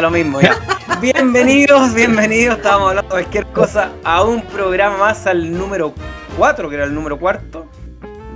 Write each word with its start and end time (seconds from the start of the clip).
da 0.00 0.08
lo 0.08 0.10
mismo. 0.10 0.40
Ya. 0.40 0.56
bienvenidos, 1.00 1.94
bienvenidos. 1.94 2.56
Estábamos 2.56 2.88
hablando 2.90 3.14
de 3.14 3.22
cualquier 3.22 3.46
cosa 3.46 3.92
a 4.02 4.22
un 4.22 4.42
programa 4.42 4.96
más 4.96 5.26
al 5.26 5.52
número 5.52 5.94
4, 6.38 6.68
que 6.68 6.74
era 6.74 6.84
el 6.84 6.94
número 6.94 7.18
cuarto, 7.18 7.66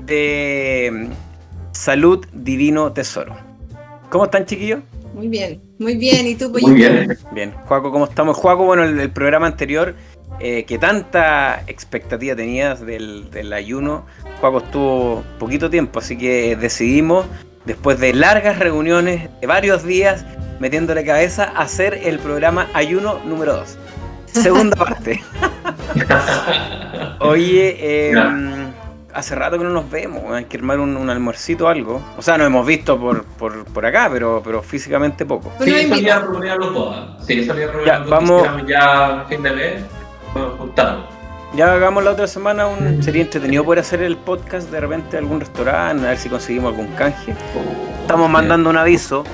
de 0.04 1.08
Salud 1.72 2.27
Divino 2.33 2.92
Tesoro. 2.92 3.35
¿Cómo 4.11 4.24
están, 4.24 4.45
chiquillos? 4.45 4.81
Muy 5.15 5.29
bien, 5.29 5.63
muy 5.79 5.97
bien. 5.97 6.27
¿Y 6.27 6.35
tú, 6.35 6.51
Muy 6.51 6.74
bien. 6.74 7.17
Bien. 7.33 7.53
Juaco, 7.67 7.90
¿cómo 7.90 8.04
estamos? 8.04 8.37
Juaco, 8.37 8.65
bueno, 8.65 8.85
el, 8.85 9.01
el 9.01 9.10
programa 9.10 9.46
anterior, 9.46 9.94
eh, 10.40 10.65
que 10.65 10.78
tanta 10.78 11.62
expectativa 11.67 12.37
tenías 12.37 12.85
del, 12.85 13.31
del 13.31 13.53
ayuno, 13.53 14.04
Juaco 14.40 14.58
estuvo 14.58 15.24
poquito 15.38 15.71
tiempo, 15.71 16.01
así 16.01 16.19
que 16.19 16.56
decidimos, 16.56 17.27
después 17.65 17.99
de 18.01 18.13
largas 18.15 18.59
reuniones, 18.59 19.29
de 19.41 19.47
varios 19.47 19.85
días, 19.85 20.25
metiéndole 20.61 21.05
cabeza, 21.05 21.45
hacer 21.57 22.01
el 22.05 22.19
programa 22.19 22.69
Ayuno 22.75 23.21
número 23.25 23.55
2. 23.57 23.79
Segunda 24.27 24.77
parte. 24.77 25.23
Oye, 27.21 27.77
eh, 27.79 28.15
hace 29.13 29.35
rato 29.35 29.59
que 29.59 29.65
no 29.65 29.71
nos 29.71 29.89
vemos, 29.91 30.23
hay 30.33 30.45
que 30.47 30.57
armar 30.57 30.81
un, 30.81 30.97
un 30.97 31.09
almuercito 31.11 31.67
o 31.67 31.69
algo. 31.69 32.03
O 32.17 32.23
sea, 32.23 32.37
nos 32.37 32.47
hemos 32.49 32.67
visto 32.67 32.99
por, 32.99 33.25
por, 33.25 33.65
por 33.65 33.87
acá, 33.87 34.09
pero, 34.12 34.43
pero 34.45 34.62
físicamente 34.62 35.25
poco. 35.25 35.51
Pues 35.57 35.69
no 35.71 35.77
Sí, 35.77 35.89
salía 35.89 36.17
a 36.17 36.21
reunir 36.21 36.53
los 36.57 36.75
dos. 36.75 37.27
Sí, 37.27 37.45
salía 37.45 37.65
a 37.67 37.69
reunir 37.69 37.87
Ya, 37.87 37.99
los 38.01 38.11
dos. 38.11 38.11
vamos. 38.11 38.49
Ya 38.67 39.25
fin 39.29 39.43
de 39.43 39.53
mes, 39.53 39.75
nos 40.35 40.55
juntamos. 40.59 41.05
Ya 41.57 41.73
hagamos 41.73 42.03
la 42.03 42.11
otra 42.13 42.27
semana 42.27 42.67
un. 42.67 43.03
Sería 43.03 43.23
entretenido 43.23 43.65
poder 43.65 43.81
hacer 43.81 44.03
el 44.03 44.17
podcast 44.17 44.71
de 44.71 44.81
repente 44.81 45.17
a 45.17 45.21
algún 45.21 45.41
restaurante, 45.41 46.05
a 46.05 46.09
ver 46.11 46.19
si 46.19 46.29
conseguimos 46.29 46.71
algún 46.73 46.89
canje. 46.95 47.35
Estamos 48.03 48.29
mandando 48.29 48.71
un 48.71 48.77
aviso. 48.77 49.25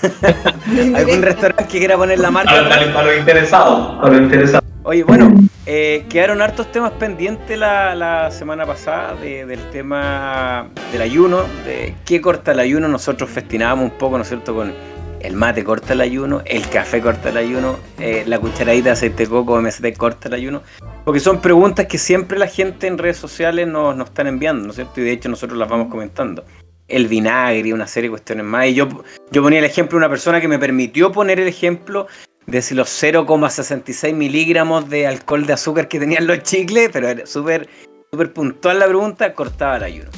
Algún 0.96 1.20
restaurante 1.20 1.64
que 1.70 1.78
quiera 1.78 1.96
poner 1.98 2.18
la 2.20 2.30
marca. 2.30 2.52
a- 2.52 3.00
a 3.00 3.02
los 3.02 3.18
interesados. 3.18 3.98
A 4.02 4.08
los 4.08 4.18
interesados. 4.22 4.64
Oye, 4.82 5.02
bueno, 5.04 5.30
eh, 5.66 6.06
quedaron 6.08 6.40
hartos 6.40 6.72
temas 6.72 6.92
pendientes 6.92 7.58
la, 7.58 7.94
la 7.94 8.30
semana 8.30 8.64
pasada 8.64 9.14
de- 9.16 9.44
del 9.44 9.60
tema 9.70 10.68
del 10.90 11.02
ayuno, 11.02 11.42
de 11.66 11.94
qué 12.06 12.22
corta 12.22 12.52
el 12.52 12.60
ayuno. 12.60 12.88
Nosotros 12.88 13.28
festinábamos 13.28 13.84
un 13.92 13.98
poco, 13.98 14.16
¿no 14.16 14.22
es 14.22 14.28
cierto?, 14.28 14.54
con 14.54 14.72
el 15.20 15.34
mate 15.34 15.64
corta 15.64 15.92
el 15.92 16.00
ayuno, 16.00 16.42
el 16.44 16.68
café 16.68 17.00
corta 17.00 17.28
el 17.30 17.36
ayuno, 17.36 17.78
eh, 17.98 18.24
la 18.26 18.38
cucharadita 18.38 18.86
de 18.86 18.90
aceite 18.90 19.26
coco 19.26 19.60
MST 19.60 19.96
corta 19.96 20.28
el 20.28 20.34
ayuno. 20.34 20.62
Porque 21.04 21.20
son 21.20 21.40
preguntas 21.40 21.86
que 21.86 21.98
siempre 21.98 22.38
la 22.38 22.46
gente 22.46 22.86
en 22.86 22.98
redes 22.98 23.16
sociales 23.16 23.66
nos, 23.66 23.96
nos 23.96 24.08
están 24.08 24.26
enviando, 24.26 24.64
¿no 24.64 24.70
es 24.70 24.76
cierto? 24.76 25.00
Y 25.00 25.04
de 25.04 25.12
hecho 25.12 25.28
nosotros 25.28 25.58
las 25.58 25.68
vamos 25.68 25.88
comentando. 25.88 26.44
El 26.88 27.06
vinagre, 27.06 27.72
una 27.72 27.86
serie 27.86 28.08
de 28.08 28.12
cuestiones 28.12 28.44
más. 28.44 28.66
Y 28.66 28.74
yo, 28.74 28.88
yo 29.30 29.42
ponía 29.42 29.60
el 29.60 29.64
ejemplo 29.64 29.96
de 29.96 30.04
una 30.04 30.08
persona 30.08 30.40
que 30.40 30.48
me 30.48 30.58
permitió 30.58 31.12
poner 31.12 31.38
el 31.38 31.48
ejemplo 31.48 32.06
de 32.46 32.62
si 32.62 32.74
los 32.74 32.88
0,66 32.88 34.12
miligramos 34.14 34.88
de 34.90 35.06
alcohol 35.06 35.46
de 35.46 35.52
azúcar 35.52 35.88
que 35.88 36.00
tenían 36.00 36.26
los 36.26 36.42
chicles, 36.42 36.90
pero 36.92 37.08
era 37.08 37.26
súper 37.26 37.68
súper 38.10 38.32
puntual 38.32 38.80
la 38.80 38.86
pregunta, 38.86 39.32
cortaba 39.34 39.76
el 39.76 39.84
ayuno. 39.84 40.10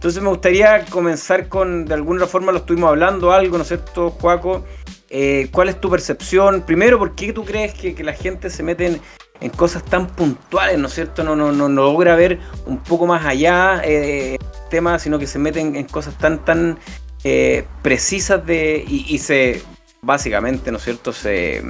Entonces 0.00 0.22
me 0.22 0.30
gustaría 0.30 0.86
comenzar 0.86 1.48
con, 1.48 1.84
de 1.84 1.92
alguna 1.92 2.26
forma 2.26 2.52
lo 2.52 2.60
estuvimos 2.60 2.88
hablando 2.88 3.32
algo, 3.32 3.58
¿no 3.58 3.64
es 3.64 3.68
cierto, 3.68 4.08
Juaco? 4.12 4.64
Eh, 5.10 5.50
¿Cuál 5.52 5.68
es 5.68 5.78
tu 5.78 5.90
percepción? 5.90 6.62
Primero, 6.62 6.98
¿por 6.98 7.14
qué 7.14 7.34
tú 7.34 7.44
crees 7.44 7.74
que, 7.74 7.94
que 7.94 8.02
la 8.02 8.14
gente 8.14 8.48
se 8.48 8.62
mete 8.62 8.98
en, 9.40 9.50
cosas 9.50 9.84
tan 9.84 10.06
puntuales, 10.06 10.78
¿no 10.78 10.86
es 10.86 10.94
cierto? 10.94 11.22
No, 11.22 11.36
no, 11.36 11.52
no, 11.52 11.68
logra 11.68 12.16
ver 12.16 12.38
un 12.64 12.78
poco 12.78 13.06
más 13.06 13.26
allá 13.26 13.82
eh, 13.84 14.36
el 14.40 14.68
tema, 14.70 14.98
sino 14.98 15.18
que 15.18 15.26
se 15.26 15.38
meten 15.38 15.76
en 15.76 15.84
cosas 15.84 16.16
tan, 16.16 16.46
tan 16.46 16.78
eh, 17.22 17.66
precisas 17.82 18.46
de, 18.46 18.82
y, 18.88 19.04
y 19.06 19.18
se, 19.18 19.60
básicamente, 20.00 20.70
¿no 20.72 20.78
es 20.78 20.84
cierto? 20.84 21.12
Se, 21.12 21.62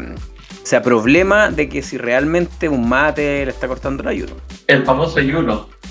se 0.71 0.77
aproblema 0.77 1.51
de 1.51 1.69
que 1.69 1.83
si 1.83 1.99
realmente 1.99 2.69
un 2.69 2.89
mate 2.89 3.45
le 3.45 3.51
está 3.51 3.67
cortando 3.67 4.05
el 4.05 4.09
ayuno. 4.09 4.35
El 4.69 4.85
famoso 4.85 5.19
ayuno. 5.19 5.69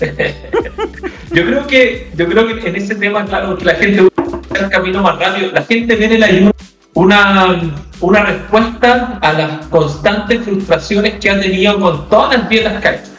yo 1.32 1.44
creo 1.44 1.66
que, 1.66 2.10
yo 2.16 2.26
creo 2.26 2.46
que 2.46 2.66
en 2.66 2.76
ese 2.76 2.94
tema, 2.94 3.26
claro, 3.26 3.58
que 3.58 3.66
la 3.66 3.74
gente 3.74 4.00
busca 4.00 4.58
el 4.58 4.70
camino 4.70 5.02
más 5.02 5.18
rápido. 5.18 5.52
La 5.52 5.60
gente 5.64 5.94
ve 5.96 6.06
en 6.06 6.12
el 6.12 6.22
ayuno 6.22 6.50
una, 6.94 7.60
una 8.00 8.24
respuesta 8.24 9.18
a 9.20 9.32
las 9.34 9.66
constantes 9.66 10.44
frustraciones 10.44 11.20
que 11.20 11.28
ha 11.28 11.38
tenido 11.38 11.78
con 11.78 12.08
todas 12.08 12.38
las 12.38 12.48
dietas 12.48 12.80
que 12.80 12.88
ha 12.88 12.94
hecho. 12.94 13.10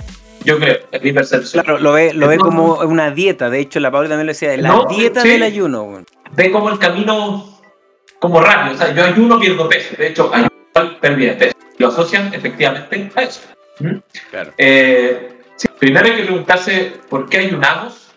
Yo 0.44 0.58
creo, 0.58 0.78
es 0.92 1.04
mi 1.04 1.14
percepción. 1.14 1.64
Claro, 1.64 1.78
lo 1.80 1.92
ve, 1.92 2.12
lo 2.16 2.28
ve 2.28 2.40
como 2.40 2.80
una 2.80 3.12
dieta. 3.12 3.52
De 3.52 3.60
hecho, 3.60 3.80
la 3.80 3.92
Paula 3.92 4.10
también 4.10 4.26
lo 4.26 4.32
decía, 4.34 4.58
la 4.58 4.68
No, 4.68 4.86
dieta 4.90 5.22
sí. 5.22 5.30
del 5.30 5.44
ayuno. 5.44 6.04
ve 6.32 6.50
como 6.50 6.72
el 6.72 6.80
camino 6.80 7.60
como 8.18 8.42
rápido. 8.42 8.74
O 8.74 8.78
sea, 8.80 8.96
yo 8.96 9.04
ayuno, 9.06 9.40
pierdo 9.40 9.70
peso. 9.70 9.94
De 9.96 10.08
hecho, 10.08 10.34
ayuno 10.34 10.51
igual 10.74 10.98
pérdida 11.00 11.34
de 11.34 11.38
peso. 11.38 11.58
Lo 11.78 11.88
asocian 11.88 12.34
efectivamente 12.34 13.12
a 13.16 13.22
eso. 13.22 13.42
¿Mm? 13.80 13.98
Claro. 14.30 14.54
Eh, 14.58 15.40
sí, 15.56 15.68
primero 15.80 16.06
hay 16.06 16.18
que 16.18 16.24
preguntarse 16.24 16.94
por 17.10 17.30
qué 17.30 17.40
ayunamos, 17.40 18.12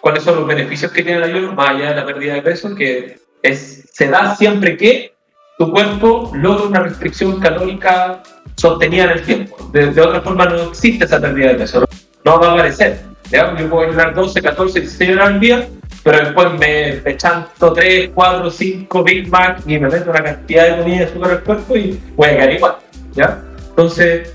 cuáles 0.00 0.22
son 0.22 0.36
los 0.36 0.46
beneficios 0.46 0.92
que 0.92 1.02
tiene 1.02 1.18
el 1.18 1.24
ayuno, 1.24 1.52
más 1.52 1.70
allá 1.70 1.90
de 1.90 1.96
la 1.96 2.06
pérdida 2.06 2.34
de 2.34 2.42
peso, 2.42 2.74
que 2.74 3.18
es, 3.42 3.88
se 3.92 4.08
da 4.08 4.34
siempre 4.34 4.76
que 4.76 5.14
tu 5.58 5.70
cuerpo 5.70 6.30
logra 6.34 6.64
una 6.64 6.80
restricción 6.80 7.40
calórica 7.40 8.22
sostenida 8.56 9.04
en 9.04 9.10
el 9.10 9.22
tiempo. 9.22 9.70
De, 9.72 9.90
de 9.90 10.00
otra 10.00 10.20
forma 10.20 10.46
no 10.46 10.70
existe 10.70 11.04
esa 11.04 11.20
pérdida 11.20 11.48
de 11.48 11.54
peso, 11.54 11.80
no, 11.80 11.86
no 12.24 12.40
va 12.40 12.50
a 12.50 12.52
aparecer. 12.54 13.00
¿ya? 13.30 13.56
Yo 13.56 13.68
puedo 13.68 13.88
ayunar 13.88 14.14
12, 14.14 14.42
14, 14.42 14.80
16 14.80 15.10
horas 15.12 15.28
al 15.28 15.40
día, 15.40 15.68
pero 16.10 16.24
después 16.24 16.58
me, 16.58 17.02
me 17.04 17.16
chanto 17.18 17.70
3, 17.74 18.12
4, 18.14 18.50
5 18.50 19.04
Big 19.04 19.28
Mac 19.28 19.60
y 19.66 19.78
me 19.78 19.90
meto 19.90 20.10
una 20.10 20.24
cantidad 20.24 20.70
de 20.70 20.82
comida 20.82 20.98
de 21.00 21.04
azúcar 21.04 21.30
al 21.32 21.44
cuerpo 21.44 21.76
y 21.76 22.00
voy 22.16 22.28
a 22.28 22.30
quedar 22.30 22.52
igual. 22.52 22.76
¿ya? 23.12 23.42
Entonces, 23.68 24.32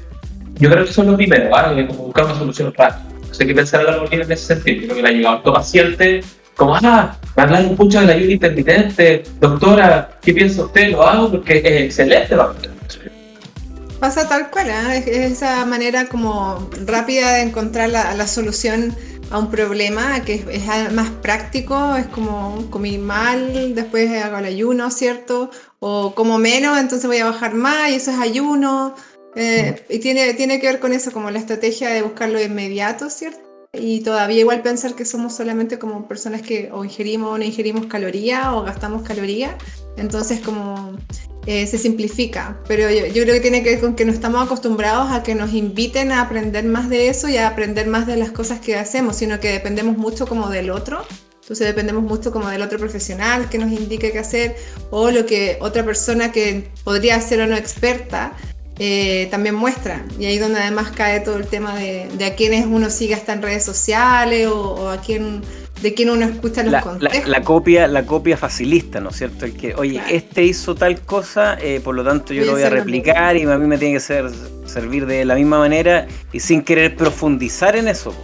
yo 0.54 0.70
creo 0.70 0.84
que 0.84 0.92
eso 0.92 1.02
es 1.02 1.08
lo 1.08 1.18
primero, 1.18 1.50
¿vale? 1.50 1.88
Como 1.88 2.04
buscar 2.04 2.26
una 2.26 2.36
solución 2.36 2.72
rápida. 2.78 3.02
Entonces 3.16 3.42
hay 3.42 3.48
que 3.48 3.56
pensar 3.56 3.80
a 3.80 3.84
la 3.86 3.98
rutina 3.98 4.24
en 4.24 4.32
ese 4.32 4.54
sentido. 4.54 4.84
Creo 4.84 4.96
que 4.98 5.02
le 5.02 5.10
ha 5.10 5.12
llegado 5.14 5.50
a 5.50 5.54
paciente 5.56 6.24
como, 6.56 6.76
ah, 6.76 7.18
me 7.36 7.42
hablan 7.42 7.70
un 7.70 7.76
mucho 7.76 8.02
del 8.02 8.10
ayuno 8.12 8.32
intermitente, 8.34 9.24
doctora, 9.40 10.20
¿qué 10.22 10.32
piensa 10.32 10.66
usted? 10.66 10.92
Lo 10.92 11.02
hago 11.02 11.32
porque 11.32 11.58
es 11.58 11.82
excelente 11.86 12.36
la 12.36 12.46
rutina. 12.50 12.74
Pasa 14.00 14.30
tal 14.30 14.52
cual, 14.52 14.70
es, 14.70 15.08
es 15.08 15.32
esa 15.32 15.66
manera 15.66 16.06
como 16.06 16.70
rápida 16.86 17.34
de 17.34 17.42
encontrar 17.42 17.90
la, 17.90 18.14
la 18.14 18.28
solución 18.28 18.96
a 19.34 19.40
un 19.40 19.50
problema 19.50 20.24
que 20.24 20.46
es, 20.52 20.94
más 20.94 21.10
práctico, 21.10 21.96
es 21.96 22.06
como 22.06 22.70
comí 22.70 23.00
mal, 23.00 23.74
después 23.74 24.12
hago 24.24 24.38
el 24.38 24.46
ayuno, 24.46 24.92
¿cierto? 24.92 25.50
O 25.80 26.14
como 26.14 26.38
menos, 26.38 26.78
entonces 26.78 27.08
voy 27.08 27.18
a 27.18 27.26
bajar 27.26 27.56
más 27.56 27.90
y 27.90 27.96
eso 27.96 28.12
es 28.12 28.20
ayuno. 28.20 28.94
Eh, 29.36 29.88
y 29.90 29.98
tiene, 29.98 30.36
tiene 30.36 30.60
que 30.60 30.68
ver 30.68 30.80
con 30.80 30.94
eso, 30.94 31.12
como 31.12 31.32
la 31.32 31.40
estrategia 31.40 31.90
de 31.90 32.04
buscar 32.04 32.30
lo 32.30 32.40
inmediato, 32.40 33.10
¿cierto? 33.10 33.40
Y 33.74 34.02
todavía 34.02 34.42
igual 34.42 34.62
pensar 34.62 34.94
que 34.94 35.04
somos 35.04 35.34
solamente 35.34 35.80
como 35.80 36.08
personas 36.08 36.44
que 36.44 36.70
o 36.72 36.86
ingerimos 36.86 37.32
o 37.32 37.38
no 37.40 37.44
ingerimos 37.44 37.88
calorías 37.88 38.50
o 38.50 38.62
gastamos 38.62 39.02
calorías. 39.02 39.56
Entonces 39.98 40.40
como 40.42 40.98
eh, 41.46 41.68
se 41.68 41.78
simplifica, 41.78 42.58
pero 42.68 42.90
yo, 42.90 43.24
creo 43.24 43.34
que 43.34 43.42
tiene 43.42 43.64
que 43.64 43.72
ver 43.72 43.80
con 43.81 43.96
que 43.96 44.06
no 44.06 44.14
estamos 44.14 44.42
acostumbrados 44.42 45.12
a 45.12 45.24
que 45.24 45.36
nos 45.36 45.54
inviten 45.54 46.12
a 46.12 46.22
aprender 46.22 46.64
más 46.64 46.90
de 46.90 47.09
eso 47.09 47.28
y 47.28 47.38
a 47.38 47.50
aprender 47.50 47.88
más 47.88 48.08
de 48.08 48.16
las 48.16 48.31
cosas 48.31 48.59
que 48.59 48.78
hacemos, 48.78 49.18
sino 49.18 49.40
que 49.40 49.52
dependemos 49.52 49.98
mucho 49.98 50.26
como 50.26 50.50
del 50.50 50.70
otro. 50.70 51.06
Entonces 51.42 51.68
dependemos 51.68 52.04
mucho 52.04 52.31
como 52.31 52.48
del 52.50 52.62
otro 52.62 52.80
profesional 52.80 53.50
que 53.50 53.58
nos 53.58 53.70
indique 53.70 54.14
qué 54.14 54.20
hacer 54.20 54.56
o 54.90 55.12
lo 55.12 55.26
que 55.26 55.58
otra 55.59 55.84
persona 55.84 56.31
que 56.31 56.70
podría 56.86 57.20
ser 57.20 57.42
o 57.42 57.48
no 57.48 57.58
experta 57.58 58.38
eh, 58.80 59.28
también 59.30 59.56
muestra. 59.56 60.06
Y 60.18 60.25
ahí 60.25 60.38
donde 60.38 60.62
además 60.62 60.92
cae 60.92 61.20
todo 61.20 61.36
el 61.36 61.48
tema 61.48 61.75
de, 61.75 62.08
de 62.18 62.25
a 62.25 62.36
quienes 62.36 62.66
uno 62.66 62.90
sigue 62.90 63.16
hasta 63.16 63.34
en 63.34 63.42
redes 63.42 63.66
sociales 63.66 64.48
o, 64.48 64.75
o 64.75 64.90
a 64.90 65.02
quién, 65.02 65.42
de 65.84 65.94
quién 65.94 66.10
uno 66.10 66.26
escucha 66.26 66.64
los 66.64 66.72
La, 66.72 66.80
la- 66.80 66.84
consejos. 66.84 67.28
la 67.30 67.42
copia, 67.44 67.88
la 67.88 68.06
copia 68.06 68.38
facilista, 68.38 69.00
¿no 69.00 69.10
es 69.10 69.18
cierto? 69.18 69.46
El 69.46 69.54
que, 69.54 69.75
oye, 69.75 69.94
Claro. 70.00 70.10
este 70.16 70.44
hizo 70.44 70.74
tal 70.75 71.02
cosa, 71.02 71.57
eh, 71.62 71.81
por 71.84 71.94
lo 71.94 72.04
tanto 72.04 72.34
yo 72.34 72.40
Voy 72.42 72.48
lo 72.48 72.52
voy 72.54 72.63
a 72.63 72.69
replicar 72.69 73.36
y 73.38 73.44
a 73.44 73.57
mí 73.57 73.68
me 73.68 73.78
tiene 73.78 73.96
que 73.96 74.00
ser, 74.00 74.31
servir 74.66 75.06
de 75.06 75.25
la 75.25 75.36
misma 75.36 75.60
manera 75.60 76.07
y 76.31 76.40
sin 76.40 76.63
querer 76.63 76.96
profundizar 76.96 77.75
en 77.75 77.88
eso. 77.90 78.16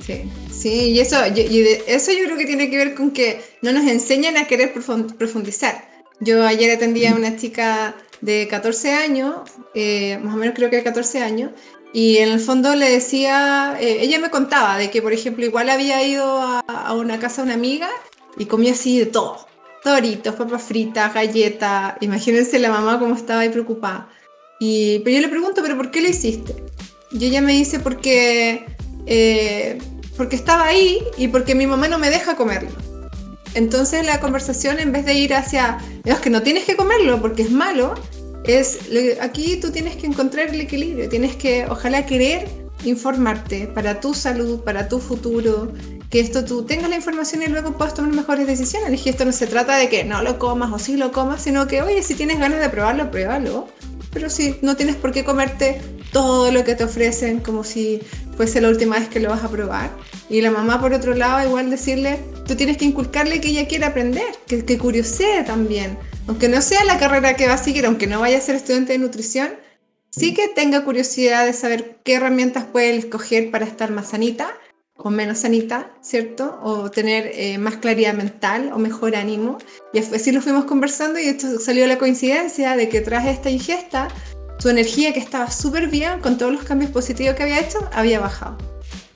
Sí, 0.00 0.30
sí, 0.50 0.90
y 0.90 1.00
eso, 1.00 1.16
y- 1.34 1.40
y 1.40 1.60
de- 1.62 1.84
eso 1.88 2.12
yo 2.12 2.24
creo 2.24 2.36
que 2.36 2.46
tiene 2.46 2.70
que 2.70 2.76
ver 2.76 2.94
con 2.94 3.10
que 3.10 3.40
no 3.62 3.72
nos 3.72 3.84
enseñan 3.86 4.36
a 4.36 4.46
querer 4.46 4.72
profun- 4.72 5.12
profundizar. 5.16 5.88
Yo 6.20 6.46
ayer 6.46 6.70
atendía 6.70 7.12
a 7.12 7.14
una 7.16 7.36
chica 7.36 7.96
de 8.20 8.46
14 8.48 8.92
años, 8.92 9.34
eh, 9.74 10.18
más 10.22 10.34
o 10.34 10.38
menos 10.38 10.54
creo 10.54 10.70
que 10.70 10.76
de 10.76 10.82
14 10.84 11.20
años, 11.20 11.50
y 11.96 12.18
en 12.18 12.28
el 12.28 12.40
fondo 12.40 12.74
le 12.74 12.90
decía, 12.90 13.74
eh, 13.80 14.00
ella 14.02 14.18
me 14.18 14.28
contaba 14.28 14.76
de 14.76 14.90
que, 14.90 15.00
por 15.00 15.14
ejemplo, 15.14 15.46
igual 15.46 15.70
había 15.70 16.06
ido 16.06 16.42
a, 16.42 16.92
una 16.92 17.18
casa 17.18 17.40
de 17.40 17.46
una 17.46 17.54
amiga 17.54 17.88
y 18.36 18.44
comía 18.44 18.72
así 18.72 18.98
de 18.98 19.06
todo. 19.06 19.48
Doritos, 19.82 20.34
papas 20.34 20.62
fritas, 20.62 21.14
galletas. 21.14 21.94
Imagínense 22.02 22.58
la 22.58 22.68
mamá 22.68 22.98
cómo 22.98 23.14
estaba 23.14 23.40
ahí 23.40 23.48
preocupada. 23.48 24.10
Y, 24.60 24.98
pero 24.98 25.16
yo 25.16 25.22
le 25.22 25.28
pregunto, 25.28 25.62
¿pero 25.62 25.74
por 25.74 25.90
qué 25.90 26.02
lo 26.02 26.10
hiciste? 26.10 26.62
Y 27.12 27.24
ella 27.24 27.40
me 27.40 27.52
dice, 27.52 27.80
porque, 27.80 28.66
eh, 29.06 29.78
porque 30.18 30.36
estaba 30.36 30.66
ahí 30.66 31.02
y 31.16 31.28
porque 31.28 31.54
mi 31.54 31.66
mamá 31.66 31.88
no 31.88 31.98
me 31.98 32.10
deja 32.10 32.36
comerlo. 32.36 32.68
entonces 33.54 34.04
la 34.04 34.20
conversación 34.20 34.80
en 34.80 34.92
vez 34.92 35.06
de 35.06 35.14
ir 35.14 35.32
hacia, 35.32 35.78
es 36.04 36.18
que 36.18 36.28
no 36.28 36.42
tienes 36.42 36.64
que 36.64 36.76
comerlo 36.76 37.22
porque 37.22 37.40
es 37.40 37.50
malo, 37.50 37.94
es 38.46 38.78
aquí 39.20 39.56
tú 39.56 39.70
tienes 39.70 39.96
que 39.96 40.06
encontrar 40.06 40.48
el 40.48 40.60
equilibrio, 40.60 41.08
tienes 41.08 41.36
que 41.36 41.66
ojalá 41.68 42.06
querer 42.06 42.48
informarte 42.84 43.66
para 43.66 44.00
tu 44.00 44.14
salud, 44.14 44.60
para 44.60 44.88
tu 44.88 44.98
futuro, 44.98 45.72
que 46.10 46.20
esto 46.20 46.44
tú 46.44 46.64
tengas 46.64 46.88
la 46.88 46.96
información 46.96 47.42
y 47.42 47.46
luego 47.46 47.72
puedas 47.72 47.94
tomar 47.94 48.12
mejores 48.12 48.46
decisiones. 48.46 49.04
Y 49.04 49.08
esto 49.08 49.24
no 49.24 49.32
se 49.32 49.46
trata 49.46 49.76
de 49.76 49.88
que 49.88 50.04
no 50.04 50.22
lo 50.22 50.38
comas 50.38 50.72
o 50.72 50.78
sí 50.78 50.96
lo 50.96 51.12
comas, 51.12 51.42
sino 51.42 51.66
que, 51.66 51.82
oye, 51.82 52.02
si 52.02 52.14
tienes 52.14 52.38
ganas 52.38 52.60
de 52.60 52.68
probarlo, 52.68 53.10
pruébalo. 53.10 53.68
Pero 54.12 54.30
si 54.30 54.56
no 54.62 54.76
tienes 54.76 54.96
por 54.96 55.12
qué 55.12 55.24
comerte 55.24 55.80
todo 56.12 56.50
lo 56.50 56.64
que 56.64 56.74
te 56.74 56.84
ofrecen 56.84 57.40
como 57.40 57.64
si 57.64 58.00
fuese 58.36 58.60
la 58.60 58.68
última 58.68 58.98
vez 58.98 59.08
que 59.08 59.20
lo 59.20 59.30
vas 59.30 59.44
a 59.44 59.48
probar. 59.48 59.90
Y 60.30 60.40
la 60.40 60.50
mamá, 60.50 60.80
por 60.80 60.92
otro 60.92 61.14
lado, 61.14 61.46
igual 61.46 61.70
decirle, 61.70 62.20
tú 62.46 62.54
tienes 62.54 62.76
que 62.76 62.84
inculcarle 62.84 63.40
que 63.40 63.48
ella 63.48 63.66
quiera 63.66 63.88
aprender, 63.88 64.24
que, 64.46 64.64
que 64.64 64.78
curiosee 64.78 65.42
también. 65.44 65.98
Aunque 66.26 66.48
no 66.48 66.60
sea 66.60 66.84
la 66.84 66.98
carrera 66.98 67.34
que 67.34 67.46
va 67.46 67.54
a 67.54 67.58
seguir, 67.58 67.86
aunque 67.86 68.06
no 68.06 68.20
vaya 68.20 68.38
a 68.38 68.40
ser 68.40 68.56
estudiante 68.56 68.92
de 68.92 68.98
nutrición, 68.98 69.54
sí 70.10 70.34
que 70.34 70.48
tenga 70.48 70.84
curiosidad 70.84 71.46
de 71.46 71.52
saber 71.52 72.00
qué 72.04 72.14
herramientas 72.14 72.64
puede 72.64 72.96
escoger 72.96 73.50
para 73.50 73.64
estar 73.64 73.90
más 73.92 74.08
sanita 74.08 74.54
o 74.96 75.10
menos 75.10 75.38
sanita, 75.38 75.90
¿cierto? 76.00 76.58
O 76.62 76.90
tener 76.90 77.30
eh, 77.34 77.58
más 77.58 77.76
claridad 77.76 78.14
mental 78.14 78.70
o 78.72 78.78
mejor 78.78 79.14
ánimo. 79.14 79.58
Y 79.92 79.98
así 79.98 80.32
lo 80.32 80.40
fuimos 80.40 80.64
conversando 80.64 81.18
y 81.20 81.24
esto 81.24 81.60
salió 81.60 81.86
la 81.86 81.98
coincidencia 81.98 82.76
de 82.76 82.88
que 82.88 83.02
tras 83.02 83.26
esta 83.26 83.50
ingesta, 83.50 84.08
su 84.58 84.68
energía 84.70 85.12
que 85.12 85.20
estaba 85.20 85.50
súper 85.50 85.88
bien, 85.88 86.20
con 86.20 86.38
todos 86.38 86.52
los 86.52 86.64
cambios 86.64 86.90
positivos 86.90 87.36
que 87.36 87.42
había 87.42 87.60
hecho, 87.60 87.78
había 87.92 88.20
bajado. 88.20 88.56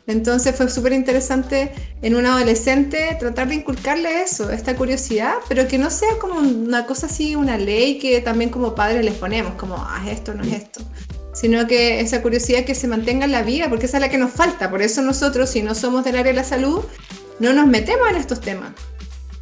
Entonces 0.07 0.55
fue 0.57 0.69
súper 0.69 0.93
interesante 0.93 1.73
en 2.03 2.15
un 2.15 2.27
adolescente 2.27 3.17
tratar 3.19 3.49
de 3.49 3.57
inculcarle 3.57 4.23
eso, 4.23 4.51
esta 4.51 4.75
curiosidad, 4.75 5.35
pero 5.49 5.69
que 5.69 5.79
no 5.79 5.91
sea 5.91 6.19
como 6.21 6.41
una 6.41 6.87
cosa 6.87 7.07
así, 7.07 7.37
una 7.37 7.57
ley 7.57 7.99
que 7.99 8.21
también 8.21 8.51
como 8.51 8.75
padres 8.75 9.05
les 9.05 9.15
ponemos, 9.15 9.55
como, 9.55 9.77
ah, 9.77 10.05
esto, 10.11 10.35
no 10.35 10.43
es 10.43 10.53
esto, 10.53 10.81
sino 11.35 11.67
que 11.67 12.01
esa 12.01 12.23
curiosidad 12.23 12.65
que 12.65 12.75
se 12.75 12.89
mantenga 12.89 13.25
en 13.25 13.33
la 13.33 13.43
vida, 13.43 13.69
porque 13.69 13.87
esa 13.87 13.99
es 13.99 14.01
la 14.01 14.09
que 14.09 14.19
nos 14.19 14.33
falta. 14.33 14.71
Por 14.71 14.83
eso 14.83 15.03
nosotros, 15.03 15.51
si 15.51 15.63
no 15.63 15.75
somos 15.75 16.05
del 16.05 16.17
área 16.17 16.33
de 16.33 16.37
la 16.37 16.45
salud, 16.45 16.83
no 17.39 17.53
nos 17.53 17.67
metemos 17.67 18.09
en 18.11 18.17
estos 18.17 18.41
temas. 18.41 18.71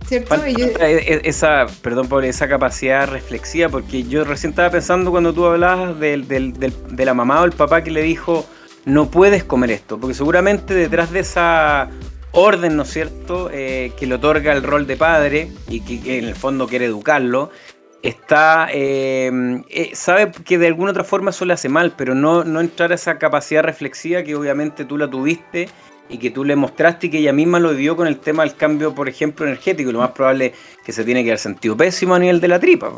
¿Cierto? 0.07 0.43
E, 0.47 1.21
esa, 1.25 1.67
perdón 1.83 2.09
por 2.09 2.25
esa 2.25 2.49
capacidad 2.49 3.07
reflexiva, 3.07 3.69
porque 3.69 4.05
yo 4.05 4.25
recién 4.25 4.51
estaba 4.51 4.71
pensando 4.71 5.11
cuando 5.11 5.35
tú 5.35 5.45
hablabas 5.45 5.99
de 6.01 6.73
la 7.05 7.15
mamá 7.15 7.43
o 7.43 7.45
el 7.45 7.53
papá 7.53 7.85
que 7.85 7.91
le 7.91 8.03
dijo, 8.03 8.47
no 8.89 9.11
puedes 9.11 9.45
comer 9.45 9.71
esto, 9.71 9.99
porque 10.01 10.15
seguramente 10.15 10.75
detrás 10.75 11.13
de 11.13 11.21
esa 11.21 11.91
orden, 12.33 12.77
¿no 12.77 12.83
es 12.83 12.91
cierto?, 12.91 13.51
eh, 13.53 13.93
que 13.99 14.07
le 14.07 14.15
otorga 14.15 14.53
el 14.53 14.63
rol 14.63 14.87
de 14.87 14.97
padre 14.97 15.53
y 15.69 15.81
que, 15.81 16.19
en 16.19 16.25
el 16.25 16.35
fondo 16.35 16.67
quiere 16.67 16.87
educarlo, 16.87 17.51
está, 18.03 18.69
eh, 18.73 19.31
eh, 19.69 19.91
sabe 19.93 20.33
que 20.33 20.57
de 20.57 20.69
alguna 20.69 20.93
otra 20.93 21.05
forma 21.05 21.31
eso 21.31 21.45
le 21.45 21.53
hace 21.53 21.69
mal, 21.69 21.95
pero 21.97 22.15
no, 22.15 22.45
no 22.45 22.61
entrar 22.61 22.93
a 22.93 22.95
esa 22.95 23.19
capacidad 23.19 23.63
reflexiva 23.63 24.23
que 24.23 24.35
obviamente 24.35 24.87
tú 24.87 24.97
la 24.97 25.09
tuviste 25.11 25.69
y 26.09 26.17
que 26.17 26.31
tú 26.31 26.43
le 26.45 26.57
mostraste 26.57 27.09
y 27.09 27.11
que 27.11 27.19
ella 27.19 27.35
misma 27.35 27.61
lo 27.61 27.71
vivió 27.71 27.95
con 27.95 28.07
el 28.07 28.19
tema 28.19 28.43
del 28.43 28.55
cambio, 28.55 28.95
por 28.95 29.11
ejemplo, 29.11 29.45
energético. 29.45 29.93
Lo 29.93 29.99
más 29.99 30.13
probable 30.13 30.55
que 30.83 30.93
se 30.93 31.05
tiene 31.05 31.23
que 31.23 31.31
haber 31.31 31.39
sentido 31.39 31.77
pésimo 31.77 32.15
a 32.15 32.19
nivel 32.19 32.41
de 32.41 32.49
la 32.49 32.59
tripa. 32.59 32.91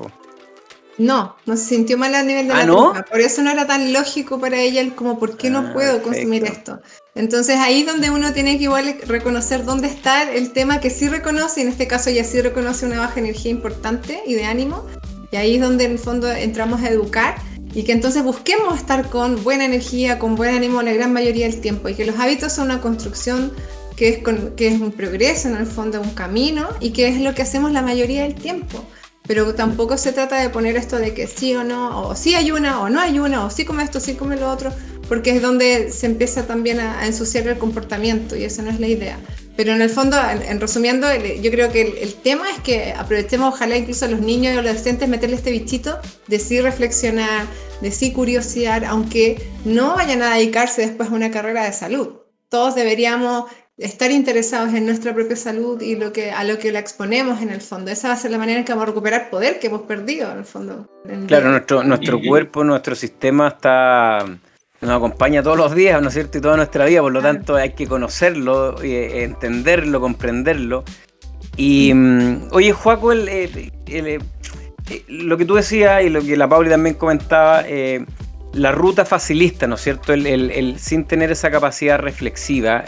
No, 1.01 1.35
no 1.47 1.57
se 1.57 1.65
sintió 1.65 1.97
mal 1.97 2.15
a 2.15 2.23
nivel 2.23 2.47
de 2.47 2.53
¿Ah, 2.53 2.59
la 2.59 2.67
¿no? 2.67 2.93
Por 3.11 3.23
eso 3.23 3.41
no 3.41 3.51
era 3.51 3.67
tan 3.67 3.91
lógico 3.95 4.39
para 4.39 4.61
ella 4.61 4.83
el 4.83 4.95
como, 4.95 5.19
¿por 5.19 5.39
qué 5.39 5.49
no 5.49 5.61
ah, 5.61 5.71
puedo 5.73 6.03
consumir 6.03 6.45
esto? 6.45 6.79
Entonces 7.15 7.57
ahí 7.57 7.81
es 7.81 7.87
donde 7.87 8.11
uno 8.11 8.35
tiene 8.35 8.59
que 8.59 8.65
igual 8.65 8.97
reconocer 9.07 9.65
dónde 9.65 9.89
está 9.89 10.31
el 10.31 10.53
tema 10.53 10.79
que 10.79 10.91
sí 10.91 11.09
reconoce, 11.09 11.63
en 11.63 11.69
este 11.69 11.87
caso 11.87 12.11
ella 12.11 12.23
sí 12.23 12.43
reconoce 12.43 12.85
una 12.85 12.99
baja 12.99 13.19
energía 13.19 13.51
importante 13.51 14.21
y 14.27 14.35
de 14.35 14.45
ánimo, 14.45 14.85
y 15.33 15.37
ahí 15.37 15.55
es 15.55 15.63
donde 15.63 15.85
en 15.85 15.93
el 15.93 15.99
fondo 15.99 16.31
entramos 16.31 16.83
a 16.83 16.91
educar 16.91 17.37
y 17.73 17.85
que 17.85 17.93
entonces 17.93 18.23
busquemos 18.23 18.77
estar 18.77 19.09
con 19.09 19.43
buena 19.43 19.65
energía, 19.65 20.19
con 20.19 20.35
buen 20.37 20.55
ánimo 20.55 20.83
la 20.83 20.93
gran 20.93 21.15
mayoría 21.15 21.47
del 21.49 21.63
tiempo, 21.63 21.89
y 21.89 21.95
que 21.95 22.05
los 22.05 22.19
hábitos 22.19 22.53
son 22.53 22.67
una 22.67 22.83
construcción 22.83 23.55
que 23.97 24.09
es, 24.11 24.19
que 24.55 24.69
es 24.69 24.79
un 24.79 24.93
progreso 24.93 25.49
en 25.49 25.57
el 25.57 25.67
fondo, 25.67 25.99
un 25.99 26.11
camino, 26.11 26.69
y 26.79 26.91
que 26.91 27.09
es 27.09 27.23
lo 27.23 27.35
que 27.35 27.41
hacemos 27.41 27.73
la 27.73 27.81
mayoría 27.81 28.25
del 28.25 28.35
tiempo 28.35 28.85
pero 29.31 29.55
tampoco 29.55 29.97
se 29.97 30.11
trata 30.11 30.41
de 30.41 30.51
poner 30.51 30.77
esto 30.77 30.99
de 30.99 31.15
que 31.15 31.29
sí 31.29 31.55
o 31.55 31.63
no, 31.63 32.09
o 32.09 32.17
sí 32.17 32.35
hay 32.35 32.51
una, 32.51 32.81
o 32.81 32.91
no 32.91 32.99
hay 32.99 33.21
una, 33.21 33.45
o 33.45 33.51
sí 33.51 33.65
come 33.65 33.85
esto, 33.85 34.01
sí 34.01 34.15
come 34.15 34.35
lo 34.35 34.51
otro, 34.51 34.73
porque 35.09 35.31
es 35.31 35.41
donde 35.41 35.93
se 35.93 36.07
empieza 36.07 36.49
también 36.49 36.81
a, 36.81 37.07
ensuciar 37.07 37.47
el 37.47 37.57
comportamiento 37.57 38.35
y 38.35 38.43
esa 38.43 38.63
no 38.63 38.71
es 38.71 38.81
la 38.81 38.89
idea. 38.89 39.21
Pero 39.55 39.73
en 39.73 39.83
el 39.83 39.89
fondo, 39.89 40.17
en, 40.49 40.61
resumiendo, 40.61 41.07
yo 41.41 41.49
creo 41.53 41.71
que 41.71 42.03
el, 42.03 42.15
tema 42.15 42.51
es 42.51 42.59
que 42.59 42.93
aprovechemos, 42.93 43.55
ojalá 43.55 43.77
incluso 43.77 44.05
a 44.05 44.09
los 44.09 44.21
niños 44.21 44.53
y 44.53 44.59
adolescentes, 44.59 45.09
meterle 45.09 45.37
este 45.37 45.53
bichito 45.53 46.01
de 46.27 46.41
sí 46.41 46.61
reflexionar, 46.61 47.47
de 47.81 47.93
sí 47.93 48.13
curiosidad, 48.13 48.83
aunque 48.83 49.49
no 49.65 49.95
vayan 49.95 50.23
a 50.23 50.35
dedicarse 50.35 50.83
después 50.83 51.09
a 51.09 51.15
una 51.15 51.31
carrera 51.31 51.63
de 51.67 51.73
salud. 51.73 52.17
Todos 52.49 52.75
deberíamos 52.75 53.45
estar 53.81 54.11
interesados 54.11 54.75
en 54.75 54.87
nuestra 54.87 55.15
propia 55.15 55.37
salud 55.37 55.81
y 55.81 55.97
lo 55.97 56.13
que, 56.13 56.31
a 56.31 56.45
lo 56.45 56.59
que 56.59 56.71
la 56.71 56.79
exponemos 56.79 57.41
en 57.41 57.51
el 57.51 57.61
fondo. 57.61 57.91
Esa 57.91 58.09
va 58.09 58.15
a 58.15 58.17
ser 58.17 58.31
la 58.31 58.39
manera 58.39 58.59
en 58.59 58.65
que 58.65 58.73
vamos 58.73 58.85
a 58.85 58.87
recuperar 58.87 59.31
poder 59.31 59.59
que 59.59 59.69
hemos 59.69 59.83
perdido 59.83 60.31
en 60.31 60.39
el 60.39 60.45
fondo. 60.45 60.87
claro, 61.27 61.51
nuestro, 61.51 61.83
nuestro 61.83 62.21
cuerpo, 62.21 62.63
nuestro 62.63 62.95
sistema 62.95 63.49
está 63.49 64.25
nos 64.81 64.97
acompaña 64.97 65.43
todos 65.43 65.59
los 65.59 65.75
días, 65.75 66.01
¿no 66.01 66.09
es 66.09 66.15
cierto? 66.15 66.39
Y 66.39 66.41
toda 66.41 66.57
nuestra 66.57 66.87
vida, 66.87 67.03
por 67.03 67.13
lo 67.13 67.21
tanto 67.21 67.57
hay 67.57 67.73
que 67.73 67.87
conocerlo, 67.87 68.83
eh, 68.83 69.25
entenderlo, 69.25 70.01
comprenderlo. 70.01 70.85
Y 71.57 71.93
mm, 71.93 72.49
oye, 72.53 72.73
Juaco, 72.73 73.13
eh, 73.13 73.71
eh, 73.87 74.19
lo 75.09 75.37
que 75.37 75.45
tú 75.45 75.55
decías 75.55 76.03
y 76.03 76.09
lo 76.09 76.23
que 76.23 76.37
la 76.37 76.49
Pauli 76.49 76.71
también 76.71 76.95
comentaba, 76.95 77.63
la 78.53 78.73
ruta 78.73 79.05
facilista, 79.05 79.67
¿no 79.67 79.75
es 79.75 79.83
cierto? 79.83 80.13
El, 80.15 80.77
sin 80.79 81.05
tener 81.05 81.31
esa 81.31 81.51
capacidad 81.51 81.99
reflexiva. 81.99 82.83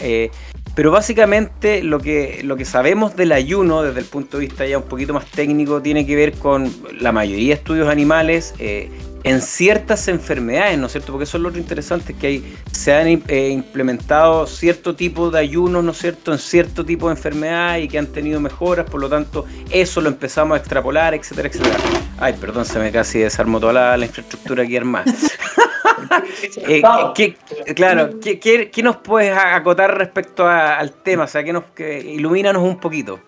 Pero 0.75 0.91
básicamente 0.91 1.83
lo 1.83 1.99
que, 1.99 2.41
lo 2.43 2.57
que 2.57 2.65
sabemos 2.65 3.15
del 3.15 3.31
ayuno 3.31 3.83
desde 3.83 3.99
el 3.99 4.05
punto 4.05 4.37
de 4.37 4.47
vista 4.47 4.65
ya 4.65 4.77
un 4.77 4.85
poquito 4.85 5.13
más 5.13 5.25
técnico 5.25 5.81
tiene 5.81 6.05
que 6.05 6.15
ver 6.15 6.33
con 6.33 6.71
la 6.99 7.11
mayoría 7.11 7.49
de 7.49 7.53
estudios 7.53 7.87
animales 7.87 8.55
eh, 8.57 8.89
en 9.23 9.41
ciertas 9.41 10.07
enfermedades, 10.09 10.77
¿no 10.77 10.87
es 10.87 10.91
cierto? 10.91 11.13
Porque 11.13 11.23
eso 11.23 11.37
es 11.37 11.43
lo 11.43 11.49
otro 11.49 11.59
interesante, 11.59 12.13
que 12.13 12.27
hay, 12.27 12.55
se 12.71 12.93
han 12.93 13.07
eh, 13.07 13.49
implementado 13.49 14.45
cierto 14.47 14.95
tipo 14.95 15.31
de 15.31 15.39
ayunos, 15.39 15.83
¿no 15.83 15.91
es 15.91 15.97
cierto?, 15.97 16.33
en 16.33 16.39
cierto 16.39 16.85
tipo 16.85 17.07
de 17.07 17.15
enfermedades 17.15 17.85
y 17.85 17.87
que 17.87 17.97
han 17.97 18.07
tenido 18.07 18.39
mejoras, 18.39 18.89
por 18.89 18.99
lo 18.99 19.09
tanto 19.09 19.45
eso 19.69 20.01
lo 20.01 20.09
empezamos 20.09 20.55
a 20.55 20.59
extrapolar, 20.59 21.13
etcétera, 21.13 21.47
etcétera. 21.47 21.77
Ay, 22.17 22.33
perdón, 22.39 22.65
se 22.65 22.79
me 22.79 22.91
casi 22.91 23.19
desarmó 23.19 23.59
toda 23.59 23.97
la, 23.97 24.05
infraestructura 24.05 24.63
aquí 24.63 24.75
hermano. 24.75 25.11
Eh, 26.67 26.81
claro, 27.75 28.19
¿qué, 28.19 28.81
nos 28.83 28.97
puedes 28.97 29.35
acotar 29.37 29.97
respecto 29.97 30.47
al 30.47 30.91
tema? 31.03 31.23
O 31.23 31.27
sea, 31.27 31.43
que 31.43 31.53
nos 31.53 31.65
que, 31.75 31.99
ilumínanos 31.99 32.63
un 32.63 32.79
poquito. 32.79 33.19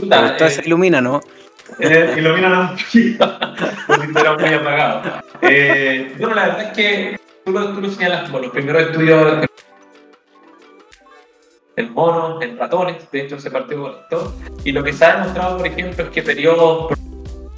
Entonces, 0.00 0.58
eh, 0.58 0.62
ilumínanos. 0.66 1.24
Eh, 1.78 2.16
ilumínanos 2.18 2.72
un 2.72 2.76
poquito, 2.76 3.38
porque 3.86 4.06
muy 4.08 4.54
apagado. 4.54 5.22
Eh, 5.40 6.14
bueno, 6.18 6.34
la 6.34 6.46
verdad 6.48 6.62
es 6.64 6.72
que 6.76 7.20
tú 7.44 7.52
lo, 7.52 7.72
tú 7.72 7.80
lo 7.80 7.90
señalas 7.90 8.24
como 8.24 8.40
los 8.40 8.50
primeros 8.50 8.82
estudios 8.82 9.46
en 11.76 11.94
monos, 11.94 12.42
en 12.42 12.58
ratones, 12.58 13.10
de 13.10 13.22
hecho 13.22 13.38
se 13.38 13.50
partió 13.50 13.82
con 13.82 13.92
esto. 13.92 14.34
Y 14.64 14.72
lo 14.72 14.82
que 14.82 14.92
se 14.92 15.04
ha 15.04 15.18
demostrado, 15.18 15.58
por 15.58 15.66
ejemplo, 15.66 16.04
es 16.04 16.10
que 16.10 16.22
periodos 16.22 16.92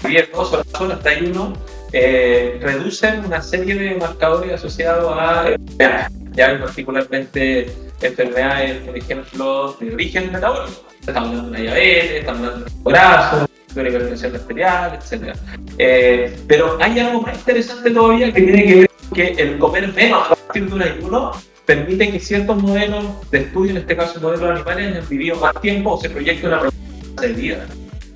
10, 0.06 0.30
2 0.32 0.52
horas, 0.52 0.66
hasta 0.96 1.10
ahí 1.10 1.30
uno, 1.32 1.54
eh, 1.96 2.58
reducen 2.60 3.24
una 3.24 3.40
serie 3.40 3.76
de 3.76 3.94
marcadores 3.94 4.52
asociados 4.52 5.16
a 5.16 5.50
enfermedades, 5.50 6.12
ya 6.32 6.58
particularmente 6.58 7.70
enfermedades, 8.02 8.82
por 8.82 8.98
ejemplo, 8.98 9.76
de 9.78 9.94
origen 9.94 10.32
metabólico. 10.32 10.88
Estamos 11.06 11.28
hablando 11.28 11.42
de 11.42 11.48
una 11.50 11.60
diabetes, 11.60 12.12
estamos 12.12 12.40
hablando 12.40 12.64
de 12.64 12.82
corazón, 12.82 13.46
de 13.72 13.80
una 13.80 13.88
hipertensión 13.90 14.34
arterial, 14.34 14.98
etc. 14.98 15.36
Eh, 15.78 16.36
pero 16.48 16.76
hay 16.80 16.98
algo 16.98 17.22
más 17.22 17.38
interesante 17.38 17.90
todavía 17.92 18.32
que 18.32 18.42
tiene 18.42 18.64
que 18.64 18.74
ver 18.74 18.88
con 18.88 19.10
que 19.10 19.28
el 19.40 19.58
comer 19.58 19.92
menos 19.92 20.32
a 20.32 20.34
partir 20.34 20.68
de 20.68 20.74
un 20.74 20.82
ayuno 20.82 21.30
permite 21.64 22.10
que 22.10 22.18
ciertos 22.18 22.60
modelos 22.60 23.30
de 23.30 23.38
estudio, 23.38 23.70
en 23.70 23.76
este 23.76 23.96
caso 23.96 24.20
modelos 24.20 24.50
animales, 24.50 24.96
hayan 24.96 25.08
vivido 25.08 25.36
más 25.36 25.60
tiempo 25.60 25.92
o 25.92 26.00
se 26.00 26.10
proyecte 26.10 26.48
una 26.48 26.62
de 27.20 27.28
vida. 27.28 27.64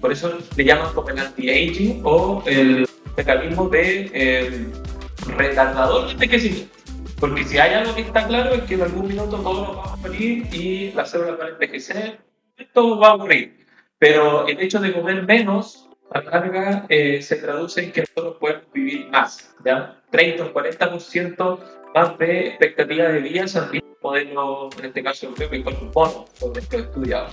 Por 0.00 0.11
eso 0.11 0.37
le 0.56 0.64
llaman 0.64 0.92
como 0.94 1.11
el 1.11 1.18
anti-aging 1.20 2.00
o 2.04 2.42
el 2.44 2.88
mecanismo 3.18 3.68
de 3.68 4.10
eh, 4.14 4.66
retardador 5.37 6.06
de 6.06 6.12
envejecimiento. 6.12 6.75
Porque 7.18 7.44
si 7.44 7.58
hay 7.58 7.75
algo 7.75 7.94
que 7.94 8.02
está 8.02 8.26
claro 8.26 8.54
es 8.54 8.62
que 8.62 8.75
en 8.75 8.82
algún 8.82 9.08
minuto 9.08 9.38
todos 9.38 9.68
nos 9.68 9.76
vamos 9.76 9.92
a 9.92 9.96
morir 9.96 10.46
y 10.52 10.92
las 10.92 11.10
células 11.10 11.37
van 11.37 11.48
a 11.48 11.50
envejecer, 11.50 12.20
esto 12.56 12.98
va 12.98 13.08
a 13.08 13.14
ocurrir. 13.14 13.66
Pero 13.98 14.46
el 14.46 14.60
hecho 14.60 14.80
de 14.80 14.92
comer 14.92 15.25
menos 15.25 15.88
a 16.12 16.20
la 16.22 16.30
larga 16.30 16.87
eh, 16.88 17.20
se 17.20 17.37
traduce 17.37 17.82
en 17.82 17.92
que 17.92 18.02
nosotros 18.02 18.37
podemos 18.38 18.72
vivir 18.72 19.08
más, 19.08 19.52
¿ya? 19.64 20.00
30 20.10 20.44
o 20.44 20.54
40% 20.54 21.58
más 21.94 22.18
de 22.18 22.46
expectativa 22.48 23.08
de 23.08 23.20
vida 23.20 23.48
se 23.48 23.60
modelo, 24.00 24.70
en 24.78 24.84
este 24.84 25.02
caso 25.02 25.26
europeo, 25.26 25.50
que 25.50 25.75
bono, 25.92 26.25
por 26.38 26.56
esto 26.56 26.78
estudiado. 26.78 27.28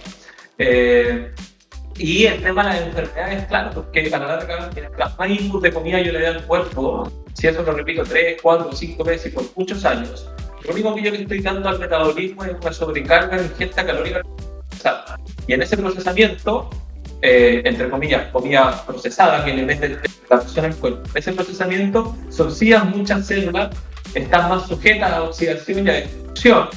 Eh, 0.58 1.32
Y 1.98 2.26
el 2.26 2.44
tema 2.44 2.64
de 2.64 2.70
las 2.70 2.88
enfermedades, 2.88 3.46
claro, 3.46 3.72
porque 3.74 4.14
a 4.14 4.20
la 4.20 4.28
larga, 4.28 4.70
mientras 4.76 5.18
más 5.18 5.30
input 5.30 5.64
de 5.64 5.72
comida 5.72 6.02
yo 6.02 6.12
le 6.12 6.20
doy 6.20 6.28
al 6.28 6.46
cuerpo, 6.46 7.10
si 7.34 7.48
eso 7.48 7.64
lo 7.64 7.72
repito 7.72 8.04
tres, 8.04 8.38
cuatro, 8.42 8.72
cinco 8.74 9.04
veces 9.06 9.34
por 9.34 9.46
muchos 9.56 9.86
años, 9.86 10.30
lo 10.66 10.74
único 10.74 10.94
que 10.96 11.04
yo 11.04 11.12
le 11.12 11.22
estoy 11.22 11.42
dando 11.42 11.70
al 11.70 11.80
metabolismo 11.80 12.44
es 12.44 12.56
una 12.60 12.74
sobrecarga 12.74 13.38
de 13.38 13.46
ingesta 13.46 13.86
calórica. 13.86 14.22
Y 15.48 15.54
en 15.54 15.62
ese 15.62 15.78
procesamiento, 15.78 16.70
eh, 17.22 17.62
entre 17.64 17.90
comillas, 17.90 18.28
comida 18.32 18.84
procesada 18.86 19.46
que 19.46 19.54
le 19.54 19.64
mete 19.64 19.98
la 20.30 20.40
función 20.40 20.66
al 20.66 20.76
cuerpo, 20.76 21.10
ese 21.14 21.32
procesamiento 21.32 22.16
se 22.30 22.44
muchas 22.80 23.26
células, 23.26 23.76
están 24.14 24.50
más 24.50 24.68
sujetas 24.68 25.12
a 25.14 25.24
oxidación 25.24 25.88
y 25.88 25.90
a 25.90 25.94
destrucción, 25.94 26.68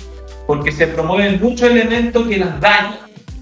porque 0.47 0.71
se 0.71 0.87
promueven 0.87 1.41
muchos 1.41 1.71
elementos 1.71 2.27
que 2.29 2.39
las 2.39 2.61
dañan. 2.61 2.99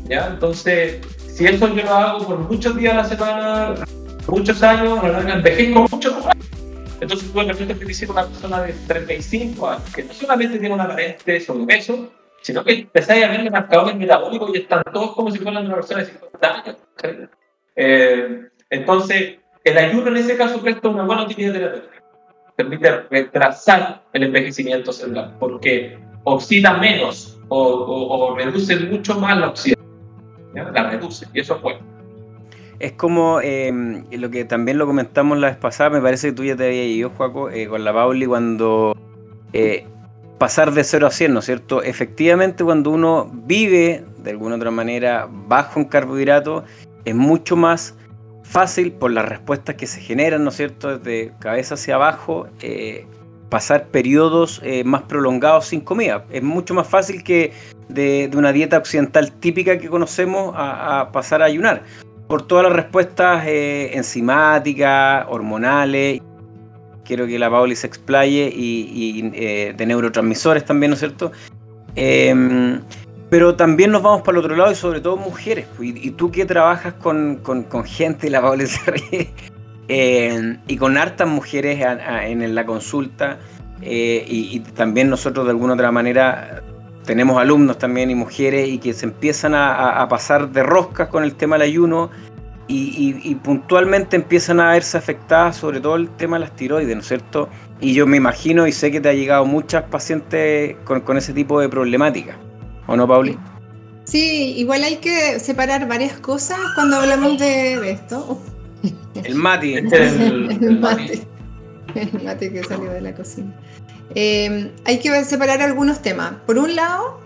¿ya? 0.08 0.28
Entonces, 0.28 1.00
si 1.36 1.44
eso 1.44 1.68
yo 1.74 1.82
lo 1.82 1.90
hago 1.90 2.26
por 2.26 2.38
muchos 2.38 2.74
días 2.76 2.94
a 2.94 2.96
la 2.96 3.04
semana, 3.04 3.74
muchos 4.26 4.62
años, 4.62 5.04
a 5.04 5.34
envejezco 5.34 5.86
mucho. 5.90 6.18
Entonces 6.98 7.30
tú 7.30 7.38
de 7.38 7.52
repente 7.52 7.74
te 7.74 8.10
una 8.10 8.24
persona 8.24 8.62
de 8.62 8.72
35 8.72 9.68
años 9.68 9.94
que 9.94 10.02
no 10.04 10.14
solamente 10.14 10.58
tiene 10.58 10.74
una 10.74 10.84
aparente 10.84 11.38
sobrepeso, 11.38 12.10
sino 12.40 12.64
que 12.64 12.72
empezáis 12.72 13.22
a 13.22 13.28
verle 13.28 13.50
marcadores 13.50 13.96
metabólicos 13.96 14.50
y 14.54 14.60
están 14.60 14.82
todos 14.90 15.14
como 15.14 15.30
si 15.30 15.38
fueran 15.38 15.66
una 15.66 15.74
persona 15.74 16.00
de 16.00 16.06
50 16.06 16.54
años. 16.54 16.76
Eh, 17.76 18.48
entonces, 18.70 19.36
el 19.62 19.76
ayuno 19.76 20.08
en 20.08 20.16
ese 20.16 20.38
caso 20.38 20.62
presta 20.62 20.88
una 20.88 21.04
buena 21.04 21.24
utilidad 21.24 21.52
terapéutica. 21.52 22.02
Permite 22.56 23.00
retrasar 23.10 24.04
el 24.14 24.22
envejecimiento 24.22 24.90
celular 24.90 25.34
porque 25.38 25.98
oxida 26.24 26.78
menos 26.78 27.38
o, 27.48 28.34
reduce 28.34 28.74
mucho 28.76 29.20
más 29.20 29.36
la 29.36 29.48
oxidación. 29.48 29.75
La 30.56 30.90
reduce 30.90 31.26
y 31.32 31.40
eso 31.40 31.56
es 31.56 31.62
bueno. 31.62 31.80
Es 32.78 32.92
como 32.92 33.40
eh, 33.42 33.72
lo 34.10 34.30
que 34.30 34.44
también 34.44 34.78
lo 34.78 34.86
comentamos 34.86 35.38
la 35.38 35.48
vez 35.48 35.56
pasada, 35.56 35.90
me 35.90 36.00
parece 36.00 36.28
que 36.28 36.34
tú 36.34 36.44
ya 36.44 36.56
te 36.56 36.66
habías 36.66 36.86
ido, 36.86 37.10
Juaco, 37.10 37.50
eh, 37.50 37.68
con 37.68 37.84
la 37.84 37.92
Pauli 37.92 38.26
cuando 38.26 38.94
eh, 39.52 39.86
pasar 40.38 40.72
de 40.72 40.84
0 40.84 41.06
a 41.06 41.10
100, 41.10 41.32
¿no 41.32 41.38
es 41.38 41.46
cierto? 41.46 41.82
Efectivamente, 41.82 42.64
cuando 42.64 42.90
uno 42.90 43.30
vive 43.32 44.04
de 44.18 44.30
alguna 44.30 44.56
otra 44.56 44.70
manera 44.70 45.26
bajo 45.30 45.80
en 45.80 45.86
carbohidratos, 45.86 46.64
es 47.04 47.14
mucho 47.14 47.56
más 47.56 47.94
fácil 48.42 48.92
por 48.92 49.10
las 49.10 49.26
respuestas 49.26 49.76
que 49.76 49.86
se 49.86 50.00
generan, 50.00 50.44
¿no 50.44 50.50
es 50.50 50.56
cierto?, 50.56 50.98
desde 50.98 51.32
cabeza 51.38 51.74
hacia 51.74 51.94
abajo, 51.94 52.46
pasar 53.48 53.86
periodos 53.88 54.60
más 54.84 55.02
prolongados 55.02 55.66
sin 55.66 55.80
comida. 55.80 56.24
Es 56.30 56.42
mucho 56.42 56.74
más 56.74 56.88
fácil 56.88 57.22
que 57.22 57.52
de, 57.88 58.30
una 58.34 58.52
dieta 58.52 58.76
occidental 58.78 59.32
típica 59.32 59.78
que 59.78 59.88
conocemos 59.88 60.52
a 60.56 61.10
pasar 61.12 61.42
a 61.42 61.44
ayunar 61.44 61.84
por 62.26 62.46
todas 62.46 62.64
las 62.64 62.72
respuestas 62.72 63.44
eh, 63.46 63.90
enzimáticas, 63.94 65.26
hormonales. 65.28 66.20
Quiero 67.04 67.26
que 67.26 67.38
la 67.38 67.48
Pauli 67.48 67.76
se 67.76 67.86
explaye 67.86 68.52
y, 68.52 69.30
eh, 69.34 69.74
de 69.76 69.86
neurotransmisores 69.86 70.64
también, 70.64 70.90
¿no 70.90 70.94
es 70.94 71.00
cierto? 71.00 71.30
Em, 71.94 72.80
pero 73.30 73.54
también 73.54 73.92
nos 73.92 74.02
vamos 74.02 74.22
para 74.22 74.38
el 74.38 74.44
otro 74.44 74.56
lado 74.56 74.72
y 74.72 74.74
sobre 74.74 75.00
todo 75.00 75.16
mujeres. 75.16 75.66
Pues, 75.76 75.90
y, 75.94 76.10
tú 76.10 76.32
que 76.32 76.44
trabajas 76.44 76.94
con, 76.94 77.40
gente, 77.84 78.28
la 78.28 78.40
Pauli 78.40 78.66
se 78.66 78.90
ríe, 78.90 79.30
em, 79.88 80.58
y 80.66 80.76
con 80.76 80.96
hartas 80.96 81.28
mujeres 81.28 81.84
en 82.24 82.54
la 82.54 82.66
consulta, 82.66 83.38
eh, 83.82 84.24
y, 84.26 84.60
también 84.60 85.10
nosotros 85.10 85.44
de 85.44 85.50
alguna 85.50 85.74
otra 85.74 85.92
manera 85.92 86.62
tenemos 87.04 87.38
alumnos 87.40 87.78
también 87.78 88.10
y 88.10 88.14
mujeres 88.14 88.68
y 88.68 88.78
que 88.78 88.92
se 88.94 89.06
empiezan 89.06 89.54
a, 89.54 90.06
pasar 90.08 90.50
de 90.50 90.62
roscas 90.62 91.08
con 91.08 91.22
el 91.22 91.34
tema 91.34 91.56
del 91.56 91.62
ayuno 91.68 92.10
y, 92.68 93.34
puntualmente 93.44 94.16
empiezan 94.16 94.58
a 94.58 94.72
verse 94.72 94.98
afectadas 94.98 95.56
sobre 95.56 95.80
todo 95.80 95.94
el 95.96 96.08
tema 96.08 96.36
de 96.36 96.40
las 96.40 96.56
tiroides, 96.56 96.94
¿no 96.96 97.02
es 97.02 97.06
cierto? 97.06 97.48
Y 97.80 97.94
yo 97.94 98.06
me 98.06 98.16
imagino 98.16 98.66
y 98.66 98.72
sé 98.72 98.90
que 98.90 99.00
te 99.00 99.08
ha 99.08 99.12
llegado 99.12 99.44
muchas 99.44 99.84
pacientes 99.84 100.76
con, 100.84 101.16
ese 101.16 101.32
tipo 101.32 101.60
de 101.60 101.68
problemática, 101.68 102.36
¿o 102.88 102.96
no, 102.96 103.06
Pauli? 103.06 103.38
Sí, 104.04 104.54
igual 104.56 104.82
hay 104.82 104.96
que 104.96 105.38
separar 105.38 105.86
varias 105.86 106.18
cosas 106.18 106.58
cuando 106.74 106.96
hablamos 106.96 107.38
de, 107.38 107.90
esto. 107.90 108.40
El 109.14 109.34
mati. 109.34 109.74
el, 109.76 109.92
el 109.92 110.80
mate. 110.80 111.22
El 111.94 112.22
mate 112.22 112.52
que 112.52 112.62
salió 112.64 112.90
de 112.90 113.00
la 113.00 113.14
cocina. 113.14 113.52
Em, 114.14 114.70
hay 114.84 114.98
que 114.98 115.24
separar 115.24 115.62
algunos 115.62 116.02
temas. 116.02 116.34
Por 116.46 116.58
un 116.58 116.76
lado, 116.76 117.20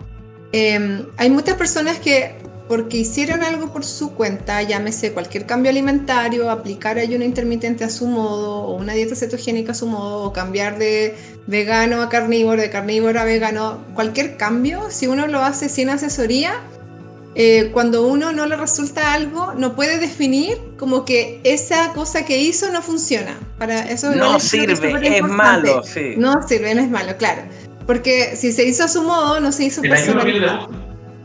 em, 0.51 1.05
hay 1.17 1.29
muchas 1.29 1.55
personas 1.55 1.99
que 1.99 2.35
porque 2.67 2.95
hicieron 2.95 3.43
algo 3.43 3.73
por 3.73 3.83
su 3.83 4.13
cuenta, 4.13 4.61
llámese 4.63 5.11
cualquier 5.11 5.45
cambio 5.45 5.69
alimentario, 5.69 6.49
aplicar 6.49 6.97
ayuno 6.97 7.25
intermitente 7.25 7.83
a 7.83 7.89
su 7.89 8.07
modo, 8.07 8.63
o 8.63 8.75
una 8.75 8.93
dieta 8.93 9.13
cetogénica 9.13 9.73
a 9.73 9.75
su 9.75 9.87
modo, 9.87 10.23
o 10.23 10.31
cambiar 10.31 10.77
de 10.77 11.15
vegano 11.47 12.01
a 12.01 12.07
carnívoro, 12.07 12.61
de 12.61 12.69
carnívoro 12.69 13.19
a 13.19 13.25
vegano, 13.25 13.83
cualquier 13.93 14.37
cambio, 14.37 14.89
si 14.89 15.07
uno 15.07 15.27
lo 15.27 15.39
hace 15.39 15.67
sin 15.67 15.89
asesoría, 15.89 16.61
eh, 17.33 17.69
cuando 17.71 18.05
uno 18.07 18.31
no 18.31 18.45
le 18.45 18.57
resulta 18.57 19.13
algo, 19.13 19.53
no 19.53 19.73
puede 19.73 19.99
definir 19.99 20.57
como 20.77 21.05
que 21.05 21.39
esa 21.43 21.93
cosa 21.93 22.25
que 22.25 22.37
hizo 22.37 22.71
no 22.71 22.81
funciona. 22.81 23.37
Para 23.57 23.89
eso 23.89 24.13
no 24.13 24.39
sirve, 24.39 25.17
es, 25.17 25.23
malo. 25.23 25.77
No 26.17 26.47
sirve, 26.47 26.75
no 26.75 26.81
es 26.81 26.89
malo, 26.89 27.15
claro. 27.17 27.43
Porque 27.87 28.35
si 28.35 28.51
se 28.51 28.65
hizo 28.65 28.83
a 28.83 28.87
su 28.87 29.03
modo, 29.03 29.39
no 29.39 29.51
se 29.51 29.65
hizo 29.65 29.81
personalizado. 29.81 30.69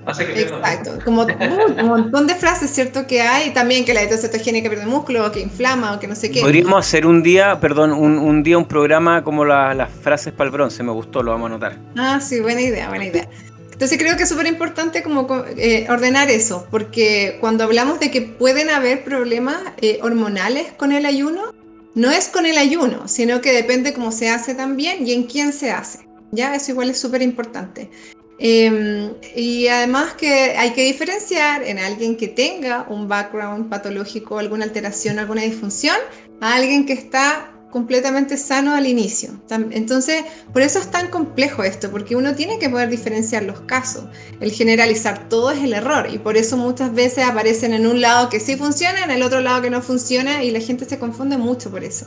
Exacto, 0.08 0.98
como 1.04 1.22
un 1.22 1.86
montón 1.86 2.28
de 2.28 2.36
frases, 2.36 2.70
¿cierto? 2.70 3.08
Que 3.08 3.22
hay 3.22 3.52
también 3.52 3.84
que 3.84 3.92
la 3.92 4.00
dieta 4.00 4.16
cetogénica 4.16 4.68
pierde 4.68 4.86
músculo, 4.86 5.32
que 5.32 5.40
inflama, 5.40 5.94
o 5.94 5.98
que 5.98 6.06
no 6.06 6.14
sé 6.14 6.30
qué. 6.30 6.42
Podríamos 6.42 6.78
hacer 6.78 7.06
un 7.06 7.24
día, 7.24 7.58
perdón, 7.58 7.92
un, 7.92 8.42
día 8.44 8.56
un 8.56 8.66
programa 8.66 9.24
como 9.24 9.44
las 9.44 9.90
frases 9.90 10.32
para 10.32 10.46
el 10.46 10.52
bronce, 10.52 10.84
me 10.84 10.92
gustó, 10.92 11.24
lo 11.24 11.32
vamos 11.32 11.46
a 11.50 11.54
anotar. 11.54 11.78
Ah, 11.96 12.20
sí, 12.20 12.38
buena 12.40 12.60
idea, 12.60 12.88
buena 12.88 13.06
idea. 13.06 13.28
Entonces 13.76 13.98
creo 13.98 14.16
que 14.16 14.22
es 14.22 14.28
súper 14.30 14.46
importante 14.46 15.02
como 15.02 15.26
eh, 15.58 15.86
ordenar 15.90 16.30
eso, 16.30 16.66
porque 16.70 17.36
cuando 17.40 17.62
hablamos 17.62 18.00
de 18.00 18.10
que 18.10 18.22
pueden 18.22 18.70
haber 18.70 19.04
problemas 19.04 19.58
eh, 19.82 19.98
hormonales 20.00 20.72
con 20.78 20.92
el 20.92 21.04
ayuno, 21.04 21.52
no 21.94 22.10
es 22.10 22.28
con 22.28 22.46
el 22.46 22.56
ayuno, 22.56 23.06
sino 23.06 23.42
que 23.42 23.52
depende 23.52 23.92
cómo 23.92 24.12
se 24.12 24.30
hace 24.30 24.54
también 24.54 25.06
y 25.06 25.12
en 25.12 25.24
quién 25.24 25.52
se 25.52 25.72
hace. 25.72 26.08
Ya, 26.32 26.54
eso 26.54 26.70
igual 26.70 26.88
es 26.88 26.98
súper 26.98 27.20
importante. 27.20 27.90
Em, 28.38 29.12
y 29.34 29.68
además 29.68 30.14
que 30.14 30.56
hay 30.56 30.70
que 30.70 30.84
diferenciar 30.84 31.62
en 31.62 31.78
alguien 31.78 32.16
que 32.16 32.28
tenga 32.28 32.86
un 32.88 33.08
background 33.08 33.68
patológico, 33.68 34.38
alguna 34.38 34.64
alteración, 34.64 35.18
alguna 35.18 35.42
disfunción, 35.42 35.96
a 36.40 36.54
alguien 36.54 36.86
que 36.86 36.94
está 36.94 37.52
completamente 37.76 38.38
sano 38.38 38.74
al 38.74 38.86
inicio. 38.86 39.38
Entonces, 39.50 40.24
por 40.50 40.62
eso 40.62 40.78
es 40.78 40.90
tan 40.90 41.08
complejo 41.08 41.62
esto, 41.62 41.90
porque 41.90 42.16
uno 42.16 42.34
tiene 42.34 42.58
que 42.58 42.70
poder 42.70 42.88
diferenciar 42.88 43.42
los 43.42 43.60
casos. 43.60 44.04
El 44.40 44.50
generalizar 44.50 45.28
todo 45.28 45.50
es 45.50 45.62
el 45.62 45.74
error 45.74 46.08
y 46.10 46.16
por 46.16 46.38
eso 46.38 46.56
muchas 46.56 46.94
veces 46.94 47.26
aparecen 47.26 47.74
en 47.74 47.86
un 47.86 48.00
lado 48.00 48.30
que 48.30 48.40
sí 48.40 48.56
funciona, 48.56 49.04
en 49.04 49.10
el 49.10 49.22
otro 49.22 49.40
lado 49.40 49.60
que 49.60 49.68
no 49.68 49.82
funciona 49.82 50.42
y 50.42 50.52
la 50.52 50.60
gente 50.60 50.86
se 50.86 50.98
confunde 50.98 51.36
mucho 51.36 51.70
por 51.70 51.84
eso. 51.84 52.06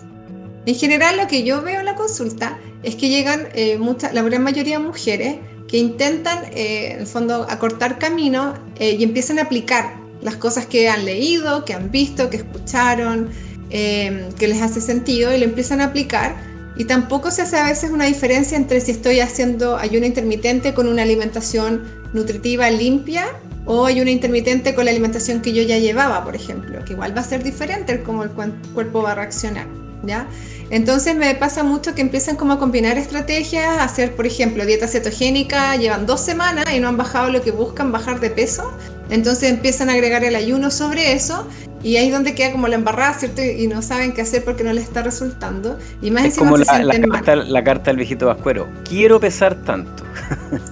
En 0.65 0.73
general, 0.73 1.17
lo 1.17 1.27
que 1.27 1.43
yo 1.43 1.61
veo 1.61 1.81
en 1.81 1.85
la 1.85 1.93
consulta 1.93 2.57
es 2.81 2.95
que 2.95 3.09
llegan 3.09 3.49
eh, 3.53 3.79
la 4.11 4.23
gran 4.23 4.41
mayoría 4.41 4.79
de 4.79 4.83
mujeres 4.83 5.35
que 5.67 5.77
intentan, 5.77 6.45
eh, 6.45 6.93
en 6.93 7.01
el 7.01 7.05
fondo, 7.05 7.45
acortar 7.47 7.99
camino 7.99 8.55
eh, 8.79 8.95
y 8.97 9.03
empiezan 9.03 9.37
a 9.37 9.43
aplicar 9.43 9.99
las 10.23 10.35
cosas 10.35 10.65
que 10.65 10.89
han 10.89 11.05
leído, 11.05 11.63
que 11.63 11.75
han 11.75 11.91
visto, 11.91 12.31
que 12.31 12.37
escucharon, 12.37 13.29
Em, 13.71 14.31
que 14.31 14.47
les 14.47 14.63
hace 14.63 14.81
sentido 14.81 15.31
y 15.31 15.37
lo 15.37 15.45
empiezan 15.45 15.79
a 15.81 15.85
aplicar. 15.85 16.35
Y 16.75 16.85
tampoco 16.85 17.29
se 17.29 17.43
hace 17.43 17.57
a 17.57 17.65
veces 17.65 17.91
una 17.91 18.05
diferencia 18.05 18.57
entre 18.57 18.81
si 18.81 18.91
estoy 18.91 19.19
haciendo 19.19 19.77
ayuno 19.77 20.05
intermitente 20.05 20.73
con 20.73 20.87
una 20.87 21.03
alimentación 21.03 21.83
nutritiva 22.13 22.69
limpia 22.71 23.27
o 23.65 23.85
ayuno 23.85 24.09
intermitente 24.09 24.73
con 24.73 24.85
la 24.85 24.91
alimentación 24.91 25.41
que 25.41 25.53
yo 25.53 25.61
ya 25.61 25.77
llevaba, 25.77 26.23
por 26.23 26.35
ejemplo, 26.35 26.83
que 26.85 26.93
igual 26.93 27.15
va 27.15 27.21
a 27.21 27.23
ser 27.23 27.43
diferente 27.43 28.01
cómo 28.01 28.23
el 28.23 28.31
cuerpo 28.31 29.03
va 29.03 29.11
a 29.11 29.15
reaccionar, 29.15 29.67
¿ya? 30.03 30.25
Entonces 30.71 31.15
me 31.15 31.35
pasa 31.35 31.63
mucho 31.63 31.93
que 31.93 32.01
empiezan 32.01 32.35
como 32.37 32.53
a 32.53 32.59
combinar 32.59 32.97
estrategias, 32.97 33.77
hacer, 33.79 34.15
por 34.15 34.25
ejemplo, 34.25 34.65
dieta 34.65 34.87
cetogénica, 34.87 35.75
llevan 35.75 36.07
dos 36.07 36.21
semanas 36.21 36.65
y 36.73 36.79
no 36.79 36.87
han 36.87 36.97
bajado 36.97 37.29
lo 37.29 37.43
que 37.43 37.51
buscan, 37.51 37.91
bajar 37.91 38.19
de 38.19 38.31
peso, 38.31 38.71
entonces 39.11 39.51
empiezan 39.51 39.89
a 39.89 39.93
agregar 39.93 40.23
el 40.23 40.35
ayuno 40.35 40.71
sobre 40.71 41.13
eso 41.13 41.45
y 41.81 41.95
ahí 41.95 42.07
es 42.07 42.13
donde 42.13 42.35
queda 42.35 42.51
como 42.51 42.67
la 42.67 42.75
embarrada, 42.75 43.13
¿cierto? 43.13 43.41
Y 43.41 43.67
no 43.67 43.81
saben 43.81 44.11
qué 44.13 44.21
hacer 44.21 44.43
porque 44.43 44.63
no 44.63 44.73
les 44.73 44.83
está 44.83 45.01
resultando. 45.01 45.77
Y 46.01 46.11
más 46.11 46.25
es 46.25 46.37
como 46.37 46.57
la, 46.57 46.65
carta, 46.65 47.35
la, 47.35 47.63
carta, 47.63 47.91
del 47.91 47.97
viejito 47.97 48.27
vascuero. 48.27 48.67
Quiero 48.87 49.19
pesar 49.19 49.55
tanto. 49.63 50.03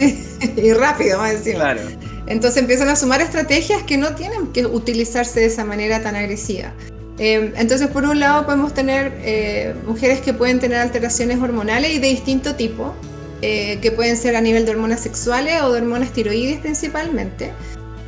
y 0.56 0.72
rápido, 0.72 1.18
más 1.18 1.34
encima. 1.34 1.58
Claro. 1.60 1.80
Entonces 2.26 2.60
empiezan 2.60 2.88
a 2.88 2.96
sumar 2.96 3.20
estrategias 3.20 3.84
que 3.84 3.96
no 3.96 4.14
tienen 4.14 4.48
que 4.48 4.66
utilizarse 4.66 5.40
de 5.40 5.46
esa 5.46 5.64
manera 5.64 6.02
tan 6.02 6.16
agresiva. 6.16 6.72
Em, 7.18 7.52
entonces, 7.56 7.86
por 7.88 8.04
un 8.04 8.18
lado, 8.18 8.44
podemos 8.44 8.74
tener 8.74 9.12
eh, 9.22 9.74
mujeres 9.86 10.20
que 10.20 10.34
pueden 10.34 10.58
tener 10.58 10.78
alteraciones 10.78 11.40
hormonales 11.40 11.94
y 11.94 11.98
de 12.00 12.08
distinto 12.08 12.56
tipo, 12.56 12.94
eh, 13.42 13.78
que 13.80 13.92
pueden 13.92 14.16
ser 14.16 14.34
a 14.34 14.40
nivel 14.40 14.64
de 14.64 14.72
hormonas 14.72 15.00
sexuales 15.00 15.62
o 15.62 15.72
de 15.72 15.80
hormonas 15.80 16.10
tiroides 16.10 16.58
principalmente 16.58 17.52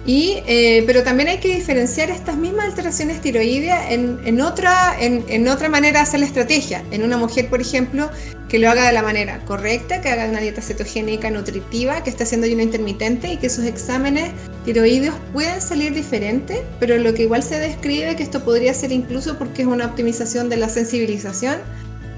Y, 0.08 0.42
eh, 0.46 0.84
pero 0.86 1.02
también 1.02 1.28
hay 1.28 1.36
que 1.36 1.54
diferenciar 1.54 2.08
estas 2.08 2.34
mismas 2.38 2.64
alteraciones 2.64 3.20
tiroideas 3.20 3.90
en, 3.90 4.18
en 4.24 4.40
otra, 4.40 4.96
en, 4.98 5.22
en, 5.28 5.46
otra 5.48 5.68
manera 5.68 5.98
de 5.98 6.02
hacer 6.04 6.20
la 6.20 6.24
estrategia. 6.24 6.82
En 6.90 7.02
una 7.02 7.18
mujer, 7.18 7.50
por 7.50 7.60
ejemplo, 7.60 8.08
que 8.48 8.58
lo 8.58 8.70
haga 8.70 8.86
de 8.86 8.94
la 8.94 9.02
manera 9.02 9.40
correcta, 9.44 10.00
que 10.00 10.08
haga 10.08 10.24
una 10.24 10.40
dieta 10.40 10.62
cetogénica, 10.62 11.30
nutritiva, 11.30 12.02
que 12.02 12.08
esté 12.08 12.22
haciendo 12.22 12.46
ayuno 12.46 12.62
intermitente 12.62 13.30
y 13.30 13.36
que 13.36 13.50
sus 13.50 13.66
exámenes 13.66 14.30
tiroideos 14.64 15.14
puedan 15.34 15.60
salir 15.60 15.92
diferentes, 15.92 16.60
pero 16.80 16.96
lo 16.96 17.12
que 17.12 17.24
igual 17.24 17.42
se 17.42 17.58
describe 17.58 18.16
que 18.16 18.22
esto 18.22 18.42
podría 18.42 18.72
ser 18.72 18.92
incluso 18.92 19.36
porque 19.36 19.60
es 19.60 19.68
una 19.68 19.84
optimización 19.84 20.48
de 20.48 20.56
la 20.56 20.70
sensibilización, 20.70 21.56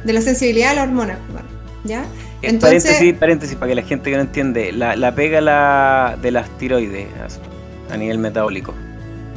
de 0.04 0.12
la 0.12 0.20
sensibilidad 0.20 0.70
a 0.70 0.74
la 0.74 0.82
hormona. 0.84 1.18
¿Ya? 1.82 2.04
Entonces, 2.42 2.84
paréntesis, 2.84 3.18
paréntesis, 3.18 3.56
para 3.56 3.70
que 3.70 3.74
la 3.74 3.82
gente 3.82 4.10
que 4.10 4.16
no 4.16 4.22
entiende, 4.22 4.70
la, 4.70 4.94
la 4.94 5.12
pega 5.12 5.40
la, 5.40 6.16
de 6.22 6.30
las 6.30 6.56
tiroides 6.56 7.08
a 7.90 7.96
nivel 7.96 8.18
metabólico. 8.18 8.74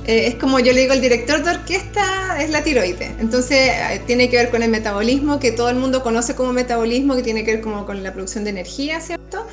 Eh, 0.06 0.28
es 0.28 0.36
como 0.36 0.60
yo 0.60 0.74
le 0.74 0.82
digo, 0.82 0.94
el 0.94 1.02
director 1.02 1.44
de 1.44 1.52
orquesta 1.52 2.42
es 2.42 2.50
la 2.50 2.64
tiroide. 2.64 3.12
Entonces 3.20 3.70
eh, 3.70 4.02
tiene 4.06 4.30
que 4.30 4.38
ver 4.38 4.50
con 4.50 4.62
el 4.62 4.70
metabolismo, 4.70 5.40
que 5.40 5.52
todo 5.52 5.70
el 5.70 5.78
mundo 5.78 6.04
conoce 6.04 6.36
como 6.36 6.52
metabolismo, 6.52 7.16
que 7.16 7.24
tiene 7.24 7.46
que 7.46 7.54
ver 7.54 7.62
como 7.62 7.86
con 7.86 8.04
la 8.04 8.12
producción 8.12 8.44
de 8.44 8.50
energía, 8.50 9.00
¿cierto? 9.00 9.46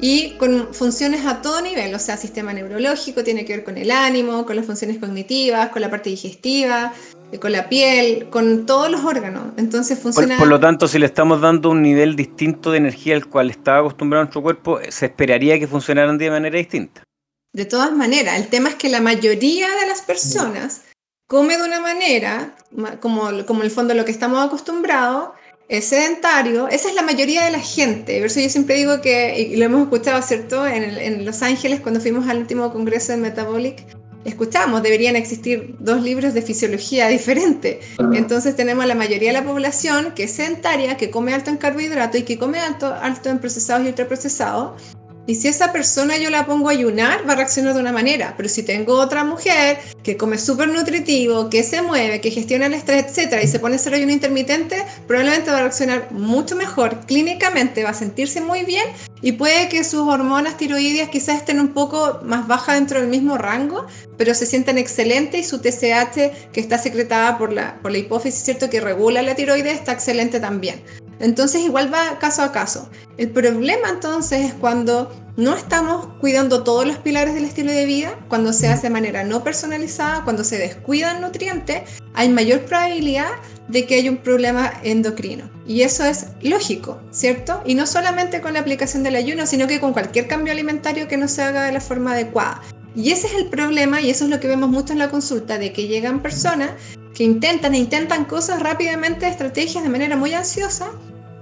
Y 0.00 0.36
con 0.36 0.72
funciones 0.72 1.26
a 1.26 1.42
todo 1.42 1.60
nivel, 1.60 1.92
o 1.94 1.98
sea, 1.98 2.16
sistema 2.16 2.52
neurológico, 2.52 3.24
tiene 3.24 3.44
que 3.44 3.56
ver 3.56 3.64
con 3.64 3.76
el 3.76 3.90
ánimo, 3.90 4.46
con 4.46 4.56
las 4.56 4.64
funciones 4.64 4.98
cognitivas, 4.98 5.70
con 5.70 5.82
la 5.82 5.90
parte 5.90 6.08
digestiva, 6.08 6.94
eh, 7.32 7.38
con 7.38 7.52
la 7.52 7.68
piel, 7.68 8.28
con 8.30 8.64
todos 8.64 8.90
los 8.90 9.04
órganos. 9.04 9.52
Entonces 9.58 9.98
funciona... 9.98 10.36
Por, 10.36 10.44
por, 10.44 10.48
lo 10.48 10.60
tanto, 10.60 10.88
si 10.88 10.98
le 10.98 11.06
estamos 11.06 11.40
dando 11.40 11.68
un 11.68 11.82
nivel 11.82 12.16
distinto 12.16 12.70
de 12.70 12.78
energía 12.78 13.16
al 13.16 13.26
cual 13.26 13.50
estaba 13.50 13.80
acostumbrado 13.80 14.24
nuestro 14.24 14.40
cuerpo, 14.40 14.78
se 14.88 15.06
esperaría 15.06 15.58
que 15.58 15.66
funcionaran 15.66 16.16
de 16.16 16.30
manera 16.30 16.56
distinta. 16.56 17.07
De 17.52 17.64
todas 17.64 17.92
maneras, 17.92 18.38
el 18.38 18.48
tema 18.48 18.68
es 18.68 18.74
que 18.74 18.88
la 18.88 19.00
mayoría 19.00 19.68
de 19.68 19.86
las 19.86 20.02
personas 20.02 20.82
come 21.26 21.56
de 21.56 21.64
una 21.64 21.80
manera, 21.80 22.56
como, 23.00 23.44
como 23.46 23.60
en 23.60 23.66
el 23.66 23.70
fondo 23.70 23.94
lo 23.94 24.04
que 24.04 24.10
estamos 24.10 24.44
acostumbrados, 24.44 25.30
es 25.68 25.84
sedentario, 25.86 26.68
esa 26.68 26.88
es 26.88 26.94
la 26.94 27.02
mayoría 27.02 27.44
de 27.44 27.50
la 27.50 27.60
gente. 27.60 28.18
Por 28.18 28.26
eso 28.26 28.40
yo 28.40 28.48
siempre 28.48 28.76
digo 28.76 29.00
que, 29.02 29.38
y 29.38 29.56
lo 29.56 29.66
hemos 29.66 29.82
escuchado, 29.82 30.22
¿cierto? 30.22 30.66
En, 30.66 30.82
en 30.82 31.24
Los 31.26 31.42
Ángeles, 31.42 31.80
cuando 31.80 32.00
fuimos 32.00 32.26
al 32.28 32.38
último 32.38 32.72
congreso 32.72 33.12
de 33.12 33.18
Metabolic, 33.18 33.84
escuchamos, 34.24 34.82
deberían 34.82 35.16
existir 35.16 35.76
dos 35.78 36.02
libros 36.02 36.34
de 36.34 36.42
fisiología 36.42 37.08
diferente. 37.08 37.80
Entonces 38.14 38.56
tenemos 38.56 38.86
la 38.86 38.94
mayoría 38.94 39.28
de 39.32 39.40
la 39.40 39.44
población 39.44 40.12
que 40.14 40.24
es 40.24 40.32
sedentaria, 40.32 40.96
que 40.96 41.10
come 41.10 41.34
alto 41.34 41.50
en 41.50 41.56
carbohidratos 41.56 42.20
y 42.20 42.24
que 42.24 42.38
come 42.38 42.58
alto, 42.58 42.94
alto 42.94 43.28
en 43.30 43.38
procesados 43.38 43.84
y 43.84 43.88
ultraprocesados, 43.88 44.82
y 45.28 45.34
si 45.34 45.46
esa 45.46 45.72
persona 45.72 46.16
yo 46.16 46.30
la 46.30 46.46
pongo 46.46 46.70
a 46.70 46.72
ayunar, 46.72 47.28
va 47.28 47.34
a 47.34 47.36
reaccionar 47.36 47.74
de 47.74 47.80
una 47.80 47.92
manera. 47.92 48.32
Pero 48.34 48.48
si 48.48 48.62
tengo 48.62 48.94
otra 48.94 49.24
mujer 49.24 49.78
que 50.02 50.16
come 50.16 50.38
súper 50.38 50.68
nutritivo, 50.68 51.50
que 51.50 51.62
se 51.62 51.82
mueve, 51.82 52.22
que 52.22 52.30
gestiona 52.30 52.64
el 52.64 52.72
estrés, 52.72 53.04
etcétera, 53.04 53.42
y 53.42 53.46
se 53.46 53.58
pone 53.58 53.74
a 53.74 53.76
hacer 53.76 53.92
ayuno 53.92 54.10
intermitente, 54.10 54.82
probablemente 55.06 55.50
va 55.50 55.58
a 55.58 55.60
reaccionar 55.60 56.12
mucho 56.12 56.56
mejor 56.56 57.00
clínicamente, 57.04 57.84
va 57.84 57.90
a 57.90 57.94
sentirse 57.94 58.40
muy 58.40 58.64
bien 58.64 58.86
y 59.20 59.32
puede 59.32 59.68
que 59.68 59.84
sus 59.84 60.00
hormonas 60.00 60.56
tiroideas 60.56 61.10
quizás 61.10 61.36
estén 61.36 61.60
un 61.60 61.74
poco 61.74 62.20
más 62.24 62.48
bajas 62.48 62.76
dentro 62.76 62.98
del 62.98 63.10
mismo 63.10 63.36
rango, 63.36 63.86
pero 64.16 64.34
se 64.34 64.46
sientan 64.46 64.78
excelentes 64.78 65.42
y 65.42 65.44
su 65.44 65.58
TSH 65.58 66.52
que 66.52 66.60
está 66.60 66.78
secretada 66.78 67.36
por 67.36 67.52
la, 67.52 67.78
por 67.82 67.92
la 67.92 67.98
hipófisis, 67.98 68.42
¿cierto? 68.42 68.70
Que 68.70 68.80
regula 68.80 69.20
la 69.20 69.34
tiroides, 69.34 69.74
está 69.74 69.92
excelente 69.92 70.40
también. 70.40 70.82
Entonces 71.20 71.62
igual 71.62 71.92
va 71.92 72.18
caso 72.18 72.42
a 72.42 72.52
caso. 72.52 72.88
El 73.16 73.30
problema 73.30 73.88
entonces 73.90 74.46
es 74.46 74.54
cuando 74.54 75.12
no 75.36 75.54
estamos 75.54 76.08
cuidando 76.20 76.64
todos 76.64 76.86
los 76.86 76.98
pilares 76.98 77.34
del 77.34 77.44
estilo 77.44 77.70
de 77.70 77.86
vida, 77.86 78.18
cuando 78.28 78.52
se 78.52 78.68
hace 78.68 78.88
de 78.88 78.90
manera 78.90 79.22
no 79.22 79.44
personalizada, 79.44 80.24
cuando 80.24 80.42
se 80.42 80.58
descuida 80.58 81.12
el 81.12 81.20
nutriente, 81.20 81.84
hay 82.14 82.28
mayor 82.28 82.62
probabilidad 82.62 83.30
de 83.68 83.86
que 83.86 83.94
haya 83.94 84.10
un 84.10 84.16
problema 84.16 84.72
endocrino. 84.82 85.48
Y 85.66 85.82
eso 85.82 86.04
es 86.04 86.26
lógico, 86.42 87.00
¿cierto? 87.10 87.62
Y 87.64 87.74
no 87.74 87.86
solamente 87.86 88.40
con 88.40 88.54
la 88.54 88.60
aplicación 88.60 89.02
del 89.02 89.14
ayuno, 89.16 89.46
sino 89.46 89.68
que 89.68 89.80
con 89.80 89.92
cualquier 89.92 90.26
cambio 90.26 90.52
alimentario 90.52 91.06
que 91.06 91.16
no 91.16 91.28
se 91.28 91.42
haga 91.42 91.64
de 91.64 91.72
la 91.72 91.80
forma 91.80 92.12
adecuada. 92.12 92.62
Y 92.96 93.12
ese 93.12 93.28
es 93.28 93.34
el 93.34 93.48
problema 93.48 94.00
y 94.00 94.10
eso 94.10 94.24
es 94.24 94.30
lo 94.30 94.40
que 94.40 94.48
vemos 94.48 94.70
mucho 94.70 94.92
en 94.92 94.98
la 94.98 95.10
consulta, 95.10 95.58
de 95.58 95.72
que 95.72 95.86
llegan 95.86 96.20
personas 96.20 96.70
que 97.14 97.22
intentan 97.22 97.74
e 97.74 97.78
intentan 97.78 98.24
cosas 98.24 98.60
rápidamente, 98.60 99.28
estrategias 99.28 99.84
de 99.84 99.90
manera 99.90 100.16
muy 100.16 100.34
ansiosa 100.34 100.90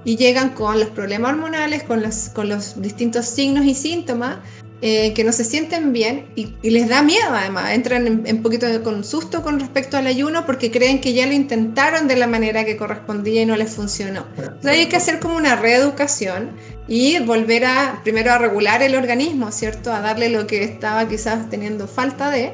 y 0.07 0.17
llegan 0.17 0.51
con 0.51 0.79
los 0.79 0.89
problemas 0.89 1.33
hormonales, 1.33 1.83
con 1.83 2.01
los, 2.01 2.31
con 2.31 2.49
los 2.49 2.81
distintos 2.81 3.27
signos 3.27 3.67
y 3.67 3.75
síntomas 3.75 4.39
eh, 4.81 5.13
que 5.15 5.25
no 5.25 5.33
se 5.33 5.43
sienten 5.43 5.93
bien 5.93 6.27
y, 6.37 6.55
les 6.63 6.89
da 6.89 7.03
miedo 7.03 7.31
además, 7.31 7.73
entran 7.73 8.25
en, 8.25 8.43
poquito 8.43 8.67
de, 8.67 8.83
con 8.83 9.03
susto 9.05 9.43
con 9.43 9.59
respecto 9.59 9.97
al 9.97 10.07
ayuno 10.07 10.47
porque 10.47 10.71
creen 10.71 11.01
que 11.01 11.13
ya 11.13 11.27
lo 11.27 11.33
intentaron 11.33 12.07
de 12.07 12.15
la 12.15 12.29
manera 12.29 12.65
que 12.65 12.77
correspondía 12.77 13.43
y 13.43 13.47
no 13.47 13.57
les 13.57 13.71
funcionó. 13.71 14.27
Entonces 14.37 14.71
hay 14.71 14.87
que 14.87 14.97
hacer 14.97 15.19
como 15.19 15.37
una 15.37 15.57
reeducación 15.57 16.51
y 16.87 17.19
volver 17.19 17.65
a, 17.65 18.01
primero 18.05 18.31
a 18.33 18.39
regular 18.39 18.83
el 18.83 18.95
organismo, 18.95 19.51
¿cierto? 19.51 19.93
A 19.93 20.01
darle 20.01 20.29
lo 20.29 20.47
que 20.47 20.63
estaba 20.63 21.09
quizás 21.09 21.51
teniendo 21.51 21.89
falta 21.89 22.31
de, 22.31 22.53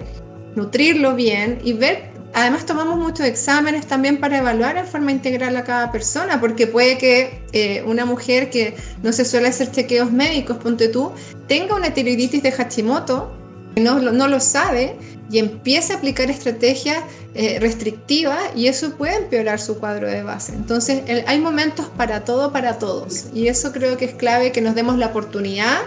nutrirlo 0.55 1.15
bien 1.15 1.59
y 1.65 1.73
ver 1.73 2.12
Además 2.35 2.64
tomamos 2.64 2.99
muchos 2.99 3.27
exámenes 3.27 3.87
también 3.87 4.18
para 4.18 4.38
evaluar 4.38 4.79
en 4.79 4.87
forma 4.87 5.12
integral 5.12 5.57
a 5.57 5.64
cada 5.64 5.92
persona, 5.92 6.40
porque 6.40 6.66
puede 6.66 6.97
que 6.97 7.42
eh, 7.53 7.83
una 7.87 8.07
mujer 8.07 8.49
que 8.49 8.75
no 9.03 9.12
se 9.12 9.25
suele 9.25 9.49
hacer 9.49 9.71
chequeos 9.71 10.11
médicos, 10.11 10.57
ponte 10.57 10.88
tú, 10.88 11.12
tenga 11.47 11.75
una 11.75 11.92
tiroiditis 11.92 12.42
de 12.42 12.53
Hashimoto, 12.53 13.31
no, 13.77 13.99
no 14.01 14.29
lo 14.29 14.40
sabe 14.40 14.97
y 15.31 15.38
empieza 15.38 15.95
a 15.95 15.97
aplicar 15.97 16.31
estrategias 16.31 17.03
eh, 17.35 17.59
restrictivas 17.61 18.38
y 18.55 18.66
eso 18.66 18.95
puede 18.97 19.16
empeorar 19.16 19.61
su 19.61 19.79
cuadro 19.79 20.09
de 20.09 20.23
base. 20.23 20.53
Entonces 20.55 21.03
hay 21.27 21.38
momentos 21.38 21.87
para 21.97 22.25
todo, 22.25 22.53
para 22.53 22.79
todos 22.79 23.27
y 23.35 23.49
eso 23.49 23.73
creo 23.73 23.97
que 23.97 24.07
es 24.07 24.14
clave 24.14 24.53
que 24.53 24.61
nos 24.61 24.75
demos 24.75 24.99
la 24.99 25.07
oportunidad 25.07 25.81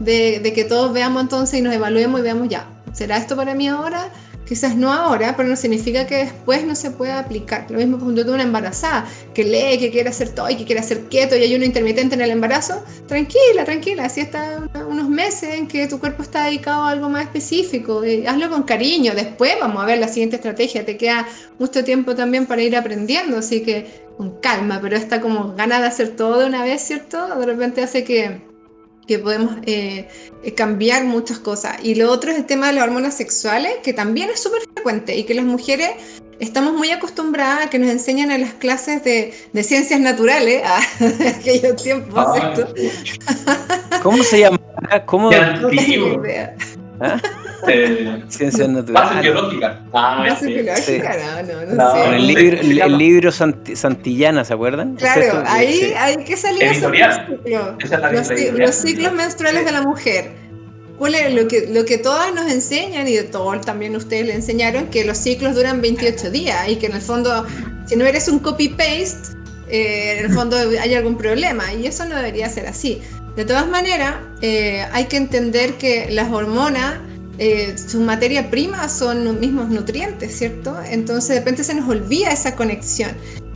de, 0.00 0.40
de 0.40 0.52
que 0.52 0.64
todos 0.64 0.92
veamos 0.92 1.22
entonces 1.22 1.58
y 1.58 1.62
nos 1.62 1.74
evaluemos 1.74 2.20
y 2.20 2.22
veamos 2.22 2.48
ya, 2.48 2.66
¿será 2.92 3.16
esto 3.16 3.36
para 3.36 3.54
mí 3.54 3.68
ahora? 3.68 4.10
Quizás 4.46 4.76
no 4.76 4.92
ahora, 4.92 5.36
pero 5.36 5.48
no 5.48 5.56
significa 5.56 6.06
que 6.06 6.16
después 6.16 6.64
no 6.64 6.74
se 6.74 6.90
pueda 6.90 7.18
aplicar. 7.18 7.70
Lo 7.70 7.78
mismo 7.78 7.98
cuando 7.98 8.24
tú 8.24 8.32
una 8.32 8.42
embarazada 8.42 9.06
que 9.34 9.44
lee, 9.44 9.78
que 9.78 9.90
quiere 9.90 10.10
hacer 10.10 10.30
todo 10.30 10.50
y 10.50 10.56
que 10.56 10.64
quiere 10.64 10.80
hacer 10.80 11.04
keto 11.08 11.36
y 11.36 11.42
hay 11.42 11.54
uno 11.54 11.64
intermitente 11.64 12.14
en 12.14 12.20
el 12.20 12.30
embarazo. 12.30 12.84
Tranquila, 13.06 13.64
tranquila. 13.64 14.04
Así 14.06 14.20
está 14.20 14.68
unos 14.88 15.08
meses 15.08 15.54
en 15.54 15.68
que 15.68 15.86
tu 15.86 16.00
cuerpo 16.00 16.22
está 16.22 16.44
dedicado 16.44 16.84
a 16.84 16.90
algo 16.90 17.08
más 17.08 17.22
específico. 17.22 18.04
Y 18.04 18.26
hazlo 18.26 18.50
con 18.50 18.64
cariño. 18.64 19.14
Después 19.14 19.54
vamos 19.60 19.82
a 19.82 19.86
ver 19.86 19.98
la 19.98 20.08
siguiente 20.08 20.36
estrategia. 20.36 20.84
Te 20.84 20.96
queda 20.96 21.26
mucho 21.58 21.84
tiempo 21.84 22.14
también 22.14 22.46
para 22.46 22.62
ir 22.62 22.76
aprendiendo. 22.76 23.38
Así 23.38 23.62
que 23.62 24.02
con 24.16 24.40
calma, 24.40 24.80
pero 24.82 24.96
esta 24.96 25.20
como 25.20 25.54
gana 25.54 25.80
de 25.80 25.86
hacer 25.86 26.10
todo 26.10 26.40
de 26.40 26.46
una 26.46 26.64
vez, 26.64 26.82
¿cierto? 26.82 27.38
De 27.38 27.46
repente 27.46 27.82
hace 27.82 28.04
que 28.04 28.51
que 29.12 29.18
podemos 29.18 29.56
eh, 29.66 30.08
cambiar 30.56 31.04
muchas 31.04 31.38
cosas. 31.38 31.76
Y 31.82 31.94
lo 31.94 32.10
otro 32.10 32.30
es 32.30 32.38
el 32.38 32.46
tema 32.46 32.68
de 32.68 32.74
las 32.74 32.84
hormonas 32.84 33.14
sexuales, 33.14 33.74
que 33.82 33.92
también 33.92 34.30
es 34.30 34.40
súper 34.42 34.62
frecuente 34.74 35.16
y 35.16 35.24
que 35.24 35.34
las 35.34 35.44
mujeres 35.44 35.90
estamos 36.40 36.72
muy 36.72 36.90
acostumbradas 36.90 37.66
a 37.66 37.70
que 37.70 37.78
nos 37.78 37.90
enseñan 37.90 38.30
en 38.30 38.40
las 38.40 38.54
clases 38.54 39.04
de, 39.04 39.34
de 39.52 39.62
ciencias 39.62 40.00
naturales, 40.00 40.62
a 40.64 40.80
aquellos 41.28 41.82
tiempos, 41.82 42.14
ah, 42.16 42.52
¿cierto? 42.54 42.74
¿Cómo 44.02 44.22
se 44.22 44.40
llama? 44.40 44.58
¿Cómo? 45.06 45.30
¿Ah? 47.02 47.20
Eh, 47.68 48.24
Ciencias 48.28 48.68
naturales. 48.68 49.10
Base 49.10 49.20
biológica. 49.22 49.80
Ah, 49.92 50.24
base 50.28 50.46
sí. 50.46 50.52
biológica, 50.54 51.16
no, 51.46 51.64
no, 51.66 51.74
no, 51.74 51.92
sé. 51.94 52.16
El 52.16 52.26
libro, 52.26 52.60
el, 52.60 52.80
el 52.80 52.98
libro 52.98 53.30
Sant 53.32 53.74
Santillana, 53.76 54.44
¿se 54.44 54.52
acuerdan? 54.54 54.96
Claro, 54.96 55.42
ahí 55.46 55.72
Sí. 55.74 55.92
hay 55.96 56.16
que 56.24 56.36
salir 56.36 56.64
a 56.64 56.72
Editorial. 56.72 57.12
ciclo. 57.12 57.76
Es 57.78 57.90
los, 57.90 58.30
editorial. 58.30 58.58
los 58.66 58.74
ciclos 58.74 59.12
menstruales 59.12 59.64
de 59.64 59.72
la 59.72 59.82
mujer. 59.82 60.32
¿Cuál 60.98 61.14
es 61.14 61.34
lo 61.34 61.48
que, 61.48 61.68
lo 61.72 61.84
que 61.84 61.98
todas 61.98 62.34
nos 62.34 62.50
enseñan 62.50 63.08
y 63.08 63.14
de 63.16 63.24
todo 63.24 63.58
también 63.60 63.94
ustedes 63.96 64.26
le 64.26 64.34
enseñaron 64.34 64.86
que 64.88 65.04
los 65.04 65.18
ciclos 65.18 65.54
duran 65.54 65.80
28 65.80 66.30
días 66.30 66.68
y 66.68 66.76
que 66.76 66.86
en 66.86 66.92
el 66.94 67.00
fondo, 67.00 67.44
si 67.86 67.96
no 67.96 68.04
eres 68.04 68.28
un 68.28 68.38
copy-paste, 68.40 69.36
eh, 69.68 70.18
en 70.18 70.26
el 70.26 70.32
fondo 70.32 70.56
hay 70.56 70.94
algún 70.94 71.16
problema 71.16 71.72
y 71.72 71.86
eso 71.86 72.04
no 72.04 72.14
debería 72.16 72.48
ser 72.48 72.66
así. 72.66 73.00
De 73.36 73.46
todas 73.46 73.66
maneras, 73.66 74.16
eh, 74.42 74.84
hay 74.92 75.06
que 75.06 75.16
entender 75.16 75.74
que 75.74 76.10
las 76.10 76.30
hormonas, 76.30 76.96
eh, 77.38 77.76
su 77.78 78.00
materia 78.00 78.50
prima 78.50 78.88
son 78.90 79.24
los 79.24 79.34
mismos 79.34 79.70
nutrientes, 79.70 80.36
¿cierto? 80.36 80.76
Entonces 80.90 81.30
de 81.30 81.34
repente 81.36 81.64
se 81.64 81.74
nos 81.74 81.88
olvida 81.88 82.30
esa 82.30 82.54
conexión. 82.56 83.12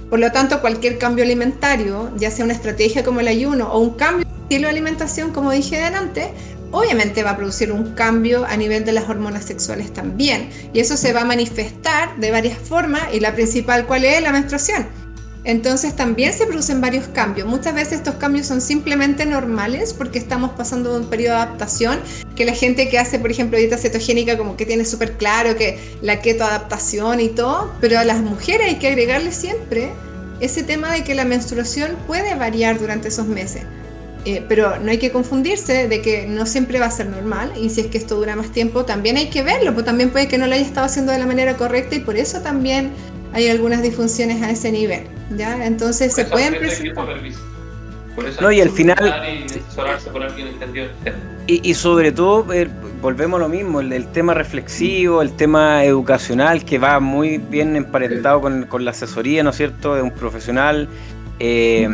Por 0.09 0.19
lo 0.19 0.33
tanto, 0.33 0.63
cualquier 0.63 0.99
cambio 0.99 1.25
alimentario, 1.25 2.11
ya 2.17 2.31
sea 2.31 2.45
una 2.45 2.55
estrategia 2.55 3.05
como 3.05 3.21
el 3.21 3.29
ayuno 3.29 3.71
o 3.71 3.81
un 3.81 3.91
cambio 3.91 4.25
de 4.25 4.43
estilo 4.43 4.69
de 4.69 4.71
alimentación, 4.71 5.33
como 5.33 5.51
dije 5.51 5.77
delante, 5.77 6.31
obviamente 6.71 7.23
va 7.23 7.31
a 7.31 7.37
producir 7.37 7.71
un 7.71 7.93
cambio 7.95 8.47
a 8.47 8.57
nivel 8.57 8.85
de 8.85 8.93
las 8.93 9.09
hormonas 9.09 9.45
sexuales 9.45 9.93
también. 9.93 10.49
Y 10.73 10.81
eso 10.81 10.97
se 10.97 11.13
va 11.13 11.23
a 11.23 11.25
manifestar 11.25 12.17
de 12.17 12.31
varias 12.31 12.57
formas 12.57 13.03
y 13.13 13.21
la 13.21 13.35
principal, 13.35 13.87
¿cuál 13.87 14.05
es? 14.05 14.23
La 14.23 14.33
menstruación. 14.33 14.87
Entonces 15.47 15.95
también 15.95 16.33
se 16.33 16.45
producen 16.45 16.81
varios 16.81 17.07
cambios. 17.07 17.47
Muchas 17.47 17.73
veces 17.73 17.93
estos 17.99 18.17
cambios 18.17 18.49
son 18.49 18.61
simplemente 18.61 19.25
normales 19.27 19.95
porque 19.95 20.19
estamos 20.19 20.51
pasando 20.51 20.97
un 20.97 21.07
periodo 21.07 21.37
de 21.37 21.43
adaptación, 21.43 22.01
que 22.35 22.45
la 22.45 22.53
gente 22.53 22.89
que 22.89 22.99
hace, 22.99 23.21
por 23.21 23.31
ejemplo, 23.31 23.57
dieta 23.57 23.79
cetogénica 23.79 24.37
como 24.37 24.57
que 24.57 24.67
tiene 24.67 24.85
súper 24.85 25.13
claro 25.13 25.55
que 25.57 25.79
la 26.03 26.21
keto 26.21 26.43
adaptación 26.43 27.21
y 27.21 27.29
todo, 27.29 27.73
pero 27.81 27.97
a 28.01 28.05
las 28.05 28.23
mujeres 28.23 28.67
hay 28.67 28.75
que 28.75 28.89
agregarle 28.89 29.31
siempre 29.31 29.93
ese 30.41 30.65
tema 30.65 30.93
de 30.93 31.05
que 31.05 31.15
la 31.15 31.25
menstruación 31.25 31.93
puede 32.09 32.35
variar 32.35 32.81
durante 32.81 33.07
esos 33.07 33.29
meses. 33.29 33.63
Eh, 34.25 34.45
pero 34.49 34.81
no 34.81 34.91
hay 34.91 34.99
que 34.99 35.13
confundirse 35.13 35.87
de 35.87 36.03
que 36.03 36.27
no 36.27 36.47
siempre 36.47 36.81
va 36.81 36.87
a 36.87 36.91
ser 36.91 37.07
normal 37.07 37.53
y 37.57 37.71
si 37.71 37.83
es 37.83 37.87
que 37.87 37.99
esto 37.99 38.17
dura 38.17 38.35
más 38.35 38.51
tiempo 38.51 38.85
también 38.85 39.17
hay 39.17 39.31
que 39.31 39.45
verlo, 39.45 39.73
pues 39.73 39.87
también 39.87 40.11
puede 40.11 40.27
que 40.27 40.39
no 40.39 40.49
lo 40.49 40.55
haya 40.55 40.65
estado 40.65 40.87
haciendo 40.87 41.13
de 41.13 41.21
la 41.21 41.27
manera 41.27 41.57
correcta 41.57 41.95
y 41.95 42.01
por 42.01 42.17
eso 42.17 42.41
también 42.41 42.91
hay 43.33 43.49
algunas 43.49 43.83
disfunciones 43.83 44.43
a 44.43 44.51
ese 44.51 44.73
nivel, 44.73 45.07
¿ya? 45.31 45.65
Entonces 45.65 46.15
se 46.15 46.25
pueden 46.25 46.59
presentar. 46.59 47.07
No, 48.41 48.51
y 48.51 48.61
al 48.61 48.71
final... 48.71 48.99
Y, 51.49 51.75
sobre 51.75 52.11
todo, 52.11 52.53
eh, 52.53 52.69
volvemos 53.01 53.39
a 53.39 53.45
lo 53.45 53.49
mismo, 53.49 53.81
el, 53.81 54.07
tema 54.09 54.35
reflexivo, 54.35 55.23
el 55.23 55.31
tema 55.37 55.85
educacional, 55.85 56.65
que 56.65 56.79
va 56.79 56.99
muy 56.99 57.39
bien 57.39 57.77
emparentado 57.77 58.41
con, 58.41 58.85
la 58.85 58.91
asesoría, 58.91 59.45
¿no 59.45 59.51
es 59.51 59.57
cierto?, 59.57 59.95
de 59.95 60.03
un 60.03 60.11
profesional. 60.11 60.89
Eh, 61.39 61.89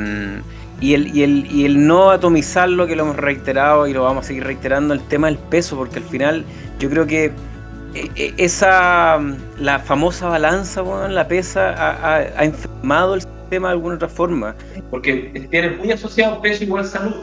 y 0.83 0.95
el, 0.95 1.17
y, 1.17 1.23
el, 1.23 1.47
y 1.51 1.65
el 1.65 1.87
no 1.87 2.11
atomizarlo, 2.11 2.89
que 2.89 2.97
lo 2.97 3.05
hemos 3.05 3.17
reiterado 3.17 3.87
y 3.87 3.93
lo 3.93 4.03
vamos 4.03 4.25
a 4.25 4.29
seguir 4.29 4.45
reiterando, 4.45 4.93
el 4.95 5.01
tema 5.01 5.29
del 5.29 5.39
peso, 5.39 5.77
porque 5.77 5.99
al 5.99 6.05
final 6.05 6.45
yo 6.81 6.91
creo 6.91 7.07
que 7.07 7.31
esa 8.37 9.21
la 9.59 9.79
famosa 9.79 10.29
balanza, 10.29 10.83
bueno, 10.83 11.09
la 11.09 11.29
pesa, 11.29 11.75
ha, 11.77 12.45
enfermado 12.45 13.15
el 13.15 13.23
sistema 13.23 13.69
de 13.69 13.73
alguna 13.73 13.97
otra 13.97 14.09
forma. 14.09 14.55
Porque 14.91 15.47
tiene 15.51 15.71
muy 15.71 15.93
asociado 15.93 16.41
peso 16.41 16.65
igual 16.65 16.85
salud, 16.85 17.15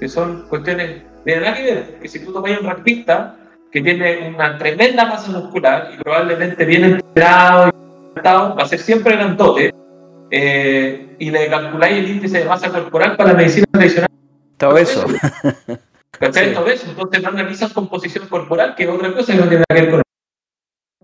que 0.00 0.08
son 0.08 0.46
cuestiones 0.48 1.02
de 1.24 1.40
nada 1.40 1.54
que 1.54 1.62
ver, 1.62 1.98
que 2.00 2.08
si 2.08 2.24
tú 2.24 2.32
tomas 2.32 2.58
un 2.58 2.66
rapista 2.66 3.36
que 3.70 3.82
tiene 3.82 4.28
una 4.34 4.56
tremenda 4.56 5.04
masa 5.04 5.30
muscular 5.30 5.90
y 5.92 6.02
probablemente 6.02 6.64
viene 6.64 6.86
entrenado 6.86 7.68
y 8.16 8.20
va 8.20 8.62
a 8.62 8.66
ser 8.66 8.78
siempre 8.78 9.16
grandote, 9.16 9.74
eh, 10.30 11.16
y 11.18 11.30
le 11.30 11.48
calculáis 11.48 11.98
el 11.98 12.10
índice 12.10 12.38
de 12.38 12.44
masa 12.44 12.70
corporal 12.70 13.16
para 13.16 13.32
la 13.32 13.38
medicina 13.38 13.66
tradicional. 13.70 14.08
Todo 14.56 14.78
eso. 14.78 15.06
¿Cachai? 16.18 16.54
Todo 16.54 16.66
eso. 16.66 16.90
Entonces 16.90 17.22
no 17.22 17.28
analizas 17.28 17.72
composición 17.72 18.28
corporal, 18.28 18.74
que 18.74 18.84
es 18.84 18.88
otra 18.88 19.12
cosa 19.12 19.32
que 19.32 19.38
no 19.38 19.48
tiene 19.48 19.64
que 19.68 19.74
ver 19.74 19.90
con 19.90 20.02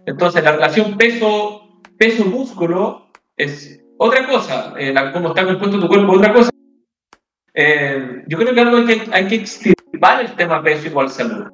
Entonces 0.07 0.45
la 0.45 0.53
relación 0.53 0.97
peso, 0.97 1.81
peso 1.99 2.25
músculo 2.25 3.11
es 3.37 3.83
otra 3.99 4.27
cosa. 4.27 4.75
Eh, 4.79 4.95
cómo 5.13 5.29
está 5.29 5.45
compuesto 5.45 5.81
tu 5.81 5.89
cuerpo 5.89 6.13
es 6.13 6.19
otra 6.19 6.33
cosa. 6.33 6.51
Eh, 7.55 8.25
yo 8.27 8.39
creo 8.39 8.55
que 8.55 8.61
algo 8.61 8.77
hay 8.79 8.87
que, 8.87 9.03
hay 9.13 9.29
que 9.29 9.35
extirpar 9.37 10.21
el 10.23 10.35
tema 10.35 10.63
peso 10.63 10.89
igual 10.89 11.09
salud. 11.09 11.47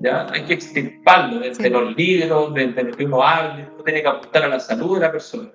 ¿ya? 0.00 0.26
Hay 0.32 0.44
que 0.44 0.54
extirparlo 0.54 1.40
desde 1.40 1.70
los 1.70 1.96
libros, 1.96 2.54
desde 2.54 2.82
lo 2.82 2.96
que 2.96 3.04
uno 3.04 3.22
habla, 3.22 3.70
uno 3.72 3.84
tiene 3.84 4.02
que 4.02 4.08
apuntar 4.08 4.44
a 4.44 4.48
la 4.48 4.60
salud 4.60 4.96
de 4.96 5.00
la 5.06 5.12
persona. 5.12 5.50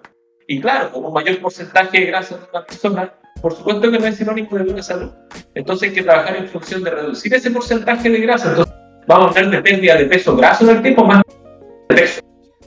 Y 0.47 0.59
claro, 0.61 0.91
como 0.91 1.11
mayor 1.11 1.39
porcentaje 1.39 1.99
de 1.99 2.05
grasa 2.07 2.35
en 2.35 2.41
una 2.49 2.65
persona, 2.65 3.13
por 3.43 3.53
supuesto 3.53 3.91
que 3.91 3.99
no 3.99 4.07
es 4.07 4.15
sinónimo 4.15 4.57
de 4.57 4.63
buena 4.63 4.81
salud. 4.81 5.11
Entonces 5.53 5.89
hay 5.89 5.95
que 5.95 6.03
trabajar 6.03 6.37
en 6.37 6.47
función 6.47 6.81
de 6.81 6.91
reducir 6.91 7.33
ese 7.33 7.51
porcentaje 7.51 8.09
de 8.09 8.19
grasa. 8.21 8.51
Entonces 8.51 8.73
vamos 9.05 9.31
a 9.31 9.33
tener 9.33 9.51
de 9.51 9.61
pérdida 9.61 9.97
de 9.97 10.05
peso 10.05 10.33
graso 10.37 10.63
en 10.63 10.77
el 10.77 10.81
tiempo 10.81 11.03
más 11.03 11.21
de 11.89 11.95
peso 11.95 12.21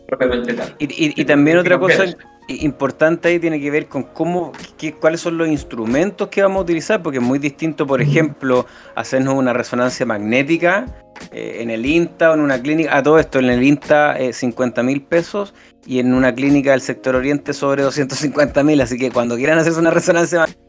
propiamente 0.07 0.53
tal. 0.53 0.77
Y, 0.79 1.21
y, 1.21 1.25
también 1.25 1.57
otra 1.57 1.79
cosa 1.79 2.05
importante 2.49 3.29
ahí 3.29 3.39
tiene 3.39 3.59
que 3.59 3.71
ver 3.71 3.87
con 3.87 4.03
cómo, 4.03 4.53
qué, 4.77 4.93
cuáles 4.93 5.21
son 5.21 5.39
los 5.39 5.49
instrumentos 5.49 6.29
que 6.29 6.43
vamos 6.43 6.59
a 6.59 6.63
utilizar, 6.63 7.03
porque 7.03 7.19
es 7.19 7.25
muy 7.25 7.39
distinto, 7.39 7.87
por 7.87 8.03
ejemplo, 8.03 8.67
hacernos 8.95 9.35
una 9.35 9.55
resonancia 9.55 10.05
magnética 10.05 10.87
eh, 11.33 11.57
en 11.61 11.71
el 11.71 11.87
INTA 11.87 12.31
o 12.31 12.35
en 12.35 12.41
una 12.41 12.61
clínica, 12.61 12.97
a 12.97 13.03
todo 13.03 13.19
esto 13.19 13.39
en 13.39 13.47
el 13.47 13.63
INTA 13.63 14.17
50 14.31 14.83
mil 14.83 15.03
pesos 15.03 15.55
y 15.87 16.01
en 16.01 16.13
una 16.13 16.35
clínica 16.35 16.73
del 16.73 16.83
sector 16.83 17.17
oriente 17.17 17.53
sobre 17.53 17.83
250 17.83 18.63
mil. 18.63 18.81
Así 18.81 18.99
que 18.99 19.11
cuando 19.11 19.37
quieran 19.37 19.59
hacerse 19.59 19.81
una 19.81 19.91
resonancia 19.91 20.41
magnética, 20.41 20.66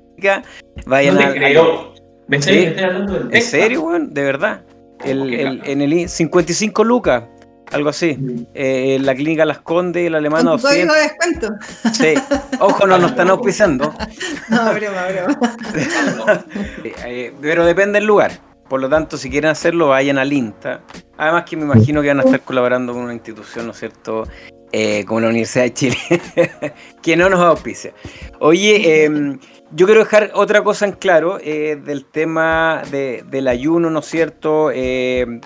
vayan 0.86 1.16
no 1.16 1.22
te 1.22 1.40
Creo. 1.40 1.94
¿Me 2.28 2.42
¿Sí? 2.42 2.68
hablando 2.78 3.30
¿En 3.32 3.42
serio, 3.42 3.84
weón? 3.84 4.14
De 4.14 4.24
verdad. 4.24 4.62
El, 5.04 5.34
el, 5.34 5.62
en 5.64 5.82
el 5.82 6.10
55 6.10 6.84
lucas, 6.84 7.24
algo 7.72 7.90
así. 7.90 8.18
Mm. 8.18 8.48
Eh, 8.54 8.98
la 9.02 9.16
clínica 9.16 9.46
Las 9.46 9.60
Condes, 9.60 10.08
el 10.08 10.16
alemán 10.16 10.46
¿Con 10.46 10.60
código 10.60 10.94
de 10.94 11.02
descuento? 11.02 11.50
Sí. 11.94 12.16
Ojo, 12.60 12.86
no 12.86 12.98
nos 12.98 13.12
están 13.12 13.30
auspiciando. 13.30 13.94
no, 14.50 14.74
broma, 14.74 15.08
broma. 15.08 16.46
Eh, 17.06 17.34
pero 17.42 17.66
depende 17.66 18.00
del 18.00 18.08
lugar. 18.08 18.32
Por 18.68 18.82
lo 18.82 18.90
tanto, 18.90 19.18
si 19.18 19.30
quieren 19.30 19.52
hacerlo, 19.52 19.88
vayan 19.88 20.18
al 20.18 20.34
INTA. 20.34 20.82
Además 21.18 21.46
que 21.46 21.56
me 21.56 21.64
imagino 21.64 22.02
que 22.02 22.10
van 22.10 22.20
a 22.20 22.24
estar 22.24 22.42
colaborando 22.42 22.92
con 22.94 23.04
una 23.04 23.14
institución, 23.14 23.66
¿no 23.66 23.72
es 23.72 23.80
cierto?, 23.80 24.28
eh, 24.72 25.06
como 25.06 25.22
la 25.22 25.30
Universidad 25.30 25.66
de 25.66 25.74
Chile, 25.74 25.98
que 27.02 27.16
no 27.16 27.30
nos 27.30 27.40
auspicia. 27.40 27.94
Oye, 28.40 29.06
em, 29.06 29.40
yo 29.72 29.86
quiero 29.86 30.02
dejar 30.02 30.32
otra 30.34 30.64
cosa 30.64 30.86
en 30.86 30.94
claro 30.94 31.40
eh, 31.42 31.78
del 31.84 32.06
tema 32.06 32.82
del 32.92 33.48
ayuno, 33.48 33.90
¿no 33.90 34.00
es 34.00 34.06
cierto? 34.06 34.72
Em, 34.72 35.42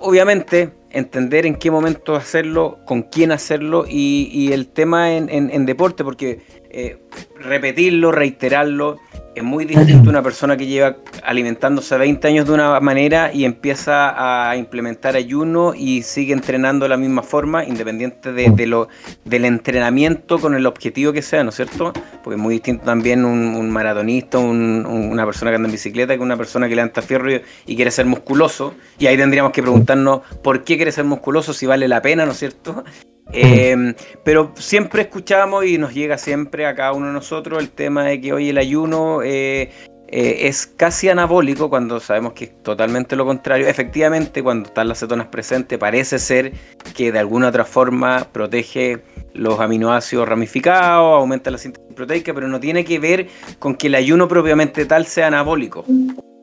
obviamente, 0.00 0.70
entender 0.90 1.46
en 1.46 1.56
qué 1.56 1.70
momento 1.70 2.14
hacerlo, 2.16 2.78
con 2.84 3.02
quién 3.02 3.32
hacerlo 3.32 3.84
y, 3.88 4.52
el 4.52 4.68
tema 4.68 5.12
en, 5.12 5.66
deporte, 5.66 6.04
porque 6.04 6.40
eh, 6.70 6.98
repetirlo, 7.36 8.12
reiterarlo, 8.12 8.98
es 9.40 9.44
muy 9.44 9.64
distinto 9.64 10.10
una 10.10 10.22
persona 10.22 10.56
que 10.56 10.66
lleva 10.66 10.96
alimentándose 11.24 11.96
20 11.96 12.28
años 12.28 12.46
de 12.46 12.52
una 12.52 12.78
manera 12.80 13.32
y 13.32 13.44
empieza 13.44 14.50
a 14.50 14.56
implementar 14.56 15.16
ayuno 15.16 15.72
y 15.74 16.02
sigue 16.02 16.34
entrenando 16.34 16.84
de 16.84 16.90
la 16.90 16.98
misma 16.98 17.22
forma, 17.22 17.64
independiente 17.64 18.32
de, 18.32 18.66
lo, 18.66 18.88
del 19.24 19.46
entrenamiento 19.46 20.38
con 20.38 20.54
el 20.54 20.66
objetivo 20.66 21.12
que 21.12 21.22
sea, 21.22 21.42
¿no 21.42 21.50
es 21.50 21.56
cierto? 21.56 21.92
Porque 22.22 22.36
es 22.36 22.40
muy 22.40 22.54
distinto 22.54 22.84
también 22.84 23.24
un, 23.24 23.70
maratonista, 23.70 24.38
una 24.38 25.24
persona 25.24 25.50
que 25.50 25.56
anda 25.56 25.68
en 25.68 25.72
bicicleta, 25.72 26.14
que 26.14 26.22
una 26.22 26.36
persona 26.36 26.68
que 26.68 26.76
levanta 26.76 27.00
fierro 27.00 27.32
y, 27.32 27.40
y, 27.66 27.76
quiere 27.76 27.90
ser 27.90 28.06
musculoso. 28.06 28.74
Y 28.98 29.06
ahí 29.06 29.16
tendríamos 29.16 29.52
que 29.52 29.62
preguntarnos 29.62 30.20
por 30.42 30.64
qué 30.64 30.76
quiere 30.76 30.92
ser 30.92 31.04
musculoso, 31.04 31.54
si 31.54 31.66
vale 31.66 31.88
la 31.88 32.02
pena, 32.02 32.26
¿no 32.26 32.32
es 32.32 32.38
cierto? 32.38 32.84
Eh, 33.32 33.94
pero 34.24 34.52
siempre 34.56 35.02
escuchamos 35.02 35.64
y 35.64 35.78
nos 35.78 35.94
llega 35.94 36.18
siempre 36.18 36.66
a 36.66 36.74
cada 36.74 36.92
uno 36.92 37.06
de 37.08 37.12
nosotros 37.12 37.58
el 37.60 37.70
tema 37.70 38.04
de 38.04 38.20
que 38.20 38.32
hoy 38.32 38.48
el 38.48 38.58
ayuno 38.58 39.22
eh, 39.30 39.70
eh, 40.12 40.48
es 40.48 40.66
casi 40.66 41.08
anabólico 41.08 41.70
cuando 41.70 42.00
sabemos 42.00 42.32
que 42.32 42.46
es 42.46 42.62
totalmente 42.62 43.14
lo 43.14 43.24
contrario. 43.24 43.68
Efectivamente, 43.68 44.42
cuando 44.42 44.68
están 44.68 44.88
las 44.88 44.98
cetonas 44.98 45.28
presentes, 45.28 45.78
parece 45.78 46.18
ser 46.18 46.52
que 46.96 47.12
de 47.12 47.18
alguna 47.20 47.48
otra 47.48 47.64
forma 47.64 48.26
protege 48.32 49.02
los 49.34 49.60
aminoácidos 49.60 50.28
ramificados, 50.28 51.20
aumenta 51.20 51.52
la 51.52 51.58
síntesis 51.58 51.94
proteica, 51.94 52.34
pero 52.34 52.48
no 52.48 52.58
tiene 52.58 52.84
que 52.84 52.98
ver 52.98 53.28
con 53.60 53.76
que 53.76 53.86
el 53.86 53.94
ayuno 53.94 54.26
propiamente 54.26 54.84
tal 54.84 55.06
sea 55.06 55.28
anabólico. 55.28 55.84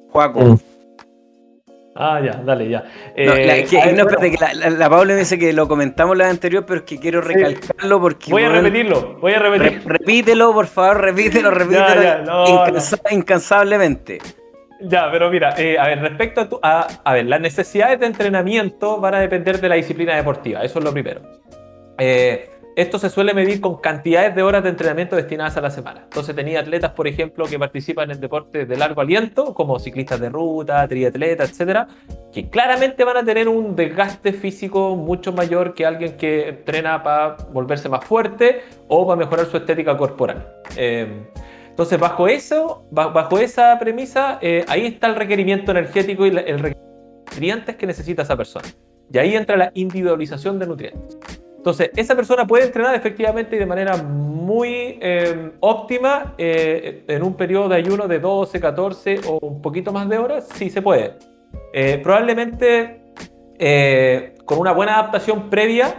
Juaco. 0.09 0.39
Mm. 0.39 0.76
Ah, 1.99 2.21
ya, 2.23 2.33
dale, 2.43 2.69
ya. 2.69 2.83
no, 3.17 3.35
la, 3.35 3.57
eh, 3.57 3.61
espérate, 3.61 4.31
que 4.31 4.37
la, 4.69 4.89
Paula 4.89 5.13
me 5.13 5.19
dice 5.19 5.39
que 5.39 5.51
lo 5.51 5.67
comentamos 5.67 6.15
la 6.15 6.29
anterior, 6.29 6.65
pero 6.65 6.81
es 6.81 6.85
que 6.85 6.99
quiero 6.99 7.21
recalcarlo 7.21 7.99
porque. 7.99 8.31
Voy 8.31 8.43
a 8.43 8.49
repetirlo, 8.49 9.17
voy 9.19 9.33
a 9.33 9.39
repetirlo. 9.39 9.89
repítelo, 9.89 10.53
por 10.53 10.67
favor, 10.67 11.01
repítelo, 11.01 11.51
repítelo. 11.51 12.53
incansablemente. 13.11 14.19
Ya, 14.79 15.09
pero 15.11 15.31
mira, 15.31 15.55
eh, 15.57 15.77
a 15.79 15.87
ver, 15.87 16.01
respecto 16.01 16.59
a, 16.61 16.87
a, 17.03 17.13
ver, 17.13 17.25
las 17.25 17.41
necesidades 17.41 17.99
de 17.99 18.05
entrenamiento 18.05 18.99
van 18.99 19.15
a 19.15 19.19
depender 19.19 19.59
de 19.59 19.69
la 19.69 19.75
disciplina 19.75 20.15
deportiva, 20.15 20.61
eso 20.61 20.77
es 20.77 20.85
lo 20.85 20.93
primero. 20.93 21.21
Eh, 21.97 22.51
esto 22.77 22.99
se 22.99 23.09
suele 23.09 23.33
medir 23.33 23.59
con 23.59 23.77
cantidades 23.77 24.35
de 24.35 24.43
horas 24.43 24.61
de 24.61 24.69
entrenamiento 24.69 25.15
destinadas 25.15 25.57
a 25.57 25.61
la 25.61 25.71
semana. 25.71 26.01
Entonces 26.03 26.35
tenía 26.35 26.59
atletas, 26.59 26.91
por 26.91 27.07
ejemplo, 27.07 27.45
que 27.47 27.57
participan 27.57 28.11
en 28.11 28.21
deportes 28.21 28.69
de 28.69 28.77
largo 28.77 29.01
aliento, 29.01 29.55
como 29.55 29.79
ciclistas 29.79 30.19
de 30.19 30.29
ruta, 30.29 30.87
triatletas, 30.87 31.49
etcétera, 31.49 31.87
que 32.31 32.51
claramente 32.51 33.03
van 33.03 33.17
a 33.17 33.23
tener 33.23 33.47
un 33.47 33.75
desgaste 33.75 34.31
físico 34.31 34.95
mucho 34.95 35.33
mayor 35.33 35.73
que 35.73 35.87
alguien 35.87 36.17
que 36.17 36.49
entrena 36.49 37.01
para 37.01 37.37
volverse 37.51 37.89
más 37.89 38.05
fuerte 38.05 38.61
o 38.87 39.07
para 39.07 39.17
mejorar 39.17 39.47
su 39.47 39.57
estética 39.57 39.97
corporal. 39.97 40.47
Em, 40.75 41.25
entonces, 41.67 41.99
bajo 41.99 42.27
eso, 42.27 42.85
bajo 42.91 43.39
esa 43.39 43.79
premisa, 43.79 44.37
eh, 44.39 44.63
ahí 44.67 44.85
está 44.85 45.07
el 45.07 45.15
requerimiento 45.15 45.71
energético 45.71 46.27
y 46.27 46.29
el 46.29 46.59
requerimiento 46.59 46.77
de 46.77 47.31
nutrientes 47.31 47.75
que 47.75 47.87
necesita 47.87 48.21
esa 48.21 48.37
persona. 48.37 48.67
Y 49.11 49.17
ahí 49.17 49.35
entra 49.35 49.57
la 49.57 49.71
individualización 49.73 50.59
de 50.59 50.67
nutrientes. 50.67 51.17
Entonces, 51.67 51.91
esa 51.97 52.15
persona 52.15 52.47
puede 52.47 52.63
entrenar 52.63 52.95
efectivamente 52.95 53.57
y 53.57 53.59
de 53.59 53.65
manera 53.65 53.97
muy 53.97 54.97
eh, 55.01 55.51
óptima 55.59 56.33
eh, 56.37 57.03
en 57.09 57.23
un 57.23 57.33
periodo 57.33 57.67
de 57.67 57.75
ayuno 57.75 58.07
de 58.07 58.19
12, 58.19 58.57
14 58.57 59.19
o 59.27 59.39
un 59.45 59.61
poquito 59.61 59.91
más 59.91 60.07
de 60.07 60.17
horas, 60.17 60.47
sí 60.53 60.69
se 60.69 60.81
puede. 60.81 61.15
Eh, 61.73 61.99
probablemente 62.01 63.01
con 64.45 64.59
una 64.59 64.71
buena 64.71 64.93
adaptación 64.93 65.49
previa 65.49 65.93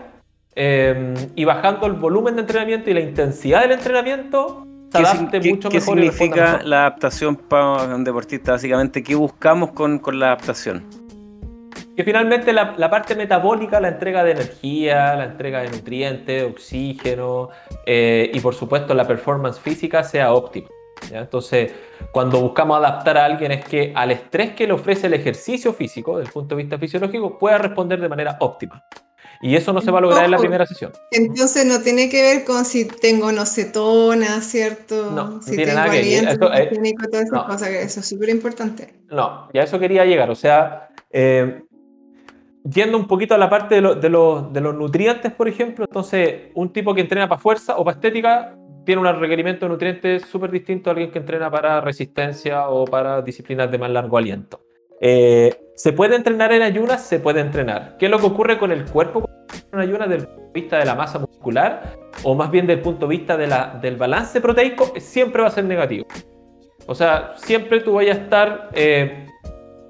y 0.57 1.45
bajando 1.45 1.87
el 1.87 1.93
volumen 1.93 2.37
de 2.37 2.41
entrenamiento 2.41 2.89
y 2.89 2.95
la 2.95 3.01
intensidad 3.01 3.61
del 3.61 3.73
entrenamiento, 3.73 4.67
se 4.91 4.99
adapte 4.99 5.39
mucho 5.39 5.69
mejor. 5.69 5.71
¿Qué 5.71 5.81
significa 5.83 6.63
la 6.65 6.87
adaptación 6.87 7.37
para 7.37 7.95
un 7.95 8.05
deportista? 8.05 8.53
Básicamente, 8.53 9.03
¿qué 9.03 9.15
buscamos 9.15 9.73
con, 9.73 9.99
con 9.99 10.19
la 10.19 10.29
adaptación? 10.29 11.08
Que 11.99 12.05
finalmente 12.05 12.53
la, 12.53 12.77
la, 12.77 12.89
parte 12.89 13.17
metabólica, 13.17 13.81
la 13.81 13.89
entrega 13.89 14.23
de 14.23 14.31
energía, 14.31 15.17
la 15.17 15.25
entrega 15.25 15.63
de 15.63 15.71
nutrientes, 15.71 16.45
oxígeno 16.45 17.49
eh, 17.85 18.31
y 18.33 18.39
por 18.39 18.55
supuesto 18.55 18.95
la 18.95 19.05
performance 19.05 19.59
física 19.59 20.05
sea 20.05 20.33
óptima. 20.33 20.69
Entonces, 21.11 21.73
cuando 22.13 22.41
buscamos 22.41 22.79
adaptar 22.79 23.19
a 23.19 23.25
alguien 23.25 23.51
es 23.51 23.65
que 23.65 23.93
al 23.97 24.13
estrés 24.13 24.53
que 24.53 24.69
le 24.69 24.75
ofrece 24.75 25.09
el 25.09 25.15
ejercicio 25.15 25.73
físico, 25.73 26.19
desde 26.19 26.29
el 26.29 26.33
punto 26.33 26.55
de 26.55 26.63
vista 26.63 26.79
fisiológico, 26.79 27.37
pueda 27.37 27.59
responder 27.59 28.01
de 28.01 28.09
manera 28.09 28.37
óptima. 28.39 28.85
Y 29.43 29.57
eso 29.57 29.73
no 29.73 29.81
se 29.81 29.91
va 29.91 29.99
a 29.99 30.03
lograr 30.03 30.25
en 30.25 30.31
la 30.31 30.39
primera 30.39 30.67
sesión. 30.67 30.93
Entonces 31.11 31.67
no 31.67 31.81
tiene 31.81 32.09
que 32.09 32.23
ver 32.23 32.45
con 32.45 32.65
si 32.65 32.85
tengo 32.85 33.33
nocetona, 33.33 34.41
¿cierto? 34.41 35.11
No, 35.11 35.43
si 35.43 35.57
tengo 35.57 35.81
aliento 35.81 36.53
eso, 36.53 36.55
eh, 36.55 36.95
todas 37.11 37.27
esas 37.27 37.43
cosas, 37.43 37.69
eso 37.71 37.99
es 37.99 38.09
súper 38.09 38.29
importante. 38.29 38.95
No, 39.09 39.49
ya 39.53 39.65
eso 39.65 39.81
quería 39.81 40.05
llegar. 40.05 40.31
O 40.31 40.37
sea, 40.37 40.91
eh, 41.11 41.63
yendo 42.69 42.99
un 42.99 43.07
poquito 43.07 43.35
a 43.35 43.39
la 43.39 43.49
parte 43.49 43.81
de, 43.81 43.95
de, 43.97 44.09
los 44.11 44.75
nutrientes, 44.75 45.33
por 45.33 45.49
ejemplo, 45.49 45.85
entonces 45.89 46.51
un 46.55 46.73
tipo 46.73 46.95
que 46.95 47.01
entrena 47.01 47.29
para 47.29 47.41
fuerza 47.41 47.77
o 47.77 47.85
para 47.85 47.97
estética 47.97 48.57
tiene 48.85 49.03
un 49.03 49.21
requerimiento 49.21 49.67
de 49.67 49.71
nutrientes 49.71 50.23
súper 50.23 50.51
distinto 50.51 50.89
a 50.89 50.93
alguien 50.93 51.11
que 51.11 51.19
entrena 51.19 51.51
para 51.51 51.81
resistencia 51.81 52.69
o 52.69 52.87
para 52.87 53.21
disciplinas 53.21 53.71
de 53.71 53.77
más 53.77 53.91
largo 53.91 54.17
aliento. 54.17 54.61
Eh, 55.01 55.55
¿Se 55.75 55.93
puede 55.93 56.17
entrenar 56.17 56.53
en 56.53 56.63
ayunas? 56.63 57.07
Se 57.07 57.21
puede 57.21 57.41
entrenar. 57.41 57.97
¿Qué 57.99 58.07
es 58.07 58.11
lo 58.11 58.19
que 58.19 58.27
ocurre 58.27 58.59
con 58.59 58.73
el 58.73 58.85
cuerpo 58.87 59.29
en 59.73 59.79
ayunas 59.79 60.09
desde 60.09 60.23
el 60.23 60.29
punto 60.29 60.53
de 60.53 60.61
vista 60.61 60.79
de 60.79 60.87
la 60.87 60.95
masa 60.95 61.19
muscular? 61.19 61.99
O 62.25 62.35
más 62.35 62.51
bien 62.51 62.67
desde 62.67 62.79
el 62.79 62.83
punto 62.83 63.07
de 63.07 63.17
vista 63.17 63.37
de 63.37 63.47
la, 63.47 63.79
del 63.81 63.97
balance 63.97 64.41
proteico, 64.41 64.93
siempre 64.97 65.43
va 65.43 65.49
a 65.49 65.53
ser 65.53 65.65
negativo. 65.65 66.07
O 66.87 66.95
sea, 66.95 67.35
siempre 67.37 67.81
tú 67.81 67.93
vayas 67.93 68.17
a 68.17 68.23
estar 68.23 68.71
eh, 68.73 69.28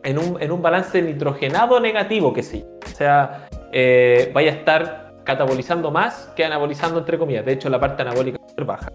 en, 0.09 0.19
un, 0.19 0.41
en, 0.41 0.51
un, 0.51 0.63
balance 0.63 1.03
nitrogenado 1.03 1.81
negativo, 1.81 2.33
que 2.33 2.43
sí. 2.43 2.65
O 2.85 2.97
sea, 2.97 3.49
eh, 3.73 4.31
vaya 4.33 4.53
a 4.53 4.55
estar 4.55 5.15
catabolizando 5.25 5.91
más 5.91 6.33
que 6.35 6.45
anabolizando, 6.45 6.99
entre 7.01 7.19
comillas. 7.19 7.45
De 7.45 7.53
hecho, 7.53 7.69
la 7.69 7.79
parte 7.79 8.03
anabólica 8.03 8.39
es 8.57 8.67
baja. 8.67 8.91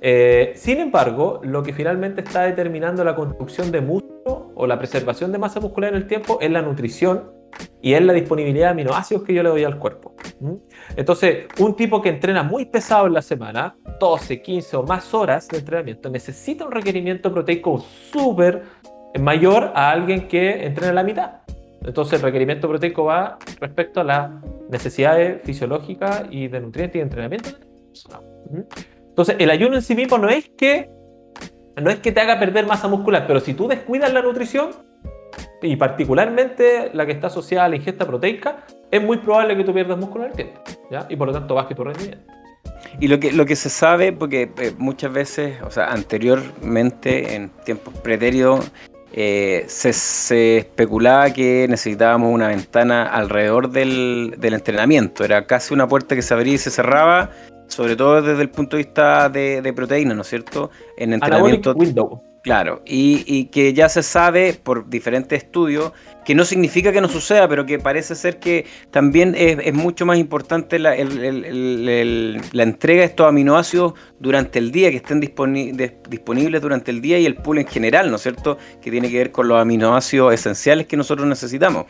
Eh, 0.00 0.52
sin 0.56 0.80
embargo, 0.80 1.40
lo 1.44 1.62
que 1.62 1.72
finalmente 1.72 2.22
está 2.22 2.42
determinando 2.42 3.04
la 3.04 3.14
construcción 3.14 3.70
de 3.70 3.80
músculo 3.80 4.52
o 4.56 4.66
la 4.66 4.78
preservación 4.78 5.30
de 5.30 5.38
masa 5.38 5.60
muscular 5.60 5.90
en 5.90 5.96
el 5.96 6.06
tiempo 6.08 6.38
es 6.40 6.50
la 6.50 6.62
nutrición 6.62 7.30
y 7.80 7.94
es 7.94 8.02
la 8.02 8.12
disponibilidad 8.12 8.66
de 8.66 8.70
aminoácidos 8.72 9.22
que 9.22 9.32
yo 9.32 9.42
le 9.42 9.50
doy 9.50 9.64
al 9.64 9.78
cuerpo. 9.78 10.14
Entonces, 10.96 11.46
un 11.58 11.74
tipo 11.76 12.02
que 12.02 12.08
entrena 12.08 12.42
muy 12.42 12.66
pesado 12.66 13.06
en 13.06 13.14
la 13.14 13.22
semana, 13.22 13.76
12, 14.00 14.42
15 14.42 14.76
o 14.76 14.82
más 14.82 15.14
horas 15.14 15.48
de 15.48 15.58
entrenamiento, 15.58 16.10
necesita 16.10 16.64
un 16.64 16.72
requerimiento 16.72 17.32
proteico 17.32 17.78
súper 17.78 18.62
mayor 19.18 19.72
a 19.74 19.90
alguien 19.90 20.28
que 20.28 20.66
entrena 20.66 20.92
la 20.92 21.02
mitad. 21.02 21.30
Entonces 21.84 22.14
el 22.14 22.22
requerimiento 22.22 22.68
proteico 22.68 23.04
va 23.04 23.38
respecto 23.60 24.00
a 24.00 24.04
las 24.04 24.30
necesidades 24.68 25.42
fisiológicas 25.44 26.24
y 26.30 26.48
de 26.48 26.60
nutrientes 26.60 26.96
y 26.96 26.98
de 26.98 27.02
entrenamiento 27.04 27.50
Entonces 29.08 29.36
el 29.38 29.50
ayuno 29.50 29.76
en 29.76 29.82
sí 29.82 29.94
mismo 29.94 30.18
no 30.18 30.28
es 30.28 30.48
que 30.48 30.90
no 31.76 31.90
es 31.90 31.98
que 31.98 32.10
te 32.10 32.20
haga 32.20 32.38
perder 32.38 32.66
masa 32.66 32.88
muscular, 32.88 33.26
pero 33.26 33.38
si 33.38 33.52
tú 33.52 33.68
descuidas 33.68 34.12
la 34.12 34.22
nutrición, 34.22 34.70
y 35.62 35.76
particularmente 35.76 36.90
la 36.92 37.06
que 37.06 37.12
está 37.12 37.26
asociada 37.26 37.66
a 37.66 37.68
la 37.68 37.76
ingesta 37.76 38.06
proteica, 38.06 38.64
es 38.90 39.02
muy 39.02 39.18
probable 39.18 39.56
que 39.56 39.64
tú 39.64 39.74
pierdas 39.74 39.98
músculo 39.98 40.24
en 40.24 40.30
el 40.30 40.36
tiempo, 40.36 40.60
¿ya? 40.90 41.06
Y 41.08 41.16
por 41.16 41.28
lo 41.28 41.34
tanto 41.34 41.54
baje 41.54 41.74
tu 41.74 41.84
rendimiento. 41.84 42.32
Y 43.00 43.08
lo 43.08 43.20
que, 43.20 43.32
lo 43.32 43.44
que 43.44 43.56
se 43.56 43.68
sabe, 43.68 44.12
porque 44.12 44.50
eh, 44.58 44.72
muchas 44.78 45.12
veces, 45.12 45.60
o 45.62 45.70
sea, 45.70 45.92
anteriormente, 45.92 47.34
en 47.34 47.50
tiempos 47.64 47.94
pretéritos, 47.98 48.70
eh, 49.12 49.64
se, 49.68 50.58
especulaba 50.58 51.30
que 51.30 51.66
necesitábamos 51.68 52.32
una 52.32 52.48
ventana 52.48 53.04
alrededor 53.06 53.70
del, 53.70 54.36
entrenamiento. 54.42 55.24
Era 55.24 55.46
casi 55.46 55.72
una 55.74 55.88
puerta 55.88 56.14
que 56.14 56.22
se 56.22 56.34
abría 56.34 56.54
y 56.54 56.58
se 56.58 56.70
cerraba, 56.70 57.30
sobre 57.68 57.96
todo 57.96 58.22
desde 58.22 58.42
el 58.42 58.50
punto 58.50 58.76
de 58.76 58.84
vista 58.84 59.28
de, 59.28 59.62
de 59.62 59.72
proteína, 59.72 60.14
¿no 60.14 60.22
es 60.22 60.28
cierto? 60.28 60.70
En 60.96 61.12
entrenamiento. 61.12 61.72
window. 61.74 62.22
Claro, 62.46 62.80
y, 62.86 63.46
que 63.46 63.74
ya 63.74 63.88
se 63.88 64.04
sabe 64.04 64.54
por 64.54 64.88
diferentes 64.88 65.42
estudios 65.42 65.90
que 66.24 66.36
no 66.36 66.44
significa 66.44 66.92
que 66.92 67.00
no 67.00 67.08
suceda, 67.08 67.48
pero 67.48 67.66
que 67.66 67.80
parece 67.80 68.14
ser 68.14 68.38
que 68.38 68.66
también 68.92 69.34
es, 69.36 69.74
mucho 69.74 70.06
más 70.06 70.16
importante 70.16 70.78
la, 70.78 70.94
entrega 70.94 73.00
de 73.00 73.04
estos 73.04 73.26
aminoácidos 73.26 73.94
durante 74.20 74.60
el 74.60 74.70
día, 74.70 74.92
que 74.92 74.98
estén 74.98 75.18
disponibles 75.18 76.62
durante 76.62 76.92
el 76.92 77.00
día 77.00 77.18
y 77.18 77.26
el 77.26 77.34
pool 77.34 77.58
en 77.58 77.66
general, 77.66 78.10
¿no 78.10 78.14
es 78.14 78.22
cierto? 78.22 78.58
Que 78.80 78.92
tiene 78.92 79.10
que 79.10 79.18
ver 79.18 79.32
con 79.32 79.48
los 79.48 79.60
aminoácidos 79.60 80.32
esenciales 80.32 80.86
que 80.86 80.96
nosotros 80.96 81.26
necesitamos. 81.26 81.86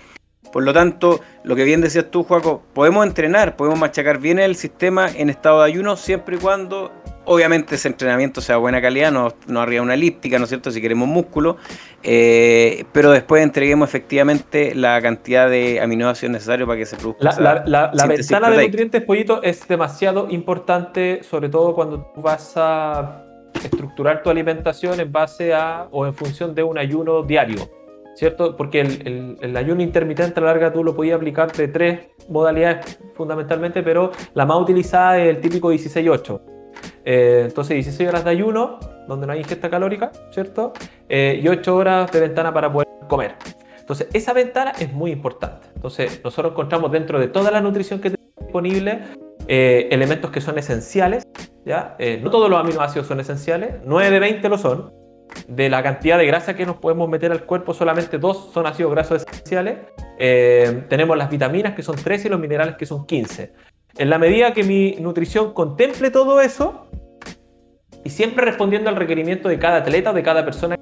Por 0.55 0.63
lo 0.63 0.73
tanto, 0.73 1.21
lo 1.45 1.55
que 1.55 1.65
bien 1.65 1.83
decías 1.83 2.11
tú, 2.11 2.23
Juaco, 2.23 2.63
podemos 2.73 3.05
entrenar, 3.05 3.57
podemos 3.57 3.79
machacar 3.79 4.21
bien 4.21 4.39
el 4.39 4.57
sistema 4.57 5.07
en 5.07 5.29
estado 5.29 5.61
de 5.61 5.67
ayuno 5.67 5.99
siempre 5.99 6.37
y 6.37 6.39
cuando 6.39 6.93
Obviamente 7.29 7.75
ese 7.75 7.89
entrenamiento 7.89 8.41
sea 8.41 8.55
de 8.55 8.61
buena 8.61 8.81
calidad, 8.81 9.11
no, 9.11 9.33
no 9.49 9.61
arriba 9.61 9.83
una 9.83 9.95
elíptica, 9.95 10.39
¿no 10.39 10.45
es 10.45 10.49
cierto? 10.49 10.71
Si 10.71 10.81
queremos 10.81 11.09
músculo, 11.09 11.57
eh, 12.05 12.85
pero 12.93 13.11
después 13.11 13.43
entreguemos 13.43 13.89
efectivamente 13.89 14.77
la 14.77 15.03
cantidad 15.03 15.51
de 15.51 15.81
aminoácidos 15.81 16.33
necesarios 16.33 16.69
para 16.69 16.79
que 16.79 16.87
se 16.87 16.97
produzca. 16.97 17.25
La, 17.41 17.65
la, 17.67 17.91
la, 17.93 18.07
ventana 18.07 18.49
de 18.51 18.67
nutrientes, 18.67 19.03
pollito, 19.03 19.43
es 19.43 19.67
demasiado 19.67 20.29
importante, 20.31 21.25
sobre 21.25 21.49
todo 21.49 21.75
cuando 21.75 22.13
tú 22.15 22.23
vas 22.23 22.53
a 22.55 23.25
estructurar 23.65 24.23
tu 24.23 24.31
alimentación 24.31 25.01
en 25.01 25.11
base 25.11 25.53
a 25.53 25.89
o 25.91 26.07
en 26.07 26.15
función 26.15 26.55
de 26.55 26.63
un 26.63 26.79
ayuno 26.79 27.25
diario. 27.25 27.69
¿Cierto? 28.15 28.57
Porque 28.57 28.81
el, 28.81 29.37
el, 29.43 29.57
ayuno 29.59 29.83
intermitente 29.83 30.41
a 30.41 30.43
la 30.43 30.47
larga 30.53 30.73
tú 30.73 30.83
lo 30.83 30.97
podías 30.97 31.17
aplicar 31.17 31.53
de 31.53 31.69
tres 31.69 32.01
modalidades 32.31 32.99
fundamentalmente, 33.15 33.83
pero 33.83 34.11
la 34.33 34.47
más 34.47 34.59
utilizada 34.59 35.19
es 35.19 35.37
el 35.37 35.41
típico 35.43 35.71
16-8 35.71 36.56
eh, 37.09 37.43
entonces 37.45 37.75
16 37.77 38.09
horas 38.09 38.25
de 38.25 38.31
ayuno, 38.31 38.81
donde 39.07 39.29
no 39.29 39.33
hay 39.33 39.39
ingesta 39.39 39.71
calórica, 39.71 40.11
¿cierto? 40.31 40.73
Eh, 41.09 41.41
y 41.41 41.47
8 41.47 41.77
horas 41.77 42.11
de 42.11 42.19
ventana 42.19 42.53
para 42.53 42.71
poder 42.71 42.89
comer. 43.09 43.37
Entonces 43.79 44.09
esa 44.13 44.33
ventana 44.33 44.73
es 44.77 44.93
muy 44.93 45.13
importante. 45.13 45.69
Entonces 45.77 46.21
nosotros 46.25 46.53
encontramos 46.53 46.91
dentro 46.91 47.21
de 47.21 47.29
toda 47.29 47.53
la 47.53 47.61
nutrición 47.61 48.01
que 48.01 48.11
tenemos 48.11 48.35
disponible 48.41 49.05
eh, 49.47 49.89
elementos 49.93 50.33
que 50.33 50.41
son 50.41 50.59
esenciales. 50.59 51.25
¿ya? 51.65 51.97
no 52.23 52.31
todos 52.31 52.51
los 52.51 52.59
aminoácidos 52.59 53.07
son 53.07 53.21
esenciales, 53.21 53.75
9 53.85 54.11
de 54.11 54.21
20 54.21 54.49
lo 54.49 54.59
son. 54.59 54.93
De 55.47 55.69
la 55.69 55.83
cantidad 55.83 56.19
de 56.19 56.27
grasa 56.27 56.57
que 56.57 56.67
nos 56.67 56.77
podemos 56.77 57.09
meter 57.09 57.31
al 57.31 57.45
cuerpo, 57.45 57.75
solamente 57.75 58.19
dos 58.19 58.51
son 58.53 58.67
ácidos 58.67 58.91
grasos 58.93 59.25
esenciales. 59.25 59.79
tenemos 60.89 61.17
las 61.17 61.31
vitaminas 61.31 61.75
que 61.75 61.83
son 61.83 61.95
13 61.95 62.27
y 62.27 62.31
los 62.31 62.41
minerales 62.41 62.77
que 62.77 62.87
son 62.87 63.07
15. 63.07 63.53
En 63.99 64.11
la 64.11 64.19
medida 64.19 64.53
que 64.53 64.63
mi 64.63 64.97
nutrición 65.01 65.55
contemple 65.55 66.11
todo 66.11 66.43
eso, 66.43 66.86
y 68.07 68.09
siempre 68.09 68.45
respondiendo 68.45 68.89
al 68.89 68.95
requerimiento 68.95 69.49
de 69.49 69.59
cada 69.59 69.79
atleta 69.79 70.13
o 70.13 70.15
de 70.15 70.23
cada 70.23 70.45
persona 70.45 70.77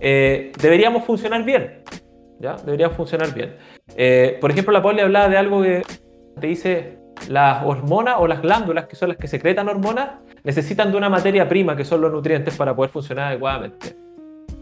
eh, 0.00 0.50
deberíamos 0.60 1.04
funcionar 1.04 1.44
bien. 1.44 1.84
¿Ya? 2.40 2.56
Deberíamos 2.56 2.96
funcionar 2.96 3.32
bien. 3.32 3.54
Eh, 3.94 4.36
por 4.40 4.50
ejemplo, 4.50 4.72
la 4.72 4.82
Pauli 4.82 5.02
hablaba 5.02 5.28
de 5.28 5.36
algo 5.36 5.62
que 5.62 5.82
te 6.40 6.46
dice 6.48 6.98
las 7.28 7.62
hormonas 7.64 8.16
o 8.18 8.26
las 8.26 8.42
glándulas, 8.42 8.86
que 8.86 8.96
son 8.96 9.10
las 9.10 9.18
que 9.18 9.28
secretan 9.28 9.68
hormonas, 9.68 10.18
necesitan 10.42 10.90
de 10.90 10.96
una 10.96 11.08
materia 11.08 11.48
prima, 11.48 11.76
que 11.76 11.84
son 11.84 12.00
los 12.00 12.10
nutrientes, 12.10 12.56
para 12.56 12.74
poder 12.74 12.90
funcionar 12.90 13.28
adecuadamente. 13.28 13.96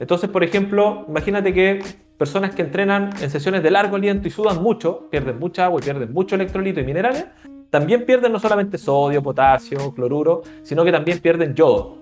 Entonces, 0.00 0.28
por 0.28 0.44
ejemplo, 0.44 1.06
imagínate 1.08 1.54
que 1.54 1.80
personas 2.18 2.54
que 2.54 2.60
entrenan 2.60 3.08
en 3.22 3.30
sesiones 3.30 3.62
de 3.62 3.70
largo 3.70 3.96
aliento 3.96 4.28
y 4.28 4.30
sudan 4.30 4.62
mucho, 4.62 5.08
pierden 5.08 5.38
mucha 5.38 5.64
agua 5.64 5.80
y 5.80 5.84
pierden 5.84 6.12
mucho 6.12 6.34
electrolito 6.34 6.80
y 6.80 6.84
minerales, 6.84 7.24
también 7.70 8.04
pierden 8.04 8.32
no 8.32 8.38
solamente 8.38 8.78
sodio, 8.78 9.22
potasio, 9.22 9.92
cloruro, 9.94 10.42
sino 10.62 10.84
que 10.84 10.92
también 10.92 11.20
pierden 11.20 11.54
yodo. 11.54 11.98